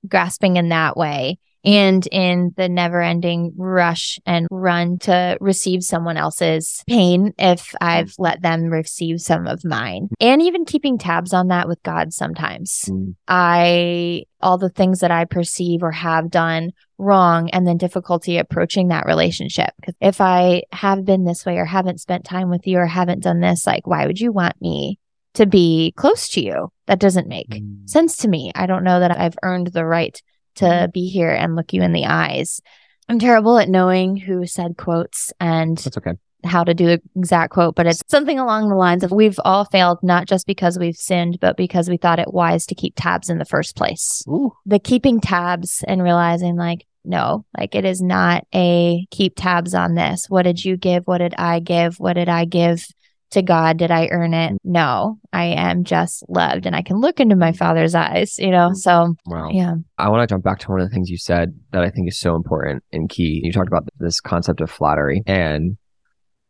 grasping 0.08 0.56
in 0.56 0.70
that 0.70 0.96
way 0.96 1.40
and 1.66 2.06
in 2.08 2.54
the 2.58 2.68
never 2.68 3.02
ending 3.02 3.54
rush 3.56 4.20
and 4.26 4.48
run 4.52 4.98
to 5.00 5.38
receive 5.40 5.84
someone 5.84 6.18
else's 6.18 6.84
pain 6.88 7.34
if 7.38 7.74
I've 7.80 8.14
let 8.18 8.42
them 8.42 8.66
receive 8.66 9.22
some 9.22 9.48
of 9.48 9.64
mine. 9.64 10.10
And 10.20 10.42
even 10.42 10.66
keeping 10.66 10.98
tabs 10.98 11.34
on 11.34 11.48
that 11.48 11.68
with 11.68 11.82
God 11.84 12.14
sometimes. 12.14 12.86
Mm. 12.90 13.16
I, 13.28 14.24
all 14.42 14.58
the 14.58 14.70
things 14.70 15.00
that 15.00 15.12
I 15.12 15.26
perceive 15.26 15.84
or 15.84 15.92
have 15.92 16.30
done 16.30 16.72
wrong 16.98 17.50
and 17.52 17.66
then 17.68 17.78
difficulty 17.78 18.38
approaching 18.38 18.90
that 18.90 19.06
relationship. 19.06 19.70
Because 19.80 19.96
if 20.02 20.22
I 20.22 20.64
have 20.72 21.06
been 21.06 21.24
this 21.26 21.46
way 21.46 21.58
or 21.58 21.66
haven't 21.66 22.02
spent 22.02 22.26
time 22.26 22.50
with 22.50 22.68
you 22.68 22.78
or 22.78 22.86
haven't 22.86 23.24
done 23.24 23.40
this, 23.40 23.66
like, 23.66 23.88
why 23.88 24.06
would 24.06 24.20
you 24.20 24.32
want 24.32 24.62
me 24.62 25.00
to 25.36 25.46
be 25.46 25.94
close 25.96 26.28
to 26.30 26.42
you? 26.42 26.70
That 26.88 27.00
doesn't 27.00 27.28
make 27.28 27.50
Mm. 27.50 27.90
sense 27.90 28.18
to 28.18 28.28
me. 28.28 28.52
I 28.56 28.66
don't 28.66 28.84
know 28.84 29.00
that 29.00 29.18
I've 29.18 29.38
earned 29.44 29.68
the 29.68 29.86
right 29.86 30.22
to 30.56 30.90
be 30.94 31.08
here 31.08 31.32
and 31.32 31.56
look 31.56 31.74
you 31.74 31.82
in 31.82 31.94
the 31.94 32.06
eyes. 32.06 32.62
I'm 33.10 33.20
terrible 33.20 33.58
at 33.58 33.70
knowing 33.70 34.18
who 34.18 34.46
said 34.46 34.78
quotes 34.78 35.34
and 35.40 35.78
That's 35.78 35.98
okay. 35.98 36.14
how 36.46 36.64
to 36.64 36.74
do 36.74 36.86
the 36.86 37.02
exact 37.16 37.54
quote, 37.54 37.76
but 37.76 37.86
it's 37.86 38.02
something 38.08 38.40
along 38.40 38.70
the 38.70 38.76
lines 38.76 39.04
of 39.04 39.12
we've 39.12 39.40
all 39.44 39.66
failed 39.66 40.00
not 40.04 40.28
just 40.28 40.48
because 40.48 40.80
we've 40.80 40.96
sinned, 40.96 41.40
but 41.42 41.58
because 41.58 41.90
we 41.90 41.98
thought 41.98 42.20
it 42.20 42.34
wise 42.34 42.66
to 42.68 42.76
keep 42.76 42.94
tabs 42.96 43.30
in 43.30 43.40
the 43.40 43.46
first 43.46 43.76
place. 43.76 44.24
Ooh. 44.28 44.54
The 44.66 44.80
keeping 44.80 45.20
tabs 45.20 45.84
and 45.88 46.02
realizing 46.02 46.56
like, 46.56 46.86
no, 47.06 47.46
like 47.58 47.76
it 47.76 47.84
is 47.84 48.02
not 48.02 48.48
a 48.56 49.06
keep 49.12 49.34
tabs 49.36 49.74
on 49.74 49.96
this. 49.96 50.26
What 50.30 50.44
did 50.44 50.64
you 50.64 50.78
give? 50.78 51.06
What 51.06 51.18
did 51.18 51.34
I 51.38 51.60
give? 51.60 52.00
What 52.00 52.14
did 52.14 52.30
I 52.30 52.46
give 52.46 52.86
to 53.34 53.42
God? 53.44 53.78
Did 53.78 53.92
I 53.92 54.08
earn 54.12 54.34
it? 54.34 54.58
No, 54.64 55.20
I 55.32 55.46
am 55.46 55.84
just 55.84 56.24
loved 56.30 56.66
and 56.66 56.76
I 56.76 56.82
can 56.82 56.98
look 56.98 57.20
into 57.20 57.36
my 57.36 57.52
father's 57.52 57.94
eyes, 57.96 58.38
you 58.40 58.50
know? 58.52 58.72
So 58.74 59.16
Wow. 59.26 59.50
yeah. 59.52 59.76
I 59.98 60.10
want 60.10 60.28
to 60.28 60.34
jump 60.34 60.44
back 60.44 60.60
to 60.60 60.72
one 60.72 60.80
of 60.80 60.90
the 60.90 60.94
things 60.94 61.10
you 61.10 61.18
said 61.18 61.54
that 61.72 61.84
I 61.84 61.90
think 61.90 62.08
is 62.08 62.18
so 62.18 62.36
important 62.36 62.84
and 62.92 63.10
key. 63.10 63.42
You 63.44 63.52
talked 63.52 63.68
about 63.68 63.88
this 64.00 64.20
concept 64.22 64.62
of 64.62 64.72
flattery 64.72 65.22
and 65.28 65.78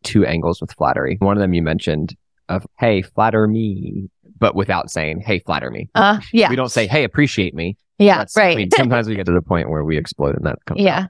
two 0.04 0.26
angles 0.26 0.62
with 0.62 0.72
flattery. 0.74 1.18
One 1.20 1.36
of 1.38 1.42
them 1.42 1.54
you 1.54 1.62
mentioned 1.64 2.16
of, 2.50 2.66
hey, 2.80 3.02
flatter 3.02 3.48
me, 3.48 4.10
but 4.38 4.56
without 4.56 4.92
saying, 4.92 5.22
hey, 5.22 5.40
flatter 5.40 5.72
me. 5.72 5.90
Uh, 5.96 6.20
yeah. 6.32 6.50
We 6.50 6.56
don't 6.56 6.72
say, 6.72 6.88
hey, 6.88 7.04
appreciate 7.06 7.54
me. 7.56 7.78
Yeah. 8.00 8.18
That's- 8.18 8.36
right. 8.36 8.54
I 8.54 8.56
mean, 8.58 8.72
sometimes 8.72 9.08
we 9.08 9.16
get 9.16 9.26
to 9.28 9.32
the 9.32 9.42
point 9.42 9.70
where 9.70 9.84
we 9.86 9.98
explode 9.98 10.36
and 10.36 10.46
that 10.46 10.58
comes 10.66 10.82
yeah. 10.82 11.06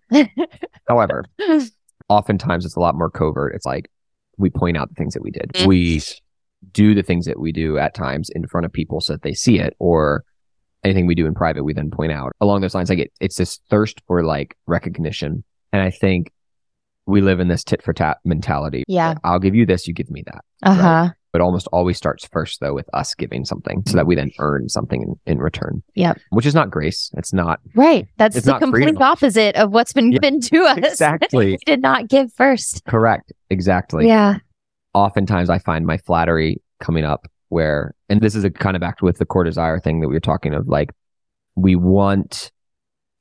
However, 0.88 1.26
oftentimes 2.10 2.66
it's 2.66 2.76
a 2.76 2.80
lot 2.80 2.96
more 2.96 3.10
covert. 3.10 3.56
It's 3.56 3.66
like 3.66 3.90
we 4.38 4.50
point 4.50 4.78
out 4.78 4.90
the 4.90 4.96
things 4.96 5.14
that 5.14 5.24
we 5.24 5.32
did. 5.32 5.52
Mhm. 5.54 5.68
We 5.68 6.02
do 6.72 6.96
the 6.96 7.04
things 7.04 7.26
that 7.26 7.40
we 7.40 7.52
do 7.52 7.78
at 7.78 7.94
times 7.94 8.30
in 8.34 8.48
front 8.48 8.66
of 8.66 8.72
people 8.72 9.02
so 9.02 9.14
that 9.14 9.22
they 9.22 9.34
see 9.34 9.60
it 9.60 9.76
or 9.80 10.24
anything 10.84 11.08
we 11.08 11.16
do 11.16 11.26
in 11.26 11.34
private, 11.34 11.64
we 11.64 11.74
then 11.74 11.90
point 11.90 12.12
out 12.12 12.34
along 12.42 12.62
those 12.62 12.76
lines. 12.76 12.90
Like 12.90 13.00
it, 13.00 13.12
it's 13.20 13.38
this 13.38 13.60
thirst 13.70 14.02
for 14.08 14.24
like 14.24 14.56
recognition. 14.68 15.44
And 15.72 15.82
I 15.82 15.90
think 15.90 16.32
we 17.06 17.22
live 17.22 17.40
in 17.40 17.48
this 17.48 17.64
tit 17.64 17.82
for 17.82 17.94
tat 17.94 18.18
mentality. 18.24 18.84
Yeah. 18.88 19.16
I'll 19.24 19.40
give 19.40 19.56
you 19.56 19.66
this, 19.66 19.88
you 19.88 19.94
give 19.94 20.10
me 20.10 20.24
that. 20.26 20.44
Uh 20.62 20.74
huh. 20.74 21.10
But 21.34 21.42
almost 21.42 21.68
always 21.74 21.98
starts 21.98 22.26
first 22.28 22.60
though 22.62 22.74
with 22.74 22.88
us 22.94 23.14
giving 23.16 23.44
something 23.44 23.84
so 23.88 23.98
that 23.98 24.06
we 24.08 24.16
then 24.16 24.30
mm-hmm. 24.30 24.42
earn 24.42 24.70
something 24.70 25.02
in, 25.02 25.34
in 25.34 25.40
return. 25.40 25.84
Yep. 25.96 26.20
Which 26.30 26.46
is 26.46 26.54
not 26.56 26.70
grace. 26.72 27.12
It's 27.18 27.34
not 27.34 27.60
Right. 27.76 28.08
That's 28.18 28.40
the 28.42 28.58
complete 28.60 28.84
freedom. 28.84 29.02
opposite 29.02 29.56
of 29.56 29.72
what's 29.72 29.94
been 29.94 30.12
Yeah, 30.12 30.20
given 30.20 30.40
to 30.42 30.64
us. 30.64 30.78
exactly 30.78 31.46
we 31.52 31.58
did 31.66 31.82
not 31.82 32.08
give 32.08 32.32
first. 32.34 32.86
correct. 32.86 33.34
Exactly. 33.50 34.08
yeah. 34.08 34.38
oftentimes 34.94 35.50
I 35.50 35.58
find 35.58 35.86
my 35.86 35.98
flattery 35.98 36.62
coming 36.80 37.04
up 37.04 37.28
where, 37.50 37.94
and 38.10 38.22
this 38.22 38.36
is 38.36 38.44
a 38.44 38.50
kind 38.50 38.76
of 38.76 38.82
back 38.82 39.02
with 39.02 39.18
the 39.18 39.26
core 39.26 39.44
desire 39.44 39.80
thing 39.80 40.02
that 40.02 40.08
we 40.08 40.14
were 40.16 40.20
talking 40.20 40.54
of, 40.54 40.68
like 40.68 40.92
we 41.56 41.76
want 41.76 42.52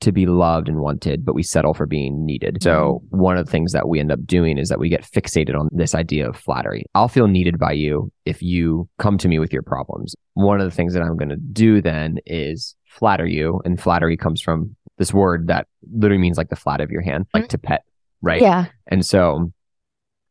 to 0.03 0.13
be 0.13 0.27
loved 0.27 0.69
and 0.69 0.79
wanted, 0.79 1.25
but 1.25 1.35
we 1.35 1.43
settle 1.43 1.75
for 1.75 1.87
being 1.87 2.25
needed. 2.27 2.63
So 2.63 3.03
one 3.11 3.37
of 3.37 3.47
the 3.47 3.51
things 3.51 3.73
that 3.73 3.89
we 3.89 3.99
end 4.01 4.13
up 4.13 4.25
doing 4.27 4.59
is 4.59 4.69
that 4.69 4.79
we 4.79 4.89
get 4.89 5.03
fixated 5.03 5.59
on 5.59 5.69
this 5.73 5.95
idea 5.95 6.29
of 6.29 6.37
flattery. 6.37 6.85
I'll 6.95 7.09
feel 7.09 7.27
needed 7.29 7.59
by 7.59 7.73
you 7.73 8.11
if 8.27 8.43
you 8.43 8.89
come 8.99 9.17
to 9.19 9.29
me 9.29 9.39
with 9.39 9.53
your 9.53 9.63
problems. 9.63 10.15
One 10.35 10.61
of 10.61 10.69
the 10.69 10.75
things 10.75 10.95
that 10.95 11.03
I'm 11.03 11.17
going 11.17 11.29
to 11.31 11.37
do 11.37 11.81
then 11.81 12.19
is 12.27 12.75
flatter 12.87 13.27
you. 13.27 13.61
And 13.65 13.81
flattery 13.81 14.17
comes 14.17 14.41
from 14.41 14.77
this 14.99 15.15
word 15.15 15.47
that 15.49 15.67
literally 15.93 16.21
means 16.21 16.37
like 16.37 16.51
the 16.51 16.57
flat 16.57 16.81
of 16.81 16.91
your 16.91 17.03
hand, 17.03 17.27
like 17.35 17.49
to 17.49 17.59
pet, 17.59 17.83
right? 18.21 18.43
Yeah. 18.43 18.67
And 18.89 19.05
so 19.07 19.51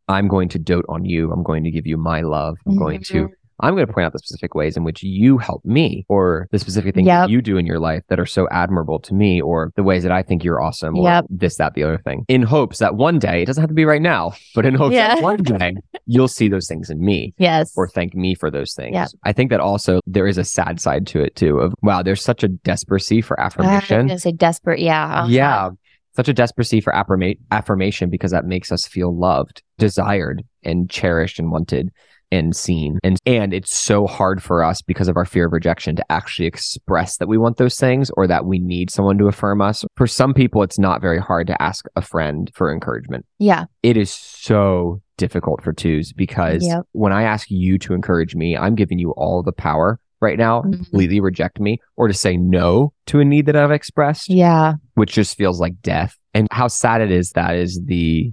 I'm 0.07 0.27
going 0.27 0.49
to 0.49 0.59
dote 0.59 0.85
on 0.89 1.05
you. 1.05 1.31
I'm 1.31 1.43
going 1.43 1.63
to 1.63 1.71
give 1.71 1.87
you 1.87 1.97
my 1.97 2.21
love. 2.21 2.57
I'm 2.67 2.77
going 2.77 3.01
to, 3.03 3.13
Mhm. 3.13 3.29
I'm 3.61 3.75
going 3.75 3.85
to 3.87 3.93
point 3.93 4.05
out 4.05 4.13
the 4.13 4.19
specific 4.19 4.55
ways 4.55 4.75
in 4.77 4.83
which 4.83 5.03
you 5.03 5.37
help 5.37 5.63
me 5.65 6.05
or 6.09 6.47
the 6.51 6.59
specific 6.59 6.95
things 6.95 7.07
Yep. 7.07 7.23
that 7.25 7.29
you 7.29 7.41
do 7.41 7.57
in 7.57 7.65
your 7.65 7.79
life 7.79 8.03
that 8.09 8.19
are 8.19 8.25
so 8.25 8.47
admirable 8.51 8.99
to 9.01 9.13
me 9.13 9.41
or 9.41 9.71
the 9.75 9.83
ways 9.83 10.03
that 10.03 10.11
I 10.11 10.23
think 10.23 10.43
you're 10.43 10.61
awesome 10.61 10.97
or 10.97 11.03
Yep. 11.07 11.25
this, 11.29 11.57
that, 11.57 11.73
the 11.73 11.83
other 11.83 11.97
thing 11.99 12.25
in 12.27 12.41
hopes 12.43 12.79
that 12.79 12.95
one 12.95 13.19
day, 13.19 13.41
it 13.41 13.45
doesn't 13.45 13.61
have 13.61 13.69
to 13.69 13.73
be 13.75 13.85
right 13.85 14.01
now, 14.01 14.33
but 14.55 14.65
in 14.65 14.73
hopes 14.75 14.95
Yeah. 14.95 15.15
that 15.15 15.23
one 15.23 15.37
day 15.43 15.73
you'll 16.05 16.27
see 16.27 16.47
those 16.47 16.67
things 16.67 16.89
in 16.89 16.99
me 17.03 17.33
Yes. 17.37 17.71
or 17.77 17.87
thank 17.87 18.15
me 18.15 18.35
for 18.35 18.49
those 18.51 18.73
things. 18.73 18.93
Yep. 18.93 19.09
I 19.23 19.33
think 19.33 19.49
that 19.51 19.59
also 19.59 19.99
there 20.05 20.27
is 20.27 20.37
a 20.37 20.43
sad 20.43 20.79
side 20.81 21.07
to 21.07 21.21
it 21.21 21.35
too 21.35 21.59
of 21.59 21.73
wow, 21.81 22.01
there's 22.03 22.21
such 22.23 22.43
a 22.43 22.49
desperacy 22.49 23.23
for 23.23 23.39
affirmation. 23.39 24.07
gonna 24.07 24.19
say 24.19 24.31
desperate. 24.31 24.79
Yeah. 24.79 25.19
uh-huh. 25.21 25.27
Yeah. 25.29 25.69
Such 26.13 26.27
a 26.27 26.33
desperacy 26.33 26.83
for 26.83 26.91
affirma- 26.91 27.37
affirmation 27.51 28.09
because 28.09 28.31
that 28.31 28.43
makes 28.45 28.69
us 28.71 28.85
feel 28.85 29.17
loved, 29.17 29.63
desired, 29.77 30.43
and 30.63 30.89
cherished 30.89 31.39
and 31.39 31.51
wanted 31.51 31.89
and 32.31 32.55
seen. 32.55 32.99
And 33.03 33.17
and 33.25 33.53
it's 33.53 33.71
so 33.75 34.07
hard 34.07 34.41
for 34.41 34.63
us 34.63 34.81
because 34.81 35.07
of 35.07 35.17
our 35.17 35.25
fear 35.25 35.45
of 35.47 35.53
rejection 35.53 35.95
to 35.97 36.11
actually 36.11 36.45
express 36.47 37.17
that 37.17 37.27
we 37.27 37.37
want 37.37 37.57
those 37.57 37.75
things 37.75 38.09
or 38.17 38.27
that 38.27 38.45
we 38.45 38.59
need 38.59 38.89
someone 38.89 39.17
to 39.17 39.27
affirm 39.27 39.61
us. 39.61 39.83
For 39.97 40.07
some 40.07 40.33
people 40.33 40.63
it's 40.63 40.79
not 40.79 41.01
very 41.01 41.19
hard 41.19 41.47
to 41.47 41.61
ask 41.61 41.85
a 41.95 42.01
friend 42.01 42.49
for 42.53 42.71
encouragement. 42.73 43.25
Yeah. 43.39 43.65
It 43.83 43.97
is 43.97 44.11
so 44.11 45.01
difficult 45.17 45.63
for 45.63 45.73
twos 45.73 46.13
because 46.13 46.65
Yep. 46.65 46.83
when 46.93 47.13
I 47.13 47.23
ask 47.23 47.47
you 47.51 47.77
to 47.79 47.93
encourage 47.93 48.35
me, 48.35 48.57
I'm 48.57 48.75
giving 48.75 48.97
you 48.97 49.11
all 49.11 49.43
the 49.43 49.51
power 49.51 49.99
right 50.21 50.37
now, 50.37 50.61
Mhm. 50.61 50.73
completely 50.75 51.19
reject 51.19 51.59
me 51.59 51.79
or 51.97 52.07
to 52.07 52.13
say 52.13 52.37
no 52.37 52.93
to 53.07 53.19
a 53.19 53.25
need 53.25 53.47
that 53.47 53.55
I've 53.55 53.71
expressed 53.71 54.29
Yeah. 54.29 54.73
which 54.95 55.13
just 55.13 55.37
feels 55.37 55.59
like 55.59 55.81
death. 55.81 56.15
And 56.33 56.47
how 56.51 56.67
sad 56.67 57.01
it 57.01 57.11
is 57.11 57.31
that 57.31 57.55
is 57.55 57.81
the 57.85 58.31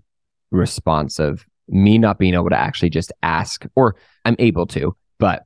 response 0.51 1.19
of 1.19 1.45
me 1.69 1.99
not 1.99 2.19
being 2.19 2.35
able 2.35 2.51
to 2.51 2.59
actually 2.59 2.91
just 2.91 3.13
ask, 3.23 3.65
or 3.77 3.97
I'm 4.25 4.37
able 4.39 4.67
to 4.69 4.97
but 5.19 5.45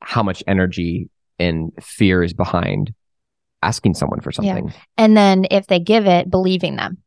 how 0.00 0.22
much 0.22 0.42
energy 0.46 1.10
and 1.38 1.72
fear 1.82 2.22
is 2.22 2.32
behind 2.32 2.94
asking 3.62 3.94
someone 3.94 4.20
for 4.20 4.30
Yeah. 4.30 4.54
something. 4.54 4.72
And 4.96 5.16
then 5.16 5.46
if 5.50 5.66
they 5.66 5.80
give 5.80 6.06
it, 6.06 6.30
believing 6.30 6.76
them. 6.76 6.98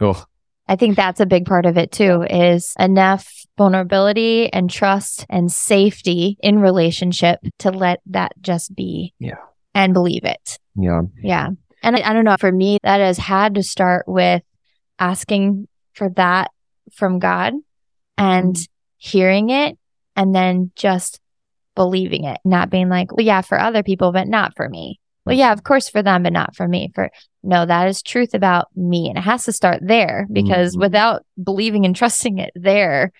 Oh, 0.00 0.22
I 0.68 0.76
think 0.76 0.96
that's 0.96 1.20
a 1.20 1.26
big 1.26 1.46
part 1.46 1.64
of 1.64 1.78
it 1.78 1.92
too 1.92 2.22
is 2.28 2.74
enough 2.78 3.32
vulnerability 3.56 4.52
and 4.52 4.68
trust 4.68 5.24
and 5.30 5.50
safety 5.50 6.36
in 6.42 6.58
relationship 6.58 7.38
to 7.60 7.70
let 7.70 8.00
that 8.06 8.32
just 8.42 8.74
be. 8.74 9.14
Yeah. 9.18 9.36
And 9.74 9.94
believe 9.94 10.24
it. 10.24 10.58
yeah. 10.74 11.02
Yeah. 11.22 11.48
And 11.82 11.96
I, 11.96 12.10
I 12.10 12.12
don't 12.12 12.24
know, 12.24 12.36
for 12.38 12.50
me, 12.52 12.78
that 12.82 12.98
has 13.00 13.16
had 13.18 13.54
to 13.54 13.62
start 13.62 14.06
with 14.08 14.42
asking 14.98 15.68
for 15.92 16.08
that 16.16 16.50
from 16.94 17.18
God 17.18 17.54
and 18.18 18.56
hearing 18.98 19.50
it 19.50 19.78
and 20.14 20.34
then 20.34 20.72
just 20.76 21.20
believing 21.74 22.24
it, 22.24 22.38
not 22.44 22.70
being 22.70 22.88
like, 22.88 23.14
well, 23.14 23.24
yeah, 23.26 23.42
for 23.42 23.58
other 23.58 23.82
people, 23.82 24.12
but 24.12 24.26
not 24.28 24.56
for 24.56 24.68
me. 24.68 24.98
Well, 25.24 25.36
yeah, 25.36 25.52
of 25.52 25.64
course 25.64 25.88
for 25.88 26.02
them, 26.02 26.22
but 26.22 26.32
not 26.32 26.54
for 26.56 26.66
me. 26.68 26.92
For 26.94 27.10
no, 27.42 27.66
that 27.66 27.88
is 27.88 28.00
truth 28.00 28.32
about 28.32 28.68
me. 28.76 29.08
And 29.08 29.18
it 29.18 29.22
has 29.22 29.44
to 29.44 29.52
start 29.52 29.80
there 29.82 30.26
because 30.32 30.76
Mhm. 30.76 30.80
without 30.80 31.26
believing 31.42 31.84
and 31.84 31.94
trusting 31.96 32.38
it 32.38 32.52
there, 32.54 33.12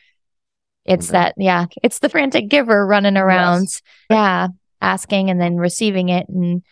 it's 0.85 1.09
Okay. 1.11 1.13
that, 1.19 1.35
yeah, 1.37 1.67
it's 1.83 1.99
the 1.99 2.09
frantic 2.09 2.49
giver 2.49 2.87
running 2.87 3.17
around. 3.17 3.67
Yeah. 4.09 4.49
Asking 4.81 5.31
and 5.31 5.41
then 5.41 5.57
receiving 5.57 6.11
it 6.11 6.29
and, 6.29 6.63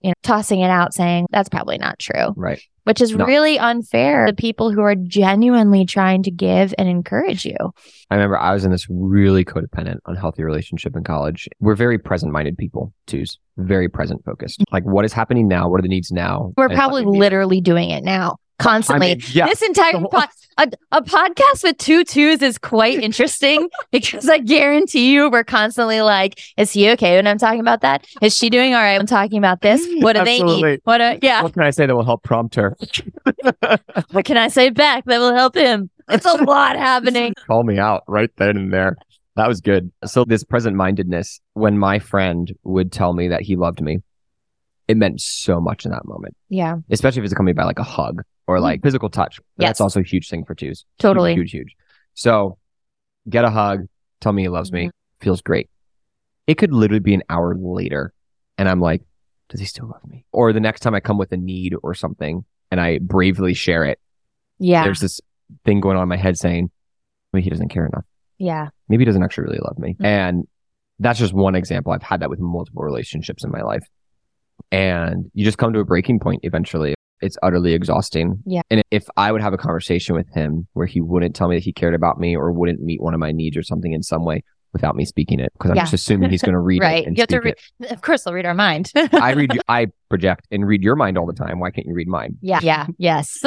you 0.00 0.10
know, 0.10 0.14
tossing 0.22 0.60
it 0.60 0.68
out 0.70 0.92
saying, 0.92 1.26
that's 1.30 1.48
probably 1.48 1.78
not 1.78 1.98
true, 1.98 2.34
Right. 2.36 2.60
Which 2.84 3.00
is 3.00 3.14
No. 3.14 3.26
really 3.26 3.58
unfair 3.58 4.26
to 4.26 4.32
people 4.32 4.70
who 4.70 4.80
are 4.80 4.94
genuinely 4.94 5.84
trying 5.84 6.22
to 6.22 6.30
give 6.30 6.74
and 6.78 6.88
encourage 6.88 7.44
you. 7.44 7.56
I 8.10 8.14
remember 8.14 8.38
I 8.38 8.52
was 8.52 8.64
in 8.64 8.70
this 8.70 8.86
really 8.88 9.44
codependent, 9.44 9.96
unhealthy 10.06 10.42
relationship 10.44 10.94
in 10.96 11.02
college. 11.04 11.48
We're 11.60 11.74
very 11.74 11.98
present 11.98 12.32
minded 12.32 12.56
people, 12.56 12.92
twos, 13.06 13.38
very 13.56 13.88
present 13.88 14.24
focused. 14.24 14.60
Mm-hmm. 14.60 14.74
Like 14.74 14.84
what 14.84 15.04
is 15.04 15.12
happening 15.12 15.48
now? 15.48 15.68
What 15.68 15.80
are 15.80 15.82
the 15.82 15.88
needs 15.88 16.12
now? 16.12 16.52
We're 16.56 16.68
probably 16.68 17.04
what 17.04 17.12
they 17.12 17.16
need. 17.16 17.20
literally 17.20 17.60
doing 17.60 17.90
it 17.90 18.04
now, 18.04 18.36
I 18.60 18.62
constantly. 18.62 19.08
mean, 19.16 19.20
yeah. 19.32 19.46
This 19.46 19.62
entire 19.62 19.98
whole- 19.98 20.08
po- 20.08 20.22
a, 20.56 20.70
a 20.92 21.02
podcast 21.02 21.64
with 21.64 21.76
two 21.78 22.04
twos 22.04 22.40
is 22.40 22.58
quite 22.58 23.02
interesting 23.02 23.68
because 23.90 24.28
I 24.28 24.38
guarantee 24.38 25.12
you 25.12 25.28
we're 25.28 25.42
constantly 25.42 26.00
like, 26.02 26.40
is 26.56 26.70
he 26.70 26.88
okay 26.92 27.16
when 27.16 27.26
I'm 27.26 27.38
talking 27.38 27.58
about 27.60 27.80
that? 27.80 28.06
Is 28.22 28.36
she 28.36 28.50
doing 28.50 28.72
all 28.72 28.80
right 28.80 28.96
when 28.96 29.06
talking 29.06 29.38
about 29.38 29.62
this? 29.62 29.84
What 29.98 30.14
do 30.14 30.24
they 30.24 30.42
need? 30.42 30.80
What 30.84 30.98
do, 30.98 31.18
yeah. 31.26 31.42
What 31.42 31.52
can 31.54 31.62
I 31.62 31.70
say 31.70 31.86
that 31.86 31.94
will 31.96 32.04
help 32.04 32.22
prompt 32.22 32.54
her? 32.54 32.76
What 34.12 34.24
can 34.24 34.36
I 34.36 34.48
say 34.48 34.70
back 34.70 35.04
that 35.06 35.18
will 35.18 35.34
help 35.34 35.56
him? 35.56 35.90
It's 36.08 36.26
a 36.26 36.34
lot 36.44 36.76
happening. 36.76 37.34
Call 37.46 37.64
me 37.64 37.78
out 37.78 38.04
right 38.06 38.30
then 38.36 38.56
and 38.56 38.72
there. 38.72 38.96
That 39.36 39.48
was 39.48 39.60
good. 39.60 39.90
So 40.04 40.24
this 40.24 40.44
present 40.44 40.76
mindedness, 40.76 41.40
when 41.54 41.78
my 41.78 41.98
friend 41.98 42.52
would 42.62 42.92
tell 42.92 43.12
me 43.12 43.28
that 43.28 43.42
he 43.42 43.56
loved 43.56 43.80
me, 43.82 43.98
it 44.86 44.96
meant 44.96 45.20
so 45.20 45.60
much 45.60 45.84
in 45.84 45.90
that 45.90 46.04
moment, 46.04 46.36
Yeah, 46.48 46.76
especially 46.90 47.20
if 47.20 47.24
it's 47.24 47.32
accompanied 47.32 47.56
by 47.56 47.64
like 47.64 47.78
a 47.78 47.84
hug 47.84 48.22
or 48.46 48.60
like 48.60 48.82
physical 48.82 49.08
touch. 49.08 49.38
Yes. 49.58 49.68
That's 49.70 49.80
also 49.80 50.00
a 50.00 50.04
huge 50.04 50.28
thing 50.28 50.44
for 50.44 50.54
twos. 50.54 50.84
totally. 50.98 51.34
Huge, 51.34 51.50
huge, 51.52 51.60
huge. 51.62 51.76
So 52.14 52.58
get 53.28 53.44
a 53.44 53.50
hug, 53.50 53.86
tell 54.20 54.32
me 54.32 54.42
he 54.42 54.48
loves 54.48 54.70
me, 54.72 54.90
feels 55.20 55.40
great. 55.40 55.68
It 56.46 56.56
could 56.56 56.72
literally 56.72 57.00
be 57.00 57.14
an 57.14 57.22
hour 57.30 57.54
later 57.56 58.12
and 58.58 58.68
I'm 58.68 58.80
like, 58.80 59.02
does 59.48 59.60
he 59.60 59.66
still 59.66 59.86
love 59.88 60.04
me? 60.06 60.24
Or 60.32 60.52
the 60.52 60.60
next 60.60 60.80
time 60.80 60.94
I 60.94 61.00
come 61.00 61.18
with 61.18 61.32
a 61.32 61.36
need 61.36 61.74
or 61.82 61.94
something 61.94 62.44
and 62.70 62.80
I 62.80 62.98
bravely 62.98 63.54
share 63.54 63.84
it, 63.84 63.98
Yeah, 64.58 64.84
there's 64.84 65.00
this 65.00 65.20
thing 65.64 65.80
going 65.80 65.96
on 65.96 66.02
in 66.02 66.08
my 66.08 66.16
head 66.16 66.36
saying, 66.38 66.70
maybe 67.32 67.44
he 67.44 67.50
doesn't 67.50 67.68
care 67.68 67.86
enough. 67.86 68.04
yeah, 68.38 68.68
Maybe 68.88 69.02
he 69.02 69.06
doesn't 69.06 69.22
actually 69.22 69.44
really 69.44 69.60
love 69.64 69.78
me. 69.78 69.94
Mhm. 70.00 70.04
And 70.04 70.48
that's 70.98 71.18
just 71.18 71.32
one 71.32 71.54
example. 71.54 71.92
I've 71.92 72.02
had 72.02 72.20
that 72.20 72.30
with 72.30 72.38
multiple 72.40 72.82
relationships 72.84 73.42
in 73.44 73.50
my 73.50 73.62
life. 73.62 73.84
And 74.70 75.30
you 75.34 75.44
just 75.44 75.58
come 75.58 75.72
to 75.72 75.80
a 75.80 75.84
breaking 75.84 76.20
point 76.20 76.40
eventually. 76.44 76.94
It's 77.20 77.36
utterly 77.42 77.72
exhausting. 77.74 78.42
Yeah. 78.44 78.62
And 78.70 78.82
if 78.90 79.04
I 79.16 79.32
would 79.32 79.40
have 79.40 79.52
a 79.52 79.56
conversation 79.58 80.14
with 80.14 80.26
him 80.34 80.66
where 80.74 80.86
he 80.86 81.00
wouldn't 81.00 81.34
tell 81.34 81.48
me 81.48 81.56
that 81.56 81.64
he 81.64 81.72
cared 81.72 81.94
about 81.94 82.18
me 82.18 82.36
or 82.36 82.52
wouldn't 82.52 82.80
meet 82.80 83.00
one 83.02 83.14
of 83.14 83.20
my 83.20 83.32
needs 83.32 83.56
or 83.56 83.62
something 83.62 83.92
in 83.92 84.02
some 84.02 84.24
way 84.24 84.42
without 84.72 84.96
me 84.96 85.04
speaking 85.04 85.38
it, 85.38 85.52
because 85.52 85.70
I'm 85.70 85.76
Yeah. 85.76 85.82
just 85.84 85.94
assuming 85.94 86.30
he's 86.30 86.42
going 86.42 86.52
to 86.54 86.58
read 86.60 86.82
Right. 86.82 87.04
it 87.04 87.06
and 87.06 87.16
You 87.16 87.22
have 87.22 87.28
to 87.28 87.40
read. 87.40 87.54
re- 87.78 87.88
Of 87.90 88.02
course, 88.02 88.24
they'll 88.24 88.34
read 88.34 88.44
our 88.44 88.54
mind. 88.54 88.90
I 88.96 89.30
read, 89.32 89.52
I 89.68 89.86
project 90.10 90.48
and 90.50 90.66
read 90.66 90.82
your 90.82 90.96
mind 90.96 91.16
all 91.16 91.26
the 91.26 91.32
time. 91.32 91.60
Why 91.60 91.70
can't 91.70 91.86
you 91.86 91.94
read 91.94 92.08
mine? 92.08 92.36
yeah, 92.42 92.58
yeah, 92.60 92.86
yes. 92.98 93.38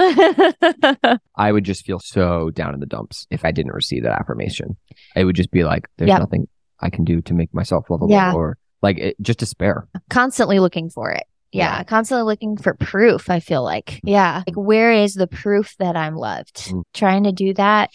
I 1.36 1.52
would 1.52 1.64
just 1.66 1.86
feel 1.86 2.00
so 2.00 2.50
down 2.52 2.74
in 2.74 2.80
the 2.80 2.86
dumps 2.86 3.28
if 3.30 3.44
I 3.46 3.52
didn't 3.52 3.74
receive 3.74 4.04
that 4.04 4.20
affirmation. 4.20 4.78
It 5.16 5.26
would 5.26 5.36
just 5.36 5.52
be 5.52 5.64
like, 5.64 5.88
there's 5.98 6.08
Yep. 6.10 6.20
nothing 6.20 6.48
I 6.80 6.90
can 6.90 7.04
do 7.04 7.22
to 7.24 7.34
make 7.34 7.54
myself 7.54 7.90
lovable 7.90 8.12
Yeah. 8.12 8.34
or 8.34 8.58
like 8.82 8.98
it, 8.98 9.16
just 9.22 9.40
despair. 9.40 9.88
constantly 10.10 10.60
looking 10.60 10.90
for 10.90 11.12
it. 11.12 11.24
Yeah, 11.58 11.78
Yeah. 11.78 11.84
constantly 11.84 12.24
looking 12.26 12.58
for 12.58 12.74
proof. 12.76 13.30
I 13.30 13.40
feel 13.40 13.64
like, 13.64 14.00
yeah, 14.04 14.44
like 14.48 14.56
where 14.56 14.92
is 14.92 15.14
the 15.16 15.28
proof 15.28 15.76
that 15.80 15.96
I'm 15.96 16.16
loved? 16.16 16.56
Mm. 16.72 16.84
Trying 16.94 17.24
to 17.24 17.32
do 17.32 17.54
that 17.56 17.90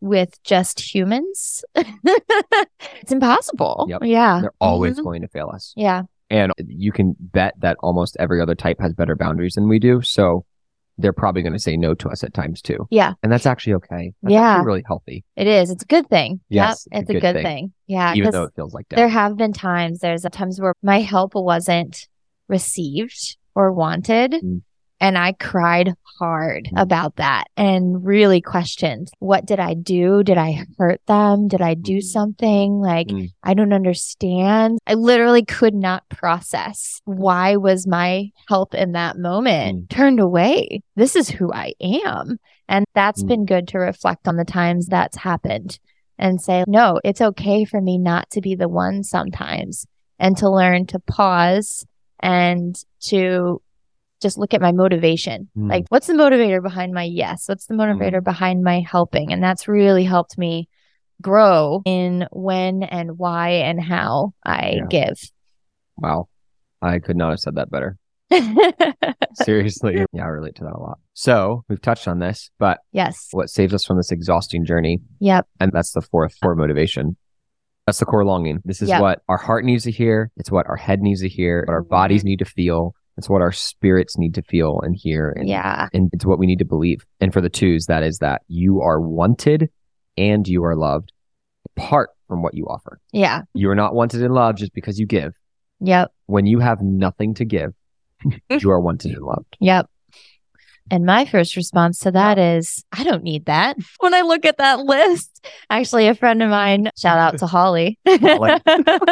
with 0.00 0.40
just 0.44 0.78
humans, 0.80 1.64
it's 1.74 3.12
impossible. 3.12 3.86
Yep. 3.88 4.02
Yeah, 4.04 4.40
They're 4.42 4.52
always 4.60 4.98
Mhm. 4.98 5.04
going 5.04 5.22
to 5.22 5.28
fail 5.28 5.50
us. 5.52 5.72
yeah, 5.76 6.02
And 6.30 6.52
you 6.66 6.92
can 6.92 7.16
bet 7.18 7.54
that 7.60 7.76
almost 7.80 8.16
every 8.20 8.40
other 8.40 8.54
type 8.54 8.76
has 8.80 8.92
better 8.92 9.16
boundaries 9.16 9.54
than 9.54 9.68
we 9.68 9.78
do. 9.78 10.00
So 10.02 10.44
they're 10.98 11.12
probably 11.12 11.42
going 11.42 11.52
to 11.52 11.58
say 11.58 11.76
no 11.76 11.94
to 11.94 12.08
us 12.08 12.22
at 12.24 12.34
times 12.34 12.60
too. 12.60 12.86
Yeah. 12.90 13.14
And 13.22 13.30
that's 13.32 13.46
actually 13.46 13.74
okay. 13.74 14.12
That's 14.22 14.32
Yeah. 14.32 14.42
actually 14.50 14.66
really 14.66 14.84
healthy, 14.86 15.24
it 15.36 15.46
is. 15.46 15.70
It's 15.70 15.82
a 15.84 15.86
good 15.86 16.08
thing. 16.08 16.40
Yes, 16.48 16.86
Yep, 16.92 17.00
it's 17.02 17.10
it's 17.10 17.16
a 17.16 17.20
good, 17.20 17.42
thing. 17.42 17.72
Yeah, 17.86 18.14
even 18.14 18.30
though 18.32 18.44
it 18.44 18.52
feels 18.56 18.74
like 18.74 18.88
there 18.90 19.08
have 19.08 19.36
been 19.36 19.52
times. 19.52 20.00
There's 20.00 20.22
times 20.32 20.60
where 20.60 20.74
my 20.82 21.00
help 21.00 21.34
wasn't 21.34 22.06
received 22.48 23.36
or 23.54 23.72
wanted. 23.72 24.32
Mm. 24.32 24.62
And 25.00 25.16
I 25.16 25.30
cried 25.32 25.94
hard 26.18 26.64
Mm. 26.74 26.82
about 26.82 27.16
that 27.16 27.44
and 27.56 28.04
really 28.04 28.40
questioned 28.40 29.08
what 29.20 29.46
did 29.46 29.60
I 29.60 29.74
do? 29.74 30.24
Did 30.24 30.38
I 30.38 30.64
hurt 30.76 31.00
them? 31.06 31.46
Did 31.46 31.60
I 31.62 31.74
do 31.74 32.00
something? 32.00 32.80
Like, 32.80 33.06
Mm. 33.06 33.28
I 33.44 33.54
don't 33.54 33.72
understand. 33.72 34.78
I 34.88 34.94
literally 34.94 35.44
could 35.44 35.74
not 35.74 36.08
process 36.08 37.00
why 37.04 37.54
was 37.56 37.86
my 37.86 38.30
help 38.48 38.74
in 38.74 38.92
that 38.92 39.16
moment 39.18 39.82
Mm. 39.84 39.88
turned 39.88 40.18
away? 40.20 40.80
This 40.96 41.14
is 41.14 41.28
who 41.30 41.52
I 41.52 41.74
am. 41.80 42.38
And 42.68 42.84
that's 42.94 43.22
Mm. 43.22 43.28
been 43.28 43.44
good 43.44 43.68
to 43.68 43.78
reflect 43.78 44.26
on 44.26 44.36
the 44.36 44.44
times 44.44 44.86
that's 44.88 45.18
happened 45.18 45.78
and 46.18 46.40
say, 46.40 46.64
no, 46.66 46.98
it's 47.04 47.20
okay 47.20 47.64
for 47.64 47.80
me 47.80 47.98
not 47.98 48.28
to 48.30 48.40
be 48.40 48.56
the 48.56 48.68
one 48.68 49.04
sometimes 49.04 49.86
and 50.18 50.36
to 50.38 50.50
learn 50.50 50.86
to 50.86 50.98
pause 50.98 51.86
and 52.20 52.76
to 53.00 53.62
just 54.20 54.38
look 54.38 54.54
at 54.54 54.60
my 54.60 54.72
motivation. 54.72 55.48
Mm. 55.56 55.70
Like, 55.70 55.84
what's 55.88 56.06
the 56.06 56.14
motivator 56.14 56.62
behind 56.62 56.92
my 56.92 57.04
yes? 57.04 57.48
What's 57.48 57.66
the 57.66 57.74
motivator 57.74 58.22
behind 58.22 58.62
my 58.62 58.80
helping? 58.80 59.32
And 59.32 59.42
that's 59.42 59.68
really 59.68 60.04
helped 60.04 60.36
me 60.36 60.68
grow 61.22 61.82
in 61.84 62.26
when 62.32 62.82
and 62.82 63.18
why 63.18 63.50
and 63.50 63.82
how 63.82 64.34
I 64.44 64.80
give. 64.88 65.18
Wow. 65.96 66.28
I 66.80 66.98
could 66.98 67.16
not 67.16 67.30
have 67.30 67.40
said 67.40 67.56
that 67.56 67.70
better. 67.70 67.96
Seriously. 69.34 70.04
yeah, 70.12 70.24
I 70.24 70.28
relate 70.28 70.54
to 70.56 70.64
that 70.64 70.74
a 70.74 70.80
lot. 70.80 70.98
So 71.14 71.64
we've 71.68 71.80
touched 71.80 72.06
on 72.06 72.18
this, 72.18 72.50
but 72.58 72.78
yes. 72.92 73.28
what 73.32 73.50
saves 73.50 73.74
us 73.74 73.84
from 73.84 73.96
this 73.96 74.12
exhausting 74.12 74.64
journey 74.64 74.98
Yep. 75.20 75.46
And 75.60 75.72
that's 75.72 75.92
the 75.92 76.02
fourth 76.02 76.34
core 76.42 76.54
motivation. 76.54 77.16
That's 77.88 78.00
the 78.00 78.04
core 78.04 78.26
longing. 78.26 78.60
This 78.66 78.82
is 78.82 78.90
Yep. 78.90 79.00
what 79.00 79.22
our 79.30 79.38
heart 79.38 79.64
needs 79.64 79.84
to 79.84 79.90
hear. 79.90 80.30
It's 80.36 80.50
what 80.50 80.68
our 80.68 80.76
head 80.76 81.00
needs 81.00 81.22
to 81.22 81.28
hear. 81.30 81.64
What 81.66 81.72
our 81.72 81.80
mm-hmm. 81.80 81.88
bodies 81.88 82.22
need 82.22 82.40
to 82.40 82.44
feel. 82.44 82.94
It's 83.16 83.30
what 83.30 83.40
our 83.40 83.50
spirits 83.50 84.18
need 84.18 84.34
to 84.34 84.42
feel 84.42 84.78
and 84.82 84.94
hear. 84.94 85.30
And, 85.34 85.48
Yeah. 85.48 85.88
and 85.94 86.10
it's 86.12 86.26
what 86.26 86.38
we 86.38 86.44
need 86.44 86.58
to 86.58 86.66
believe. 86.66 87.06
And 87.18 87.32
for 87.32 87.40
the 87.40 87.48
twos, 87.48 87.86
that 87.86 88.02
is 88.02 88.18
that 88.18 88.42
you 88.46 88.82
are 88.82 89.00
wanted 89.00 89.70
and 90.18 90.46
you 90.46 90.64
are 90.64 90.76
loved 90.76 91.14
apart 91.78 92.10
from 92.26 92.42
what 92.42 92.52
you 92.52 92.66
offer. 92.66 93.00
Yeah. 93.10 93.40
You 93.54 93.70
are 93.70 93.74
not 93.74 93.94
wanted 93.94 94.22
and 94.22 94.34
loved 94.34 94.58
just 94.58 94.74
because 94.74 94.98
you 94.98 95.06
give. 95.06 95.32
Yep. 95.80 96.12
When 96.26 96.44
you 96.44 96.58
have 96.58 96.82
nothing 96.82 97.32
to 97.36 97.46
give, 97.46 97.72
you 98.50 98.70
are 98.70 98.82
wanted 98.82 99.12
and 99.12 99.24
loved. 99.24 99.56
Yep. 99.60 99.88
And 100.90 101.04
my 101.04 101.24
first 101.24 101.56
response 101.56 101.98
to 102.00 102.10
that 102.12 102.38
is, 102.38 102.84
I 102.92 103.04
don't 103.04 103.22
need 103.22 103.46
that. 103.46 103.76
When 104.00 104.14
I 104.14 104.22
look 104.22 104.44
at 104.44 104.58
that 104.58 104.80
list, 104.80 105.44
actually, 105.70 106.06
a 106.06 106.14
friend 106.14 106.42
of 106.42 106.50
mine, 106.50 106.90
shout 106.96 107.18
out 107.18 107.38
to 107.38 107.46
Holly, 107.46 107.98
Holly. 108.06 108.60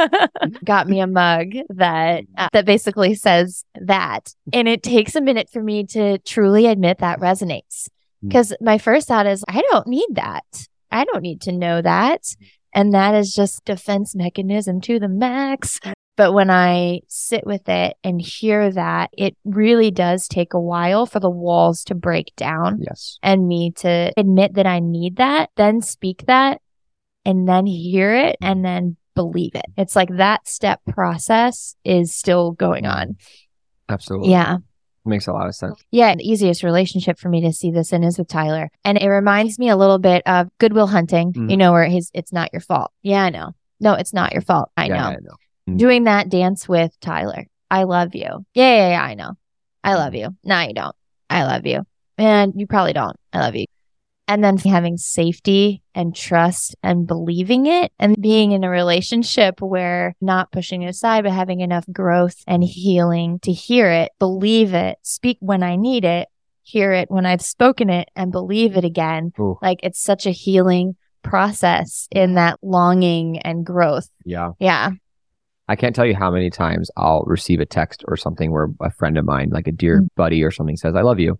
got 0.64 0.88
me 0.88 1.00
a 1.00 1.06
mug 1.06 1.52
that 1.70 2.24
uh, 2.38 2.48
that 2.52 2.64
basically 2.64 3.14
says 3.14 3.64
that, 3.74 4.32
and 4.52 4.68
it 4.68 4.82
takes 4.82 5.16
a 5.16 5.20
minute 5.20 5.50
for 5.52 5.62
me 5.62 5.84
to 5.86 6.18
truly 6.18 6.66
admit 6.66 6.98
that 6.98 7.20
resonates. 7.20 7.88
Mm. 8.24 8.28
Because 8.28 8.54
my 8.60 8.78
first 8.78 9.08
thought 9.08 9.26
is, 9.26 9.44
I 9.48 9.62
don't 9.70 9.88
need 9.88 10.08
that. 10.12 10.44
I 10.90 11.04
don't 11.04 11.22
need 11.22 11.40
to 11.42 11.52
know 11.52 11.82
that, 11.82 12.22
and 12.72 12.94
that 12.94 13.14
is 13.14 13.34
just 13.34 13.64
defense 13.64 14.14
mechanism 14.14 14.80
to 14.82 14.98
the 14.98 15.08
max. 15.08 15.80
But 16.16 16.32
when 16.32 16.48
I 16.50 17.00
sit 17.08 17.46
with 17.46 17.68
it 17.68 17.96
and 18.02 18.20
hear 18.20 18.70
that, 18.72 19.10
it 19.16 19.36
really 19.44 19.90
does 19.90 20.26
take 20.28 20.54
a 20.54 20.60
while 20.60 21.04
for 21.04 21.20
the 21.20 21.28
walls 21.30 21.84
to 21.84 21.94
break 21.94 22.34
down 22.36 22.78
Yes. 22.80 23.18
and 23.22 23.46
me 23.46 23.72
to 23.76 24.12
admit 24.16 24.54
that 24.54 24.66
I 24.66 24.80
need 24.80 25.16
that, 25.16 25.50
then 25.56 25.82
speak 25.82 26.24
that, 26.26 26.60
and 27.26 27.46
then 27.46 27.66
hear 27.66 28.14
it, 28.14 28.36
and 28.40 28.64
then 28.64 28.96
believe 29.14 29.54
it. 29.54 29.66
It's 29.76 29.94
like 29.96 30.08
that 30.16 30.48
step 30.48 30.80
process 30.88 31.76
is 31.84 32.14
still 32.14 32.52
going 32.52 32.86
on. 32.86 33.16
Absolutely. 33.88 34.30
Yeah. 34.30 34.56
Makes 35.04 35.26
a 35.28 35.32
lot 35.32 35.46
of 35.46 35.54
sense. 35.54 35.80
Yeah, 35.92 36.14
the 36.16 36.28
easiest 36.28 36.62
relationship 36.64 37.18
for 37.18 37.28
me 37.28 37.40
to 37.42 37.52
see 37.52 37.70
this 37.70 37.92
in 37.92 38.02
is 38.02 38.18
with 38.18 38.26
Tyler. 38.28 38.70
And 38.84 38.98
it 38.98 39.06
reminds 39.08 39.58
me 39.58 39.68
a 39.68 39.76
little 39.76 39.98
bit 39.98 40.22
of 40.26 40.48
Good 40.58 40.72
Will 40.72 40.88
Hunting, 40.88 41.32
Mhm. 41.32 41.50
you 41.50 41.56
know, 41.56 41.72
where 41.72 41.84
he's 41.86 42.10
it's 42.12 42.32
not 42.32 42.52
your 42.52 42.60
fault. 42.60 42.90
Yeah, 43.02 43.22
I 43.24 43.30
know. 43.30 43.50
No, 43.80 43.92
it's 43.94 44.12
not 44.12 44.32
your 44.32 44.42
fault. 44.42 44.70
I 44.76 44.86
Yeah, 44.86 44.96
know. 44.96 45.08
I 45.08 45.12
know. 45.22 45.34
Mhm. 45.68 45.78
Doing 45.78 46.04
that 46.04 46.28
dance 46.28 46.68
with 46.68 46.98
Tyler. 47.00 47.46
I 47.70 47.84
love 47.84 48.14
you. 48.14 48.44
Yeah, 48.54 48.76
yeah, 48.76 48.88
yeah, 48.90 49.02
I 49.02 49.14
know. 49.14 49.32
I 49.82 49.94
love 49.94 50.12
Mm-hmm. 50.12 50.16
you. 50.32 50.36
No, 50.44 50.60
you 50.60 50.74
don't. 50.74 50.96
I 51.28 51.44
love 51.44 51.66
you. 51.66 51.82
And 52.18 52.52
you 52.56 52.66
probably 52.66 52.92
don't. 52.92 53.16
I 53.32 53.40
love 53.40 53.56
you. 53.56 53.66
And 54.28 54.42
then 54.42 54.56
having 54.58 54.96
safety 54.96 55.82
and 55.94 56.14
trust 56.14 56.74
and 56.82 57.06
believing 57.06 57.66
it 57.66 57.92
and 57.98 58.20
being 58.20 58.50
in 58.52 58.64
a 58.64 58.70
relationship 58.70 59.60
where 59.60 60.16
not 60.20 60.50
pushing 60.50 60.82
it 60.82 60.88
aside, 60.88 61.22
but 61.22 61.32
having 61.32 61.60
enough 61.60 61.84
growth 61.92 62.42
and 62.46 62.64
healing 62.64 63.38
to 63.40 63.52
hear 63.52 63.88
it, 63.90 64.10
believe 64.18 64.74
it, 64.74 64.98
speak 65.02 65.38
when 65.40 65.62
I 65.62 65.76
need 65.76 66.04
it, 66.04 66.26
hear 66.64 66.92
it 66.92 67.08
when 67.08 67.24
I've 67.24 67.42
spoken 67.42 67.88
it, 67.88 68.08
and 68.16 68.32
believe 68.32 68.76
it 68.76 68.84
again. 68.84 69.32
Ooh. 69.38 69.58
Like 69.62 69.78
it's 69.84 70.02
such 70.02 70.26
a 70.26 70.32
healing 70.32 70.96
process 71.22 72.08
in 72.10 72.34
that 72.34 72.58
longing 72.62 73.38
and 73.40 73.64
growth. 73.64 74.08
Yeah. 74.24 74.52
Yeah. 74.58 74.90
I 75.68 75.76
can't 75.76 75.94
tell 75.96 76.06
you 76.06 76.14
how 76.14 76.30
many 76.30 76.50
times 76.50 76.90
I'll 76.96 77.24
receive 77.26 77.60
a 77.60 77.66
text 77.66 78.04
or 78.08 78.16
something 78.16 78.52
where 78.52 78.68
a 78.80 78.90
friend 78.90 79.18
of 79.18 79.24
mine, 79.24 79.50
like 79.50 79.66
a 79.66 79.72
dear 79.72 80.02
Mm. 80.02 80.08
buddy 80.16 80.42
or 80.44 80.50
something, 80.50 80.76
says, 80.76 80.94
I 80.94 81.02
love 81.02 81.18
you. 81.18 81.38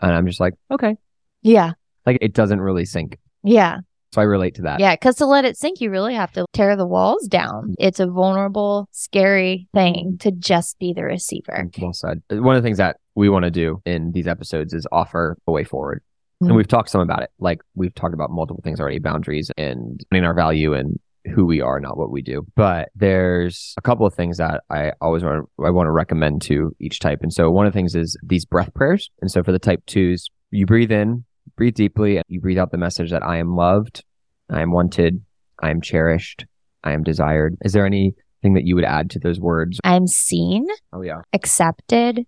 And 0.00 0.12
I'm 0.12 0.26
just 0.26 0.40
like, 0.40 0.54
okay. 0.70 0.96
Yeah. 1.42 1.72
Like 2.06 2.18
it 2.20 2.34
doesn't 2.34 2.60
really 2.60 2.84
sink. 2.84 3.18
Yeah. 3.42 3.78
So 4.12 4.20
I 4.20 4.24
relate 4.24 4.54
to 4.56 4.62
that. 4.62 4.78
Yeah. 4.78 4.94
Because 4.94 5.16
to 5.16 5.26
let 5.26 5.44
it 5.44 5.56
sink, 5.56 5.80
you 5.80 5.90
really 5.90 6.14
have 6.14 6.30
to 6.32 6.46
tear 6.52 6.76
the 6.76 6.86
walls 6.86 7.26
down. 7.26 7.74
It's 7.80 7.98
a 7.98 8.06
vulnerable, 8.06 8.88
scary 8.92 9.66
thing 9.74 10.18
to 10.20 10.30
just 10.30 10.78
be 10.78 10.92
the 10.92 11.02
receiver. 11.02 11.68
Well 11.80 11.92
said. 11.92 12.22
One 12.30 12.54
of 12.54 12.62
the 12.62 12.66
things 12.66 12.78
that 12.78 12.98
we 13.16 13.28
want 13.28 13.44
to 13.44 13.50
do 13.50 13.82
in 13.84 14.12
these 14.12 14.28
episodes 14.28 14.72
is 14.72 14.86
offer 14.92 15.36
a 15.48 15.52
way 15.52 15.64
forward. 15.64 16.02
Mm. 16.42 16.48
And 16.48 16.56
we've 16.56 16.68
talked 16.68 16.90
some 16.90 17.00
about 17.00 17.22
it. 17.22 17.30
Like 17.40 17.60
we've 17.74 17.94
talked 17.94 18.14
about 18.14 18.30
multiple 18.30 18.62
things 18.62 18.78
already, 18.80 19.00
boundaries 19.00 19.50
and 19.58 20.00
finding 20.10 20.26
our 20.26 20.34
value 20.34 20.74
and 20.74 20.98
who 21.32 21.44
we 21.46 21.60
are, 21.60 21.80
not 21.80 21.96
what 21.96 22.10
we 22.10 22.22
do. 22.22 22.46
But 22.54 22.90
there's 22.94 23.74
a 23.78 23.82
couple 23.82 24.06
of 24.06 24.14
things 24.14 24.38
that 24.38 24.62
I 24.70 24.92
always 25.00 25.22
want 25.24 25.46
to, 25.58 25.64
I 25.64 25.70
want 25.70 25.86
to 25.86 25.90
recommend 25.92 26.42
to 26.42 26.74
each 26.80 26.98
type. 27.00 27.20
And 27.22 27.32
so 27.32 27.50
one 27.50 27.66
of 27.66 27.72
the 27.72 27.76
things 27.76 27.94
is 27.94 28.16
these 28.22 28.44
breath 28.44 28.72
prayers. 28.74 29.10
And 29.20 29.30
so 29.30 29.42
for 29.42 29.52
the 29.52 29.58
type 29.58 29.82
twos, 29.86 30.28
you 30.50 30.66
breathe 30.66 30.92
in, 30.92 31.24
breathe 31.56 31.74
deeply, 31.74 32.16
and 32.16 32.24
you 32.28 32.40
breathe 32.40 32.58
out 32.58 32.70
the 32.72 32.78
message 32.78 33.10
that 33.10 33.22
I 33.22 33.38
am 33.38 33.56
loved, 33.56 34.04
I 34.50 34.60
am 34.60 34.70
wanted, 34.72 35.22
I 35.62 35.70
am 35.70 35.80
cherished, 35.80 36.44
I 36.82 36.92
am 36.92 37.02
desired. 37.02 37.56
Is 37.64 37.72
there 37.72 37.86
anything 37.86 38.54
that 38.54 38.64
you 38.64 38.74
would 38.74 38.84
add 38.84 39.10
to 39.10 39.18
those 39.18 39.40
words? 39.40 39.80
I'm 39.84 40.06
seen, 40.06 40.66
Oh 40.92 41.00
yeah. 41.02 41.22
accepted. 41.32 42.26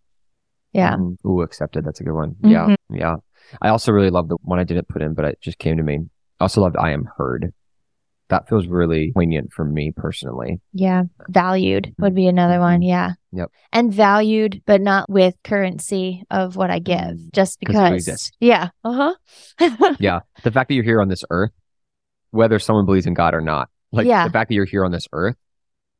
Yeah. 0.72 0.96
Mhm. 0.96 1.16
Ooh, 1.26 1.42
accepted. 1.42 1.84
That's 1.84 2.00
a 2.00 2.04
good 2.04 2.14
one. 2.14 2.36
Mhm. 2.42 2.50
Yeah. 2.50 2.76
Yeah. 2.90 3.16
I 3.62 3.68
also 3.68 3.92
really 3.92 4.10
love 4.10 4.28
the 4.28 4.36
one 4.42 4.58
I 4.58 4.64
didn't 4.64 4.88
put 4.88 5.02
in, 5.02 5.14
but 5.14 5.24
it 5.24 5.38
just 5.40 5.58
came 5.58 5.76
to 5.76 5.82
me. 5.82 6.00
I 6.40 6.44
also 6.44 6.60
loved 6.60 6.76
I 6.78 6.90
am 6.92 7.08
heard. 7.16 7.52
That 8.28 8.48
feels 8.48 8.66
really 8.66 9.12
poignant 9.14 9.52
for 9.52 9.64
me 9.64 9.92
personally. 9.94 10.60
Yeah. 10.72 11.04
Valued 11.28 11.94
would 11.98 12.14
be 12.14 12.26
another 12.26 12.58
one. 12.58 12.82
Yeah. 12.82 13.10
Mm-hmm. 13.10 13.38
Yep. 13.38 13.50
And 13.72 13.94
valued, 13.94 14.62
but 14.66 14.80
not 14.80 15.08
with 15.08 15.34
currency 15.44 16.24
of 16.30 16.56
what 16.56 16.70
I 16.70 16.80
give, 16.80 17.18
just 17.32 17.58
'Cause 17.64 18.04
because. 18.04 18.32
Yeah. 18.40 18.70
Uh 18.82 19.14
huh. 19.60 19.94
Yeah. 20.00 20.20
The 20.42 20.50
fact 20.50 20.68
that 20.68 20.74
you're 20.74 20.82
here 20.84 21.00
on 21.00 21.08
this 21.08 21.22
earth, 21.30 21.52
whether 22.30 22.58
someone 22.58 22.84
believes 22.84 23.06
in 23.06 23.14
God 23.14 23.34
or 23.34 23.40
not, 23.40 23.68
like 23.92 24.06
Yeah. 24.06 24.26
the 24.26 24.32
fact 24.32 24.48
that 24.48 24.54
you're 24.54 24.64
here 24.64 24.84
on 24.84 24.90
this 24.90 25.06
earth 25.12 25.36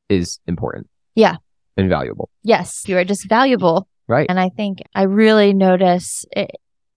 is 0.09 0.41
important. 0.47 0.89
Yeah. 1.15 1.37
And 1.77 1.89
valuable. 1.89 2.31
yes. 2.43 2.83
You 2.89 2.97
are 2.99 3.05
just 3.05 3.29
valuable. 3.29 3.87
Right. 4.09 4.27
And 4.29 4.41
I 4.41 4.49
think 4.49 4.79
I 4.95 5.03
really 5.03 5.53
notice 5.53 6.25
it 6.33 6.53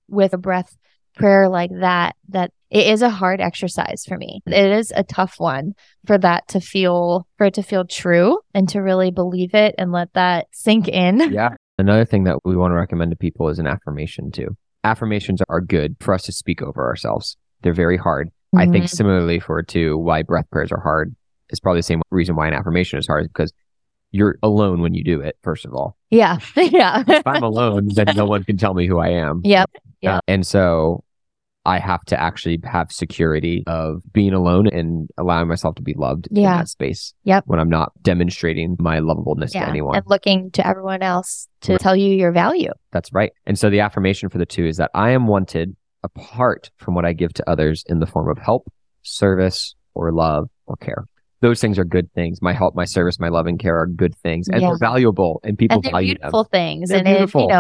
with 0.07 0.34
a 0.34 0.38
breath 0.38 0.75
prayer 1.20 1.47
like 1.49 1.70
that, 1.80 2.15
that 2.30 2.51
it 2.72 2.88
is 2.88 3.01
a 3.01 3.09
hard 3.09 3.41
exercise 3.41 4.05
for 4.07 4.17
me. 4.17 4.41
It 4.45 4.72
is 4.72 4.91
a 4.95 5.03
tough 5.03 5.36
one 5.38 5.74
for 6.07 6.17
that 6.17 6.47
to 6.49 6.59
feel, 6.59 7.28
for 7.38 7.47
it 7.47 7.53
to 7.55 7.63
feel 7.63 7.86
true 7.86 8.39
and 8.53 8.67
to 8.70 8.80
really 8.80 9.11
believe 9.11 9.53
it 9.53 9.76
and 9.78 9.91
let 9.91 10.13
that 10.13 10.47
sink 10.51 10.88
in. 10.88 11.20
Yeah. 11.34 11.49
Another 11.78 12.03
thing 12.05 12.26
that 12.26 12.38
we 12.43 12.57
want 12.57 12.72
to 12.72 12.76
recommend 12.76 13.11
to 13.11 13.17
people 13.17 13.47
is 13.49 13.57
an 13.57 13.65
affirmation 13.67 14.32
too. 14.32 14.49
Affirmations 14.84 15.41
are 15.47 15.61
good 15.61 15.95
for 16.01 16.13
us 16.13 16.24
to 16.24 16.32
speak 16.34 16.61
over 16.61 16.86
ourselves. 16.86 17.38
They're 17.61 17.74
very 17.74 17.95
hard. 17.97 18.30
I 18.55 18.65
think 18.65 18.86
Mhm. 18.86 18.89
similarly 18.89 19.39
for 19.39 19.61
two, 19.63 19.97
why 19.97 20.24
breath 20.24 20.49
prayers 20.51 20.72
are 20.72 20.82
hard 20.82 21.15
is 21.51 21.59
probably 21.59 21.80
the 21.80 21.84
same 21.84 22.01
reason 22.11 22.36
why 22.36 22.47
an 22.47 22.53
affirmation 22.53 22.99
is 22.99 23.07
hard 23.07 23.24
is 23.24 23.28
because 23.30 23.53
you're 24.11 24.38
alone 24.43 24.82
when 24.82 24.93
you 24.93 25.03
do 25.03 25.22
it, 25.22 25.38
first 25.43 25.65
of 25.65 25.74
all. 25.74 25.95
Yeah. 26.09 26.38
yeah. 26.57 27.03
If 27.07 27.26
I'm 27.28 27.43
alone, 27.43 27.89
then 27.93 28.07
no 28.15 28.26
one 28.26 28.43
can 28.43 28.57
tell 28.57 28.74
me 28.74 28.86
who 28.88 28.97
I 28.99 29.09
am. 29.09 29.41
Yep. 29.43 29.70
Yep. 30.01 30.13
Uh, 30.15 30.20
and 30.28 30.45
so 30.45 31.03
I 31.70 31.78
have 31.78 32.03
to 32.05 32.20
actually 32.20 32.59
have 32.63 32.91
security 32.91 33.63
of 33.67 34.01
being 34.11 34.34
alone 34.34 34.65
and 34.67 35.07
allowing 35.20 35.47
myself 35.47 35.76
to 35.76 35.84
be 35.84 35.93
loved 35.95 36.28
in 36.32 36.41
that 36.41 36.67
space. 36.67 37.13
Yep. 37.26 37.43
When 37.45 37.59
I'm 37.59 37.70
not 37.70 37.91
demonstrating 38.01 38.76
my 38.80 38.99
lovableness 38.99 39.53
yeah. 39.53 39.65
to 39.65 39.70
anyone. 39.70 39.95
And 39.95 40.03
looking 40.07 40.49
to 40.51 40.65
everyone 40.65 41.03
else 41.03 41.47
to 41.61 41.74
Right. 41.74 41.80
tell 41.82 41.95
you 41.95 42.15
your 42.15 42.32
value. 42.32 42.72
That's 42.91 43.13
right. 43.13 43.32
And 43.45 43.57
so 43.59 43.70
the 43.70 43.82
affirmation 43.82 44.30
for 44.30 44.39
the 44.39 44.47
two 44.47 44.65
is 44.65 44.78
that 44.78 44.89
I 44.95 45.11
am 45.11 45.28
wanted 45.28 45.76
apart 46.03 46.72
from 46.78 46.95
what 46.95 47.05
I 47.05 47.13
give 47.13 47.34
to 47.34 47.47
others 47.47 47.84
in 47.88 47.99
the 47.99 48.07
form 48.07 48.30
of 48.30 48.39
help, 48.39 48.67
service, 49.03 49.76
or 49.93 50.11
love 50.11 50.49
or 50.65 50.76
care. 50.78 51.05
Those 51.41 51.61
things 51.61 51.78
are 51.78 51.86
good 51.86 52.11
things. 52.13 52.41
My 52.41 52.51
help, 52.53 52.74
my 52.74 52.86
service, 52.86 53.20
my 53.20 53.30
love 53.30 53.45
and 53.45 53.59
care 53.59 53.78
are 53.78 53.86
good 53.86 54.15
things 54.24 54.47
and 54.49 54.59
Yeah. 54.59 54.70
they're 54.70 54.78
valuable 54.80 55.39
and 55.43 55.55
people 55.55 55.76
and 55.76 55.84
they're 55.84 55.91
value 55.91 56.15
beautiful 56.15 56.45
them. 56.45 56.49
things. 56.51 56.89
They're 56.89 56.97
and 56.97 57.07
it, 57.07 57.34
you 57.36 57.47
know, 57.47 57.59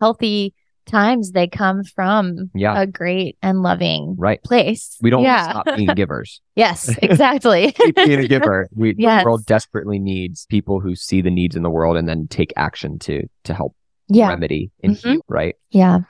healthy 0.00 0.54
times 0.86 1.32
they 1.32 1.46
come 1.48 1.82
from 1.84 2.50
Yeah. 2.54 2.80
a 2.80 2.86
great 2.86 3.36
and 3.42 3.62
loving 3.62 4.14
Right. 4.18 4.42
place. 4.42 4.96
We 5.00 5.10
don't 5.10 5.22
yeah. 5.24 5.50
stop 5.50 5.66
being 5.76 5.88
givers. 5.96 6.40
Yes, 6.56 6.88
exactly. 7.02 7.72
Keep 7.72 7.96
being 7.96 8.20
a 8.20 8.28
giver. 8.28 8.68
We, 8.74 8.94
Yes. 8.98 9.22
The 9.22 9.26
world 9.26 9.46
desperately 9.46 9.98
needs 9.98 10.46
people 10.46 10.80
who 10.80 10.94
see 10.94 11.20
the 11.22 11.30
needs 11.30 11.56
in 11.56 11.62
the 11.62 11.70
world 11.70 11.96
and 11.96 12.08
then 12.08 12.26
take 12.28 12.52
action 12.56 12.98
to 13.00 13.22
to 13.44 13.54
help 13.54 13.74
yeah. 14.08 14.28
remedy 14.28 14.70
and 14.82 14.96
Mhm. 14.96 15.12
heal, 15.12 15.20
right? 15.28 15.54
Yeah. 15.70 16.00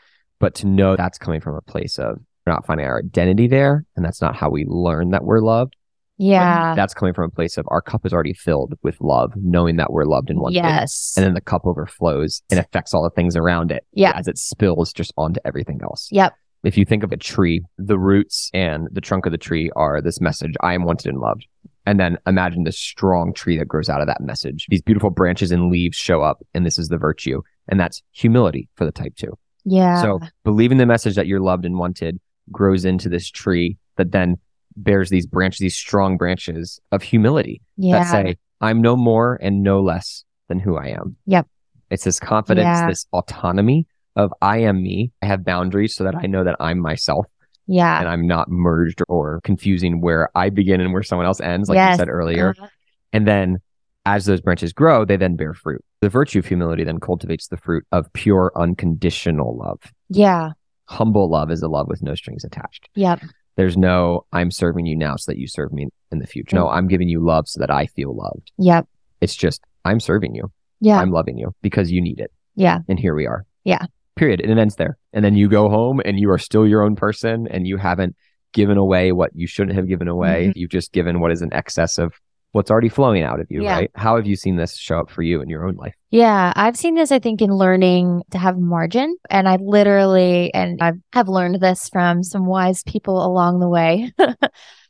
But 0.40 0.54
to 0.56 0.66
know 0.66 0.96
that's 0.96 1.18
coming 1.18 1.40
from 1.40 1.54
a 1.56 1.60
place 1.62 1.98
of 1.98 2.18
we're 2.46 2.52
not 2.52 2.66
finding 2.66 2.86
our 2.86 2.98
identity 2.98 3.46
there, 3.46 3.84
and 3.94 4.04
that's 4.04 4.20
not 4.20 4.34
how 4.34 4.50
we 4.50 4.64
learn 4.66 5.10
that 5.10 5.22
we're 5.24 5.38
loved. 5.40 5.76
Yeah. 6.22 6.74
that's 6.74 6.94
coming 6.94 7.14
from 7.14 7.24
a 7.24 7.28
place 7.30 7.56
of 7.58 7.66
our 7.68 7.80
cup 7.82 8.06
is 8.06 8.12
already 8.12 8.32
filled 8.34 8.74
with 8.82 9.00
love, 9.00 9.32
knowing 9.36 9.76
that 9.76 9.92
we're 9.92 10.04
loved 10.04 10.30
and 10.30 10.40
wanted. 10.40 10.56
Yes. 10.56 11.14
And 11.16 11.24
then 11.26 11.34
the 11.34 11.40
cup 11.40 11.62
overflows 11.66 12.42
and 12.50 12.60
affects 12.60 12.94
all 12.94 13.02
the 13.02 13.10
things 13.10 13.36
around 13.36 13.70
it 13.72 13.84
Yeah. 13.92 14.12
as 14.16 14.28
it 14.28 14.38
spills 14.38 14.92
just 14.92 15.12
onto 15.16 15.40
everything 15.44 15.80
else. 15.82 16.08
Yep. 16.12 16.34
If 16.64 16.78
you 16.78 16.84
think 16.84 17.02
of 17.02 17.10
a 17.12 17.16
tree, 17.16 17.62
the 17.76 17.98
roots 17.98 18.48
and 18.54 18.88
the 18.92 19.00
trunk 19.00 19.26
of 19.26 19.32
the 19.32 19.38
tree 19.38 19.70
are 19.74 20.00
this 20.00 20.20
message 20.20 20.54
I 20.60 20.74
am 20.74 20.84
wanted 20.84 21.08
and 21.08 21.18
loved. 21.18 21.46
And 21.86 21.98
then 21.98 22.16
imagine 22.28 22.62
this 22.62 22.78
strong 22.78 23.34
tree 23.34 23.58
that 23.58 23.66
grows 23.66 23.88
out 23.88 24.00
of 24.00 24.06
that 24.06 24.20
message. 24.20 24.66
These 24.68 24.82
beautiful 24.82 25.10
branches 25.10 25.50
and 25.50 25.72
leaves 25.72 25.96
show 25.96 26.22
up, 26.22 26.40
and 26.54 26.64
this 26.64 26.78
is 26.78 26.86
the 26.86 26.98
virtue. 26.98 27.42
And 27.66 27.80
that's 27.80 28.02
humility 28.12 28.68
for 28.76 28.84
the 28.84 28.92
type 28.92 29.16
two. 29.16 29.36
Yeah. 29.64 30.00
So 30.00 30.20
believing 30.44 30.78
the 30.78 30.86
message 30.86 31.16
that 31.16 31.26
you're 31.26 31.40
loved 31.40 31.64
and 31.64 31.76
wanted 31.78 32.20
grows 32.52 32.84
into 32.84 33.08
this 33.08 33.28
tree 33.28 33.78
that 33.96 34.12
then 34.12 34.36
bears 34.76 35.10
these 35.10 35.26
branches, 35.26 35.58
these 35.58 35.76
strong 35.76 36.16
branches 36.16 36.80
of 36.92 37.02
humility 37.02 37.60
yeah. 37.76 38.00
that 38.04 38.10
say, 38.10 38.36
I'm 38.60 38.80
no 38.80 38.96
more 38.96 39.38
and 39.42 39.62
no 39.62 39.80
less 39.82 40.24
than 40.48 40.58
who 40.60 40.76
I 40.76 40.88
am. 40.88 41.16
Yep. 41.26 41.46
It's 41.90 42.04
this 42.04 42.18
confidence, 42.20 42.64
Yeah. 42.64 42.88
this 42.88 43.06
autonomy 43.12 43.86
of 44.16 44.32
I 44.42 44.58
am 44.58 44.82
me. 44.82 45.12
I 45.22 45.26
have 45.26 45.44
boundaries 45.44 45.94
so 45.94 46.04
that 46.04 46.14
I 46.14 46.26
know 46.26 46.44
that 46.44 46.56
I'm 46.60 46.78
myself 46.78 47.26
yeah. 47.66 47.98
and 47.98 48.08
I'm 48.08 48.26
not 48.26 48.50
merged 48.50 49.02
or 49.08 49.40
confusing 49.44 50.00
where 50.00 50.28
I 50.34 50.50
begin 50.50 50.80
and 50.80 50.92
where 50.92 51.02
someone 51.02 51.26
else 51.26 51.40
ends, 51.40 51.68
like 51.68 51.76
Yes. 51.76 51.94
you 51.94 51.98
said 51.98 52.08
earlier. 52.08 52.54
Uh, 52.60 52.66
And 53.12 53.26
then 53.26 53.58
as 54.04 54.24
those 54.26 54.40
branches 54.40 54.72
grow, 54.72 55.04
they 55.04 55.16
then 55.16 55.36
bear 55.36 55.54
fruit. 55.54 55.82
The 56.00 56.08
virtue 56.08 56.40
of 56.40 56.46
humility 56.46 56.82
then 56.84 56.98
cultivates 56.98 57.48
the 57.48 57.56
fruit 57.56 57.84
of 57.92 58.12
pure, 58.12 58.52
unconditional 58.56 59.56
love. 59.56 59.80
yeah. 60.08 60.50
Humble 60.88 61.30
love 61.30 61.50
is 61.50 61.62
a 61.62 61.68
love 61.68 61.86
with 61.88 62.02
no 62.02 62.14
strings 62.14 62.44
attached. 62.44 62.88
Yep. 62.96 63.20
There's 63.56 63.76
no, 63.76 64.24
I'm 64.32 64.50
serving 64.50 64.86
you 64.86 64.96
now 64.96 65.16
so 65.16 65.30
that 65.30 65.38
you 65.38 65.46
serve 65.46 65.72
me 65.72 65.88
in 66.10 66.18
the 66.18 66.26
future. 66.26 66.56
No, 66.56 66.68
I'm 66.68 66.88
giving 66.88 67.08
you 67.08 67.24
love 67.24 67.48
so 67.48 67.60
that 67.60 67.70
I 67.70 67.86
feel 67.86 68.16
loved. 68.16 68.50
Yep. 68.58 68.86
It's 69.20 69.36
just, 69.36 69.60
I'm 69.84 70.00
serving 70.00 70.34
you. 70.34 70.50
Yeah. 70.80 70.98
I'm 70.98 71.10
loving 71.10 71.38
you 71.38 71.54
because 71.62 71.90
you 71.90 72.00
need 72.00 72.18
it. 72.18 72.32
yeah. 72.56 72.78
And 72.88 72.98
here 72.98 73.14
we 73.14 73.26
are. 73.26 73.44
Yeah. 73.64 73.84
Period. 74.16 74.40
And 74.40 74.50
it 74.50 74.58
ends 74.58 74.76
there. 74.76 74.96
And 75.12 75.24
then 75.24 75.36
you 75.36 75.48
go 75.48 75.68
home 75.68 76.00
and 76.04 76.18
you 76.18 76.30
are 76.30 76.38
still 76.38 76.66
your 76.66 76.82
own 76.82 76.96
person 76.96 77.46
and 77.48 77.66
you 77.66 77.76
haven't 77.76 78.16
given 78.52 78.76
away 78.76 79.12
what 79.12 79.30
you 79.34 79.46
shouldn't 79.46 79.76
have 79.76 79.88
given 79.88 80.08
away. 80.08 80.48
Mhm. 80.48 80.52
You've 80.56 80.70
just 80.70 80.92
given 80.92 81.20
what 81.20 81.30
is 81.32 81.40
an 81.42 81.52
excess 81.52 81.98
of 81.98 82.12
what's 82.52 82.70
already 82.70 82.88
flowing 82.88 83.22
out 83.22 83.40
of 83.40 83.46
you, 83.50 83.62
Yeah. 83.62 83.74
right? 83.74 83.90
How 83.94 84.16
have 84.16 84.26
you 84.26 84.36
seen 84.36 84.56
this 84.56 84.76
show 84.76 85.00
up 85.00 85.10
for 85.10 85.22
you 85.22 85.40
in 85.42 85.48
your 85.48 85.66
own 85.66 85.74
life? 85.74 85.94
Yeah, 86.10 86.52
I've 86.54 86.76
seen 86.76 86.94
this, 86.94 87.10
I 87.10 87.18
think, 87.18 87.40
in 87.42 87.50
learning 87.50 88.22
to 88.30 88.38
have 88.38 88.58
margin. 88.58 89.16
And 89.30 89.48
I 89.48 89.56
literally, 89.56 90.52
and 90.52 90.80
I 90.82 90.92
have 91.14 91.28
learned 91.28 91.60
this 91.60 91.88
from 91.88 92.22
some 92.22 92.46
wise 92.46 92.82
people 92.84 93.24
along 93.24 93.60
the 93.60 93.68
way. 93.68 94.12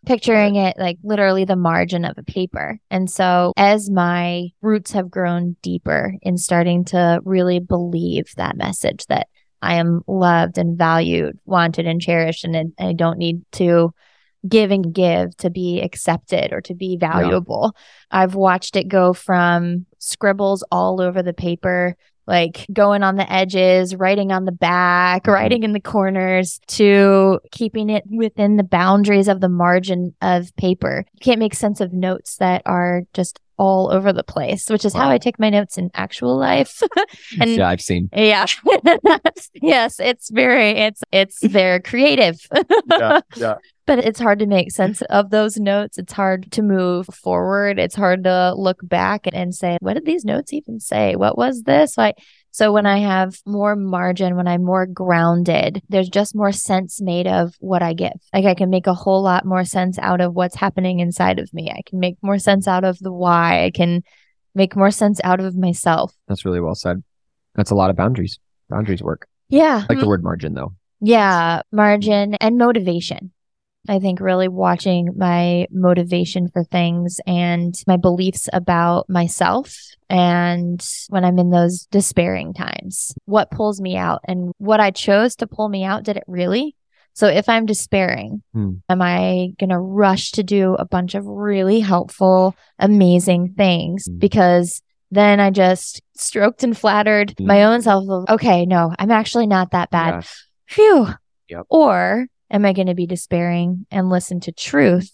picturing 0.05 0.57
it 0.57 0.77
like 0.79 0.99
literally 1.05 1.45
the 1.45 1.55
margin 1.55 2.05
of 2.05 2.19
a 2.19 2.25
paper. 2.25 2.77
And 2.91 3.09
so 3.09 3.53
as 3.57 3.89
my 3.89 4.49
roots 4.61 4.91
have 4.93 5.09
grown 5.11 5.57
deeper 5.63 6.15
in 6.23 6.39
starting 6.39 6.85
to 6.87 7.21
really 7.25 7.61
believe 7.61 8.25
that 8.37 8.57
message 8.57 9.07
that 9.07 9.29
I 9.61 9.75
am 9.75 10.03
loved 10.09 10.59
and 10.59 10.77
valued, 10.77 11.39
wanted 11.45 11.87
and 11.87 12.01
cherished, 12.01 12.45
and 12.45 12.73
I 12.81 12.95
don't 12.95 13.17
need 13.19 13.43
to 13.53 13.95
give 14.49 14.71
and 14.71 14.93
give 14.95 15.37
to 15.39 15.51
be 15.51 15.81
accepted 15.81 16.53
or 16.53 16.61
to 16.63 16.75
be 16.75 16.97
valuable. 16.97 17.75
I've 18.11 18.35
watched 18.35 18.77
it 18.77 18.89
go 18.89 19.13
from 19.13 19.87
scribbles 19.99 20.65
all 20.73 21.01
over 21.01 21.23
the 21.23 21.33
paper 21.33 21.97
like 22.29 22.67
going 22.73 23.03
on 23.03 23.17
the 23.17 23.31
edges, 23.31 23.97
writing 23.97 24.31
on 24.31 24.45
the 24.45 24.53
back, 24.53 25.25
Mhm. 25.25 25.33
writing 25.33 25.63
in 25.65 25.73
the 25.73 25.81
corners 25.81 26.61
to 26.69 27.41
keeping 27.51 27.91
it 27.91 28.05
within 28.09 28.57
the 28.57 28.63
boundaries 28.63 29.27
of 29.27 29.41
the 29.41 29.49
margin 29.49 30.15
of 30.23 30.55
paper. 30.57 31.05
You 31.15 31.19
can't 31.21 31.41
make 31.41 31.53
sense 31.55 31.81
of 31.81 31.93
notes 31.93 32.37
that 32.37 32.63
are 32.65 33.03
just 33.13 33.41
all 33.59 33.93
over 33.93 34.13
the 34.13 34.23
place, 34.25 34.71
which 34.71 34.85
is 34.85 34.93
how 34.95 35.09
I 35.11 35.19
take 35.19 35.39
my 35.41 35.51
notes 35.51 35.77
in 35.77 35.91
actual 35.95 36.37
life. 36.39 36.81
and 37.41 37.51
yeah, 37.51 37.69
I've 37.69 37.81
seen. 37.81 38.09
yeah. 38.15 38.47
yes, 39.55 40.01
it's 40.01 40.31
very 40.31 40.71
it's 40.71 41.03
it's 41.13 41.45
very 41.45 41.81
creative. 41.81 42.37
Yeah, 42.91 43.21
yeah. 43.37 43.55
But 43.87 43.99
it's 43.99 44.21
hard 44.21 44.39
to 44.39 44.47
make 44.47 44.71
sense 44.71 45.03
of 45.03 45.31
those 45.31 45.57
notes. 45.57 45.99
It's 45.99 46.13
hard 46.13 46.51
to 46.53 46.63
move 46.63 47.07
forward. 47.07 47.79
It's 47.79 47.95
hard 47.95 48.25
to 48.25 48.55
look 48.55 48.79
back 48.83 49.27
and 49.33 49.55
say, 49.55 49.79
what 49.81 49.95
did 49.95 50.07
these 50.07 50.25
notes 50.25 50.53
even 50.53 50.81
say? 50.81 51.17
What 51.17 51.37
was 51.37 51.63
this? 51.63 51.99
Like, 51.99 52.17
so 52.53 52.71
when 52.71 52.85
I 52.85 52.99
have 52.99 53.41
more 53.47 53.75
margin, 53.75 54.37
when 54.37 54.47
I'm 54.47 54.63
more 54.63 54.87
grounded, 54.87 55.83
there's 55.89 56.11
just 56.11 56.35
more 56.35 56.53
sense 56.53 57.01
made 57.01 57.27
of 57.27 57.55
what 57.61 57.83
I 57.83 57.95
give. 57.95 58.13
Like 58.35 58.45
I 58.45 58.55
can 58.55 58.69
make 58.69 58.87
a 58.87 58.95
whole 58.95 59.23
lot 59.23 59.47
more 59.47 59.65
sense 59.65 59.99
out 59.99 60.21
of 60.21 60.35
what's 60.35 60.57
happening 60.57 61.01
inside 61.01 61.39
of 61.39 61.53
me. 61.55 61.71
I 61.71 61.81
can 61.87 61.99
make 61.99 62.17
more 62.23 62.39
sense 62.39 62.69
out 62.69 62.85
of 62.85 62.99
the 62.99 63.13
why. 63.13 63.65
I 63.65 63.71
can 63.71 64.03
make 64.55 64.77
more 64.77 64.91
sense 64.91 65.19
out 65.25 65.41
of 65.41 65.57
myself. 65.57 66.13
That's 66.29 66.45
really 66.45 66.61
well 66.61 66.75
said. 66.75 67.03
That's 67.55 67.71
a 67.71 67.75
lot 67.75 67.89
of 67.89 67.97
boundaries. 67.97 68.39
Boundaries 68.69 69.03
work. 69.03 69.27
Yeah. 69.49 69.65
I 69.65 69.79
like 69.79 69.89
the 69.89 69.95
mm-hmm. 69.95 70.09
word 70.09 70.23
margin 70.23 70.53
though. 70.55 70.75
Yeah, 71.01 71.63
margin 71.73 72.35
and 72.35 72.59
motivation. 72.59 73.33
I 73.89 73.99
think 73.99 74.21
really 74.21 74.49
watching 74.49 75.11
my 75.17 75.67
motivation 75.71 76.49
for 76.49 76.63
things 76.63 77.21
and 77.27 77.75
my 77.87 77.97
beliefs 77.97 78.49
about 78.53 79.09
myself. 79.09 79.75
And 80.09 80.85
when 81.09 81.25
I'm 81.25 81.39
in 81.39 81.51
those 81.51 81.87
despairing 81.91 82.55
times, 82.55 83.13
what 83.25 83.51
pulls 83.51 83.81
me 83.81 83.97
out 83.97 84.21
and 84.29 84.53
what 84.59 84.79
I 84.81 84.91
chose 84.93 85.35
to 85.37 85.47
pull 85.47 85.69
me 85.69 85.85
out, 85.85 86.05
did 86.05 86.17
it 86.17 86.25
really? 86.29 86.77
So 87.15 87.27
if 87.27 87.49
I'm 87.49 87.67
despairing, 87.67 88.43
Hmm. 88.55 88.75
am 88.89 89.03
I 89.03 89.49
going 89.59 89.71
to 89.71 89.79
rush 89.79 90.31
to 90.33 90.43
do 90.43 90.75
a 90.75 90.85
bunch 90.87 91.15
of 91.15 91.27
really 91.27 91.81
helpful, 91.81 92.55
amazing 92.79 93.55
things 93.57 94.05
Hmm. 94.07 94.19
because 94.19 94.81
then 95.11 95.41
I 95.41 95.51
just 95.51 96.01
stroked 96.17 96.63
and 96.63 96.77
flattered 96.79 97.35
Hmm. 97.37 97.47
my 97.47 97.65
own 97.65 97.83
self. 97.83 98.09
of, 98.09 98.31
Okay, 98.31 98.65
no, 98.65 98.95
I'm 98.99 99.11
actually 99.11 99.47
not 99.47 99.73
that 99.73 99.91
bad. 99.91 100.15
Yes. 100.15 100.45
Phew. 100.69 101.09
Yep. 101.49 101.67
Or 101.69 102.27
am 102.53 102.65
I 102.65 102.73
going 102.73 102.87
to 102.87 102.95
be 102.95 103.07
despairing 103.07 103.87
and 103.91 104.09
listen 104.09 104.39
to 104.41 104.53
truth 104.53 105.11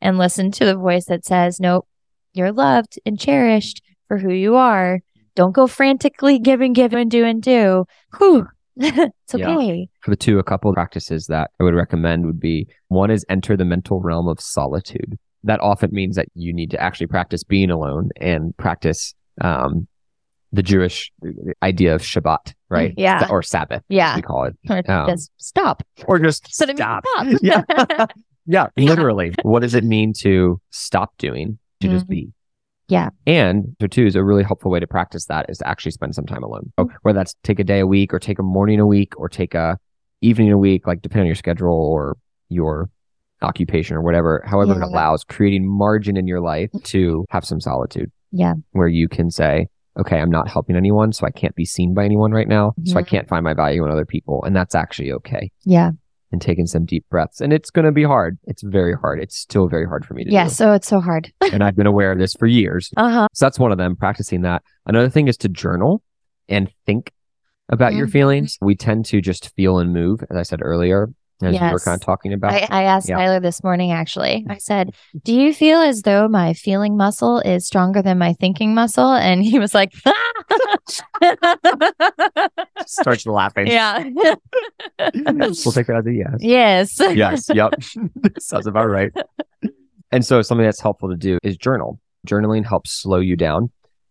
and 0.00 0.18
listen 0.18 0.50
to 0.52 0.64
the 0.64 0.74
voice 0.76 1.04
that 1.04 1.24
says, 1.24 1.60
nope, 1.60 1.86
you're 2.32 2.50
loved 2.50 2.98
and 3.06 3.20
cherished 3.20 3.82
for 4.08 4.18
who 4.18 4.32
you 4.32 4.56
are. 4.56 5.00
Don't 5.36 5.52
go 5.52 5.66
frantically 5.66 6.38
give 6.38 6.60
and 6.60 6.74
give 6.74 6.92
and 6.94 7.10
do 7.10 7.24
and 7.24 7.42
do. 7.42 7.84
Whew. 8.18 8.46
it's 8.76 9.34
Yeah. 9.34 9.50
okay. 9.50 9.88
For 10.00 10.10
the 10.10 10.16
two, 10.16 10.38
a 10.38 10.42
couple 10.42 10.70
of 10.70 10.74
practices 10.74 11.26
that 11.26 11.50
I 11.60 11.64
would 11.64 11.74
recommend 11.74 12.26
would 12.26 12.40
be 12.40 12.66
one 12.88 13.10
is 13.10 13.24
enter 13.28 13.56
the 13.56 13.64
mental 13.64 14.00
realm 14.00 14.26
of 14.28 14.40
solitude. 14.40 15.18
That 15.44 15.60
often 15.60 15.90
means 15.92 16.16
that 16.16 16.28
you 16.34 16.52
need 16.52 16.70
to 16.70 16.80
actually 16.80 17.08
practice 17.08 17.44
being 17.44 17.70
alone 17.70 18.10
and 18.16 18.56
practice 18.56 19.14
um, 19.40 19.86
the 20.52 20.62
Jewish 20.62 21.10
idea 21.62 21.94
of 21.94 22.02
Shabbat, 22.02 22.52
right? 22.68 22.92
Yeah. 22.96 23.26
Or 23.30 23.42
Sabbath, 23.42 23.82
Yeah. 23.88 24.16
we 24.16 24.22
call 24.22 24.44
it. 24.44 24.56
Or 24.68 24.82
Um, 24.90 25.08
just 25.08 25.30
stop. 25.38 25.82
Or 26.06 26.18
just 26.18 26.54
So 26.54 26.66
stop. 26.66 27.04
stop. 27.06 27.26
yeah. 27.42 27.62
yeah. 28.46 28.66
Literally. 28.76 29.32
what 29.42 29.60
does 29.60 29.74
it 29.74 29.84
mean 29.84 30.12
to 30.18 30.60
stop 30.70 31.12
doing? 31.18 31.58
To 31.80 31.88
just 31.88 32.06
Mhm. 32.06 32.10
be. 32.10 32.32
Yeah. 32.88 33.08
And 33.26 33.74
so 33.80 33.86
two 33.86 34.04
is 34.06 34.14
a 34.14 34.22
really 34.22 34.42
helpful 34.42 34.70
way 34.70 34.78
to 34.78 34.86
practice 34.86 35.24
that 35.26 35.46
is 35.48 35.58
to 35.58 35.66
actually 35.66 35.92
spend 35.92 36.14
some 36.14 36.26
time 36.26 36.42
alone. 36.42 36.72
Mm-hmm. 36.78 36.92
So 36.92 36.98
whether 37.02 37.18
that's 37.18 37.34
take 37.42 37.58
a 37.58 37.64
day 37.64 37.80
a 37.80 37.86
week 37.86 38.12
or 38.12 38.18
take 38.18 38.38
a 38.38 38.42
morning 38.42 38.78
a 38.78 38.86
week 38.86 39.14
or 39.18 39.28
take 39.28 39.54
a 39.54 39.78
evening 40.20 40.52
a 40.52 40.58
week, 40.58 40.86
like 40.86 41.00
depending 41.02 41.22
on 41.22 41.26
your 41.26 41.34
schedule 41.34 41.72
or 41.74 42.16
your 42.50 42.90
occupation 43.40 43.96
or 43.96 44.02
whatever, 44.02 44.42
however 44.46 44.74
it 44.74 44.82
allows, 44.82 45.24
creating 45.24 45.66
margin 45.66 46.16
in 46.16 46.26
your 46.28 46.40
life 46.40 46.70
to 46.84 47.24
have 47.30 47.44
some 47.44 47.60
solitude. 47.60 48.12
Yeah. 48.30 48.54
Where 48.72 48.86
you 48.88 49.08
can 49.08 49.30
say, 49.30 49.66
okay, 49.98 50.18
I'm 50.20 50.30
not 50.30 50.48
helping 50.48 50.76
anyone, 50.76 51.12
so 51.12 51.26
I 51.26 51.30
can't 51.30 51.54
be 51.54 51.64
seen 51.64 51.94
by 51.94 52.04
anyone 52.04 52.32
right 52.32 52.48
now. 52.48 52.72
So 52.84 52.96
I 52.98 53.02
Mhm. 53.02 53.06
can't 53.08 53.28
find 53.28 53.44
my 53.44 53.54
value 53.54 53.84
in 53.84 53.90
other 53.90 54.06
people. 54.06 54.42
And 54.44 54.54
that's 54.56 54.74
actually 54.74 55.12
okay 55.12 55.50
Yeah. 55.64 55.90
and 56.32 56.40
taking 56.40 56.66
some 56.66 56.84
deep 56.86 57.04
breaths. 57.10 57.40
And 57.42 57.52
it's 57.52 57.70
going 57.70 57.84
to 57.84 57.92
be 57.92 58.04
hard. 58.04 58.38
It's 58.44 58.62
very 58.62 58.94
hard. 58.94 59.20
It's 59.20 59.36
still 59.36 59.68
very 59.68 59.86
hard 59.86 60.06
for 60.06 60.14
me 60.14 60.24
to 60.24 60.30
Yeah. 60.30 60.44
do. 60.44 60.50
So 60.50 60.72
it's 60.72 60.88
so 60.88 61.00
hard. 61.00 61.30
And 61.52 61.62
I've 61.62 61.76
been 61.76 61.86
aware 61.86 62.10
of 62.12 62.18
this 62.18 62.32
for 62.34 62.46
years. 62.46 62.90
Uh 62.96 63.10
huh. 63.10 63.28
So 63.34 63.44
that's 63.46 63.58
one 63.58 63.70
of 63.72 63.78
them, 63.78 63.96
practicing 63.96 64.40
that. 64.42 64.62
Another 64.86 65.10
thing 65.10 65.28
is 65.28 65.36
to 65.38 65.48
journal 65.48 66.02
and 66.48 66.70
think 66.86 67.12
about 67.68 67.94
your 67.94 68.06
Mhm. 68.06 68.12
feelings. 68.12 68.58
We 68.62 68.74
tend 68.76 69.04
to 69.06 69.20
just 69.20 69.54
feel 69.54 69.78
and 69.78 69.92
move, 69.92 70.24
as 70.30 70.36
I 70.36 70.42
said 70.42 70.60
earlier, 70.62 71.08
as 71.44 71.54
you 71.54 71.60
were 71.60 71.78
kind 71.78 71.94
of 71.94 72.00
talking 72.04 72.32
about. 72.32 72.52
I, 72.52 72.66
I 72.70 72.82
asked 72.84 73.08
Yeah. 73.08 73.16
Tyler 73.16 73.40
this 73.40 73.62
morning, 73.62 73.92
actually. 73.92 74.46
I 74.48 74.58
said, 74.58 74.94
Do 75.24 75.34
you 75.34 75.54
feel 75.54 75.80
as 75.80 76.02
though 76.02 76.28
my 76.28 76.54
feeling 76.54 76.96
muscle 76.96 77.40
is 77.40 77.66
stronger 77.66 78.02
than 78.02 78.18
my 78.18 78.32
thinking 78.34 78.74
muscle? 78.74 79.12
And 79.12 79.42
he 79.42 79.58
was 79.58 79.74
like, 79.74 79.92
Starts 82.86 83.26
laughing. 83.26 83.66
Yeah. 83.66 84.04
we'll 84.98 85.72
take 85.72 85.86
that 85.86 85.96
as 85.98 86.06
a 86.06 86.12
yes. 86.12 86.98
yes. 87.00 87.16
yes. 87.16 87.48
Yep. 87.52 87.74
Sounds 88.38 88.66
about 88.66 88.88
right. 88.88 89.12
And 90.10 90.24
so 90.24 90.42
something 90.42 90.64
that's 90.64 90.80
helpful 90.80 91.08
to 91.08 91.16
do 91.16 91.38
is 91.42 91.56
journal. 91.56 92.00
Journaling 92.26 92.66
helps 92.66 92.92
slow 92.92 93.18
you 93.18 93.36
down 93.36 93.70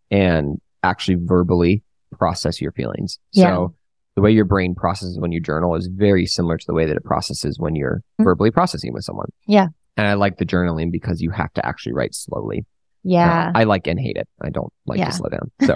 and 0.10 0.60
actually 0.84 1.18
verbally 1.22 1.84
process 2.18 2.60
your 2.60 2.72
feelings. 2.72 3.20
Yeah. 3.32 3.46
So 3.46 3.76
the 4.16 4.22
way 4.22 4.32
your 4.32 4.46
brain 4.46 4.76
processes 4.76 5.18
when 5.20 5.32
you 5.32 5.40
journal 5.40 5.76
is 5.76 5.88
very 5.94 6.26
similar 6.26 6.58
to 6.58 6.66
the 6.68 6.74
way 6.74 6.86
that 6.86 6.96
it 6.98 7.04
processes 7.04 7.58
when 7.60 7.76
you're 7.76 8.02
Mm. 8.20 8.26
verbally 8.26 8.52
processing 8.52 8.94
with 8.94 9.04
someone. 9.04 9.28
Yeah. 9.48 9.68
And 9.98 10.08
I 10.08 10.14
like 10.16 10.38
the 10.38 10.46
journaling 10.46 10.92
because 10.92 11.22
you 11.22 11.32
have 11.32 11.52
to 11.54 11.66
actually 11.66 11.94
write 11.94 12.14
slowly. 12.16 12.66
Yeah. 13.04 13.48
Uh, 13.48 13.52
I 13.60 13.64
like 13.64 13.88
and 13.88 14.00
hate 14.00 14.16
it. 14.18 14.28
I 14.42 14.50
don't 14.50 14.72
like 14.86 15.00
Yeah. 15.00 15.06
to 15.08 15.12
slow 15.14 15.30
down. 15.30 15.52
So 15.66 15.76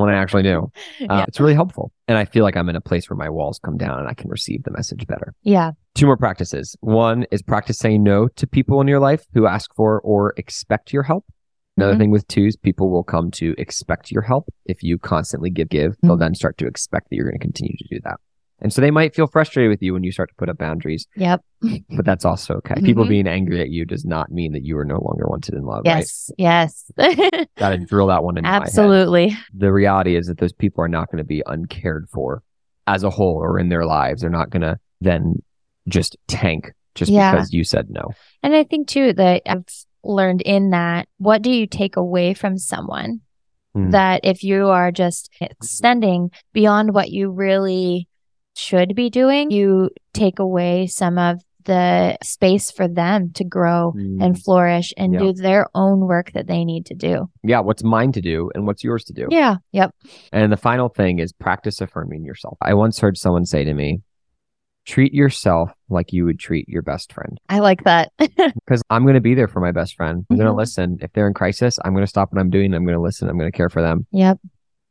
when 0.00 0.08
I 0.08 0.14
actually 0.14 0.42
do, 0.44 0.70
uh, 1.02 1.04
Yeah. 1.18 1.24
it's 1.28 1.38
really 1.38 1.54
helpful. 1.54 1.92
And 2.08 2.16
I 2.16 2.24
feel 2.24 2.44
like 2.44 2.56
I'm 2.56 2.68
in 2.70 2.76
a 2.76 2.80
place 2.80 3.10
where 3.10 3.16
my 3.16 3.28
walls 3.28 3.60
come 3.62 3.76
down 3.76 3.98
and 3.98 4.08
I 4.08 4.14
can 4.14 4.30
receive 4.30 4.62
the 4.62 4.70
message 4.70 5.06
better. 5.06 5.34
yeah. 5.42 5.72
Two 5.94 6.06
more 6.06 6.16
practices. 6.16 6.74
One 6.80 7.26
is 7.30 7.42
practice 7.42 7.78
saying 7.78 8.02
no 8.02 8.26
to 8.36 8.46
people 8.46 8.80
in 8.80 8.88
your 8.88 9.00
life 9.00 9.26
who 9.34 9.46
ask 9.46 9.74
for 9.74 10.00
or 10.00 10.32
expect 10.38 10.90
your 10.92 11.02
help. 11.02 11.26
Another 11.76 11.94
Mhm. 11.94 11.98
thing 11.98 12.10
with 12.10 12.28
twos, 12.28 12.56
people 12.56 12.90
will 12.90 13.02
come 13.04 13.30
to 13.32 13.54
expect 13.58 14.10
your 14.10 14.22
help. 14.22 14.48
If 14.66 14.82
you 14.82 14.98
constantly 14.98 15.48
give, 15.50 15.68
give, 15.70 15.96
they'll 16.02 16.16
Mhm. 16.16 16.20
then 16.20 16.34
start 16.34 16.58
to 16.58 16.66
expect 16.66 17.08
that 17.10 17.16
you're 17.16 17.24
going 17.24 17.38
to 17.38 17.44
continue 17.44 17.76
to 17.78 17.88
do 17.90 17.98
that. 18.04 18.16
And 18.60 18.72
so 18.72 18.80
they 18.80 18.92
might 18.92 19.12
feel 19.14 19.26
frustrated 19.26 19.70
with 19.70 19.82
you 19.82 19.92
when 19.92 20.04
you 20.04 20.12
start 20.12 20.28
to 20.28 20.34
put 20.36 20.48
up 20.48 20.58
boundaries, 20.58 21.06
Yep. 21.16 21.42
but 21.96 22.04
that's 22.04 22.24
also 22.24 22.54
okay. 22.56 22.74
People 22.82 23.04
Mhm. 23.04 23.08
being 23.08 23.26
angry 23.26 23.60
at 23.60 23.70
you 23.70 23.84
does 23.84 24.04
not 24.04 24.30
mean 24.30 24.52
that 24.52 24.64
you 24.64 24.78
are 24.78 24.84
no 24.84 25.00
longer 25.02 25.26
wanted 25.26 25.54
in 25.54 25.64
love, 25.64 25.82
Yes. 25.84 26.30
Yes. 26.38 26.90
Gotta 27.56 27.78
drill 27.78 28.06
that 28.08 28.22
one 28.22 28.36
in 28.36 28.44
my 28.44 28.50
head 28.52 28.62
Absolutely. 28.62 29.32
the 29.52 29.72
reality 29.72 30.14
is 30.14 30.26
that 30.28 30.38
those 30.38 30.52
people 30.52 30.84
are 30.84 30.88
not 30.88 31.10
going 31.10 31.18
to 31.18 31.24
be 31.26 31.42
uncared 31.46 32.06
for 32.12 32.42
as 32.86 33.02
a 33.02 33.10
whole 33.10 33.36
or 33.36 33.58
in 33.58 33.68
their 33.68 33.84
lives. 33.86 34.20
They're 34.20 34.30
not 34.30 34.50
going 34.50 34.62
to 34.62 34.78
then 35.00 35.42
just 35.88 36.16
tank 36.28 36.72
just 36.94 37.10
Yeah. 37.10 37.32
because 37.32 37.52
you 37.52 37.64
said 37.64 37.88
no. 37.90 38.10
And 38.44 38.54
I 38.54 38.62
think 38.62 38.86
too 38.86 39.12
that 39.14 39.42
I've 39.46 39.64
learned 40.04 40.42
in 40.42 40.70
that 40.70 41.06
what 41.18 41.42
do 41.42 41.50
you 41.50 41.66
take 41.66 41.96
away 41.96 42.34
from 42.34 42.58
someone 42.58 43.20
Hmm. 43.74 43.88
that 43.90 44.20
if 44.24 44.42
you 44.42 44.66
are 44.66 44.92
just 44.92 45.30
extending 45.40 46.30
beyond 46.52 46.92
what 46.94 47.10
you 47.10 47.30
really 47.30 48.06
should 48.54 48.94
be 48.94 49.08
doing, 49.08 49.50
you 49.50 49.88
take 50.12 50.38
away 50.38 50.86
some 50.88 51.16
of 51.16 51.40
the 51.64 52.18
space 52.22 52.70
for 52.70 52.86
them 52.86 53.30
to 53.32 53.44
grow 53.44 53.94
and 54.20 54.38
flourish 54.42 54.92
and 54.98 55.14
Yeah. 55.14 55.18
do 55.20 55.32
their 55.32 55.68
own 55.74 56.00
work 56.00 56.32
that 56.32 56.48
they 56.48 56.64
need 56.66 56.84
to 56.86 56.94
do. 56.94 57.30
yeah, 57.44 57.60
what's 57.60 57.82
mine 57.84 58.12
to 58.12 58.20
do 58.20 58.50
and 58.54 58.66
what's 58.66 58.82
yours 58.84 59.04
to 59.04 59.12
do. 59.14 59.26
Yeah. 59.30 59.56
Yep. 59.72 59.94
And 60.32 60.52
the 60.52 60.56
final 60.56 60.88
thing 60.90 61.18
is 61.18 61.32
practice 61.32 61.80
affirming 61.80 62.24
yourself. 62.24 62.58
I 62.60 62.74
once 62.74 62.98
heard 62.98 63.16
someone 63.16 63.46
say 63.46 63.64
to 63.64 63.72
me, 63.72 64.00
treat 64.84 65.12
yourself 65.14 65.70
like 65.88 66.12
you 66.12 66.24
would 66.24 66.38
treat 66.38 66.68
your 66.68 66.82
best 66.82 67.12
friend. 67.12 67.38
I 67.48 67.60
like 67.60 67.84
that. 67.84 68.12
Because 68.18 68.82
I'm 68.90 69.02
going 69.04 69.14
to 69.14 69.20
be 69.20 69.34
there 69.34 69.48
for 69.48 69.60
my 69.60 69.72
best 69.72 69.94
friend. 69.96 70.24
I'm 70.30 70.36
going 70.36 70.46
to 70.48 70.54
listen. 70.54 70.98
If 71.00 71.12
they're 71.12 71.26
in 71.28 71.34
crisis, 71.34 71.78
I'm 71.84 71.92
going 71.92 72.04
to 72.04 72.08
stop 72.08 72.32
what 72.32 72.40
I'm 72.40 72.50
doing. 72.50 72.74
I'm 72.74 72.84
going 72.84 72.96
to 72.96 73.02
listen. 73.02 73.28
I'm 73.28 73.38
going 73.38 73.50
to 73.50 73.56
care 73.56 73.68
for 73.68 73.82
them. 73.82 74.06
yep. 74.10 74.38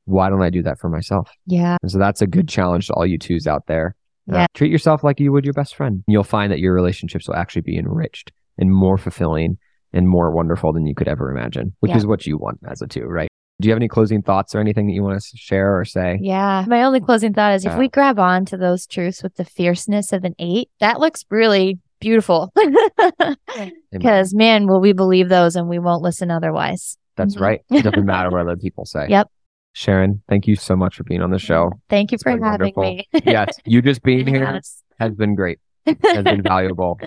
Why 0.06 0.30
don't 0.30 0.42
I 0.42 0.50
do 0.50 0.64
that 0.64 0.80
for 0.80 0.90
myself? 0.90 1.30
Yeah. 1.46 1.78
And 1.82 1.92
so 1.92 1.98
that's 2.00 2.22
a 2.22 2.28
good 2.28 2.48
challenge 2.50 2.88
to 2.88 2.94
all 2.94 3.06
you 3.06 3.18
twos 3.18 3.48
out 3.48 3.68
there. 3.68 3.96
Uh, 4.32 4.36
Yeah. 4.38 4.48
treat 4.56 4.72
yourself 4.72 5.04
like 5.04 5.20
you 5.20 5.32
would 5.32 5.46
your 5.46 5.54
best 5.54 5.76
friend. 5.76 6.04
You'll 6.08 6.24
find 6.24 6.52
that 6.52 6.60
your 6.60 6.74
relationships 6.74 7.28
will 7.28 7.36
actually 7.36 7.62
be 7.64 7.78
enriched 7.78 8.32
and 8.58 8.72
more 8.72 8.98
fulfilling 8.98 9.58
and 9.94 10.08
more 10.08 10.32
wonderful 10.32 10.74
than 10.74 10.86
you 10.86 10.96
could 10.96 11.08
ever 11.08 11.32
imagine, 11.32 11.74
which 11.82 11.92
Yeah. 11.92 11.98
is 11.98 12.06
what 12.06 12.26
you 12.26 12.38
want 12.38 12.60
as 12.68 12.82
a 12.82 12.88
two, 12.88 13.06
right? 13.06 13.30
Do 13.62 13.68
you 13.68 13.72
have 13.74 13.78
any 13.78 13.88
closing 13.88 14.22
thoughts 14.24 14.56
or 14.56 14.60
anything 14.60 14.88
that 14.88 14.94
you 14.94 15.04
want 15.04 15.22
to 15.22 15.38
share 15.38 15.80
or 15.80 15.86
say? 15.86 16.18
Yeah. 16.22 16.66
My 16.68 16.84
only 16.84 17.00
closing 17.00 17.34
thought 17.34 17.54
is 17.54 17.64
if 17.66 17.78
we 17.78 17.88
grab 17.88 18.18
on 18.20 18.44
to 18.46 18.58
those 18.58 18.88
truths 18.88 19.22
with 19.22 19.36
the 19.36 19.46
fierceness 19.46 20.12
of 20.12 20.24
an 20.24 20.34
eight, 20.40 20.70
that 20.80 21.00
looks 21.00 21.24
really 21.30 21.80
beautiful. 22.00 22.52
Because, 23.92 24.34
man, 24.34 24.68
will 24.68 24.80
we 24.80 24.94
believe 24.94 25.28
those 25.30 25.56
and 25.58 25.68
we 25.68 25.78
won't 25.78 26.02
listen 26.02 26.32
otherwise. 26.32 26.98
That's 27.18 27.36
Mhm. 27.36 27.42
right. 27.42 27.62
It 27.70 27.84
doesn't 27.84 28.06
matter 28.06 28.30
what 28.30 28.42
other 28.42 28.56
people 28.56 28.86
say. 28.86 29.08
Yep. 29.10 29.28
Sharon, 29.74 30.22
thank 30.30 30.48
you 30.48 30.56
so 30.56 30.76
much 30.76 30.96
for 30.96 31.04
being 31.04 31.22
on 31.22 31.30
the 31.32 31.38
show. 31.40 31.72
Thank 31.90 32.12
you 32.12 32.16
It's 32.16 32.24
for 32.24 32.30
having 32.32 32.42
wonderful. 32.44 32.84
me. 32.84 33.08
yes, 33.26 33.50
you 33.66 33.82
just 33.82 34.02
being 34.02 34.26
here 34.28 34.44
Yes. 34.54 34.82
has 35.00 35.14
been 35.14 35.36
great, 35.36 35.60
has 35.86 36.24
been 36.24 36.42
valuable, 36.42 37.00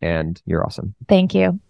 and 0.00 0.40
you're 0.46 0.64
awesome. 0.64 0.94
Thank 1.08 1.34
you. 1.34 1.60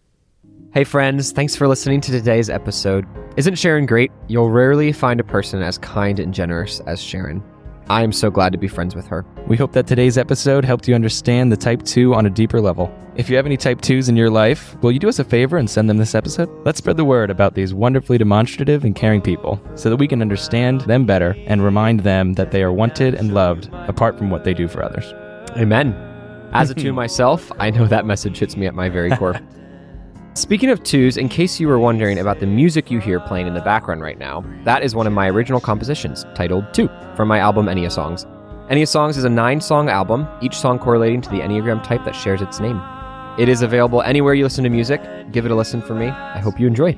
Hey, 0.70 0.84
friends, 0.84 1.32
thanks 1.32 1.54
for 1.54 1.68
listening 1.68 2.00
to 2.00 2.10
today's 2.10 2.48
episode. 2.48 3.06
Isn't 3.36 3.56
Sharon 3.56 3.84
great? 3.84 4.10
You'll 4.28 4.48
rarely 4.48 4.90
find 4.90 5.20
a 5.20 5.24
person 5.24 5.62
as 5.62 5.76
kind 5.76 6.18
and 6.18 6.32
generous 6.32 6.80
as 6.86 6.98
Sharon. 7.02 7.42
I 7.90 8.02
am 8.02 8.10
so 8.12 8.30
glad 8.30 8.52
to 8.52 8.58
be 8.58 8.68
friends 8.68 8.94
with 8.94 9.06
her. 9.08 9.26
We 9.46 9.58
hope 9.58 9.72
that 9.72 9.86
today's 9.86 10.16
episode 10.16 10.64
helped 10.64 10.88
you 10.88 10.94
understand 10.94 11.52
the 11.52 11.58
type 11.58 11.82
2 11.82 12.14
on 12.14 12.24
a 12.24 12.30
deeper 12.30 12.58
level. 12.58 12.90
If 13.16 13.28
you 13.28 13.36
have 13.36 13.44
any 13.44 13.58
type 13.58 13.82
2s 13.82 14.08
in 14.08 14.16
your 14.16 14.30
life, 14.30 14.74
will 14.80 14.92
you 14.92 14.98
do 14.98 15.10
us 15.10 15.18
a 15.18 15.24
favor 15.24 15.58
and 15.58 15.68
send 15.68 15.90
them 15.90 15.98
this 15.98 16.14
episode? 16.14 16.48
Let's 16.64 16.78
spread 16.78 16.96
the 16.96 17.04
word 17.04 17.28
about 17.28 17.54
these 17.54 17.74
wonderfully 17.74 18.16
demonstrative 18.16 18.82
and 18.84 18.96
caring 18.96 19.20
people 19.20 19.60
so 19.74 19.90
that 19.90 19.96
we 19.96 20.08
can 20.08 20.22
understand 20.22 20.82
them 20.82 21.04
better 21.04 21.36
and 21.46 21.62
remind 21.62 22.00
them 22.00 22.32
that 22.34 22.50
they 22.50 22.62
are 22.62 22.72
wanted 22.72 23.14
and 23.14 23.34
loved 23.34 23.68
apart 23.74 24.16
from 24.16 24.30
what 24.30 24.44
they 24.44 24.54
do 24.54 24.68
for 24.68 24.82
others. 24.82 25.12
Amen. 25.58 25.92
As 26.54 26.70
a 26.70 26.74
two 26.74 26.92
myself, 26.94 27.52
I 27.58 27.68
know 27.68 27.86
that 27.86 28.06
message 28.06 28.38
hits 28.38 28.56
me 28.56 28.66
at 28.66 28.74
my 28.74 28.88
very 28.88 29.10
core. 29.10 29.38
Speaking 30.34 30.70
of 30.70 30.82
twos, 30.82 31.18
in 31.18 31.28
case 31.28 31.60
you 31.60 31.68
were 31.68 31.78
wondering 31.78 32.18
about 32.18 32.40
the 32.40 32.46
music 32.46 32.90
you 32.90 32.98
hear 33.00 33.20
playing 33.20 33.46
in 33.46 33.52
the 33.52 33.60
background 33.60 34.00
right 34.00 34.18
now, 34.18 34.42
that 34.64 34.82
is 34.82 34.94
one 34.94 35.06
of 35.06 35.12
my 35.12 35.28
original 35.28 35.60
compositions, 35.60 36.24
titled 36.34 36.72
Two, 36.72 36.88
from 37.16 37.28
my 37.28 37.38
album 37.38 37.66
Enya 37.66 37.92
Songs. 37.92 38.24
Enya 38.70 38.88
Songs 38.88 39.18
is 39.18 39.24
a 39.24 39.28
nine 39.28 39.60
song 39.60 39.90
album, 39.90 40.26
each 40.40 40.56
song 40.56 40.78
correlating 40.78 41.20
to 41.20 41.28
the 41.28 41.40
Enneagram 41.40 41.84
type 41.84 42.02
that 42.06 42.16
shares 42.16 42.40
its 42.40 42.60
name. 42.60 42.80
It 43.38 43.50
is 43.50 43.60
available 43.60 44.00
anywhere 44.00 44.32
you 44.32 44.44
listen 44.44 44.64
to 44.64 44.70
music. 44.70 45.02
Give 45.32 45.44
it 45.44 45.50
a 45.50 45.54
listen 45.54 45.82
for 45.82 45.94
me. 45.94 46.06
I 46.08 46.38
hope 46.38 46.58
you 46.58 46.66
enjoy. 46.66 46.96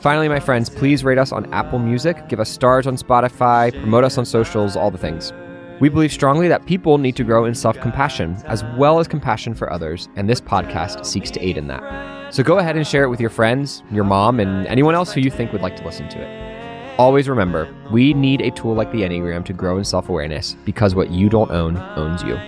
Finally, 0.00 0.28
my 0.28 0.40
friends, 0.40 0.68
please 0.68 1.04
rate 1.04 1.18
us 1.18 1.30
on 1.30 1.52
Apple 1.52 1.78
Music, 1.78 2.28
give 2.28 2.40
us 2.40 2.50
stars 2.50 2.88
on 2.88 2.96
Spotify, 2.96 3.70
promote 3.70 4.02
us 4.02 4.18
on 4.18 4.24
socials, 4.24 4.74
all 4.74 4.90
the 4.90 4.98
things. 4.98 5.32
We 5.80 5.88
believe 5.88 6.12
strongly 6.12 6.48
that 6.48 6.66
people 6.66 6.98
need 6.98 7.14
to 7.14 7.22
grow 7.22 7.44
in 7.44 7.54
self 7.54 7.78
compassion 7.80 8.36
as 8.46 8.64
well 8.76 8.98
as 8.98 9.06
compassion 9.06 9.54
for 9.54 9.72
others, 9.72 10.08
and 10.16 10.28
this 10.28 10.40
podcast 10.40 11.06
seeks 11.06 11.30
to 11.30 11.40
aid 11.40 11.56
in 11.56 11.68
that. 11.68 12.19
So 12.30 12.44
go 12.44 12.58
ahead 12.58 12.76
and 12.76 12.86
share 12.86 13.02
it 13.02 13.08
with 13.08 13.20
your 13.20 13.30
friends, 13.30 13.82
your 13.90 14.04
mom, 14.04 14.38
and 14.38 14.64
anyone 14.68 14.94
else 14.94 15.12
who 15.12 15.20
you 15.20 15.32
think 15.32 15.52
would 15.52 15.62
like 15.62 15.74
to 15.76 15.84
listen 15.84 16.08
to 16.10 16.20
it. 16.20 16.98
Always 16.98 17.28
remember, 17.28 17.74
we 17.90 18.14
need 18.14 18.40
a 18.40 18.52
tool 18.52 18.74
like 18.74 18.92
the 18.92 19.02
Enneagram 19.02 19.44
to 19.46 19.52
grow 19.52 19.78
in 19.78 19.84
self 19.84 20.08
awareness 20.08 20.54
because 20.64 20.94
what 20.94 21.10
you 21.10 21.28
don't 21.28 21.50
own 21.50 21.76
owns 21.96 22.22
you. 22.22 22.38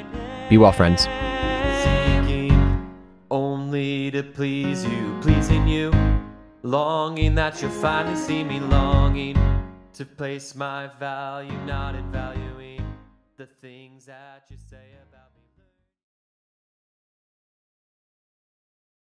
Be 0.48 0.56
well, 0.56 0.70
friends. 0.70 1.08
seeking 1.82 2.94
only 3.28 4.12
to 4.12 4.22
please 4.22 4.84
you, 4.84 5.18
pleasing 5.20 5.66
you, 5.66 5.90
longing 6.62 7.34
that 7.34 7.60
you'll 7.60 7.70
finally 7.72 8.16
see 8.16 8.44
me, 8.44 8.60
longing 8.60 9.36
to 9.94 10.04
place 10.04 10.54
my 10.54 10.90
value, 11.00 11.58
not 11.66 11.96
in 11.96 12.12
valuing 12.12 12.84
the 13.36 13.46
things 13.46 14.06
that 14.06 14.44
you 14.48 14.56
say. 14.70 15.01